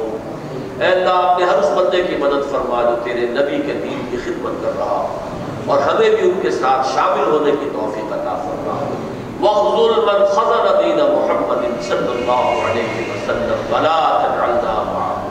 اے 0.83 0.89
اللہ 0.89 1.11
اپنے 1.11 1.45
ہر 1.45 1.59
اس 1.59 1.70
بندے 1.76 2.03
کی 2.03 2.16
مدد 2.16 2.51
فرما 2.51 2.83
جو 2.83 2.97
تیرے 3.05 3.20
نبی 3.20 3.57
کے 3.66 3.72
دین 3.72 4.07
کی 4.11 4.16
خدمت 4.16 4.64
کر 4.64 4.70
رہا 4.78 5.18
اور 5.66 5.78
ہمیں 5.78 6.11
بھی 6.11 6.30
ان 6.30 6.41
کے 6.43 6.51
ساتھ 6.51 6.87
شامل 6.95 7.30
ہونے 7.33 7.51
کی 7.51 7.68
توفیق 7.72 8.12
عطا 8.12 8.43
فرما۔ 8.43 8.95
وَخْذُلْ 9.43 10.05
مَنْ 10.05 10.28
خَذَرَ 10.28 10.83
دِينَ 10.83 11.03
مُحَمَّدٍ 11.03 11.83
صلی 11.83 12.11
اللہ 12.11 12.70
علیہ 12.70 13.11
وسلم 13.11 13.74
وَلَا 13.74 14.22
تَجْعَلْنَا 14.22 14.83
مَعَهُ۔ 14.87 15.28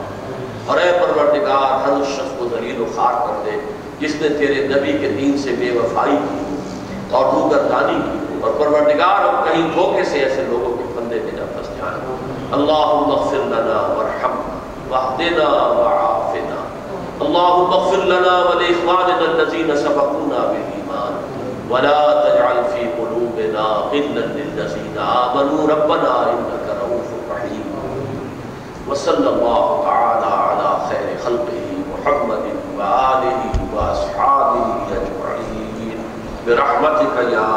اور 0.66 0.78
اے 0.78 0.92
پروردگار، 0.92 1.88
ہر 1.88 2.02
اس 2.02 2.08
شخص 2.08 2.40
کو 2.40 2.48
ذلیل 2.52 2.82
و 2.82 2.86
خار 2.96 3.14
کر 3.14 3.44
دے 3.46 3.52
جس 4.00 4.16
نے 4.22 4.30
تیرے 4.30 4.68
نبی 4.68 4.98
کے 4.98 5.10
دین 5.10 5.38
سے 5.38 5.52
بے 5.60 5.80
وفائی 5.80 6.18
کی 6.30 6.56
اور 7.12 7.34
روگردانی 7.34 8.00
کی 8.06 8.40
اور 8.42 8.52
پروردگار، 8.58 9.28
ہم 9.28 9.44
کہیں 9.44 9.70
دھوکے 9.74 10.04
سے 10.04 10.20
ایسے 10.20 10.44
لوگوں 10.50 10.78
کے 10.78 10.84
پندے 10.96 11.20
میں 11.24 11.32
نہ 11.32 11.46
پھنس 11.54 11.68
جائیں 11.68 12.16
اللہم 12.52 13.12
اغفر 13.12 13.38
لنا 13.38 13.96
ورحمنا۔ 14.00 14.21
واہدنا 14.92 15.48
وعافنا. 15.80 16.62
اللہم 17.22 17.74
اغفر 17.74 17.98
لنا 17.98 18.34
ولإخواننا 18.50 19.26
الذين 19.32 19.76
سبقونا 19.76 20.40
بالإيمان. 20.52 21.14
ولا 21.70 22.24
تجعل 22.24 22.64
في 22.74 22.82
قلوبنا 23.02 23.62
غلا 23.62 24.26
للذين 24.26 24.98
آمنوا. 24.98 25.68
ربنا 25.68 26.30
إنك 26.30 26.76
رؤوف 26.82 27.32
رحيم. 27.32 27.72
وصلى 28.88 29.30
الله 29.30 29.84
تعالى 29.86 30.26
على 30.26 30.90
خير 30.90 31.18
خلقه 31.26 31.68
محمد 31.94 32.44
وآله 32.78 33.42
وأصحابه 33.76 34.66
أجمعين. 34.92 35.98
برحمتك 36.48 37.16
يا 37.32 37.48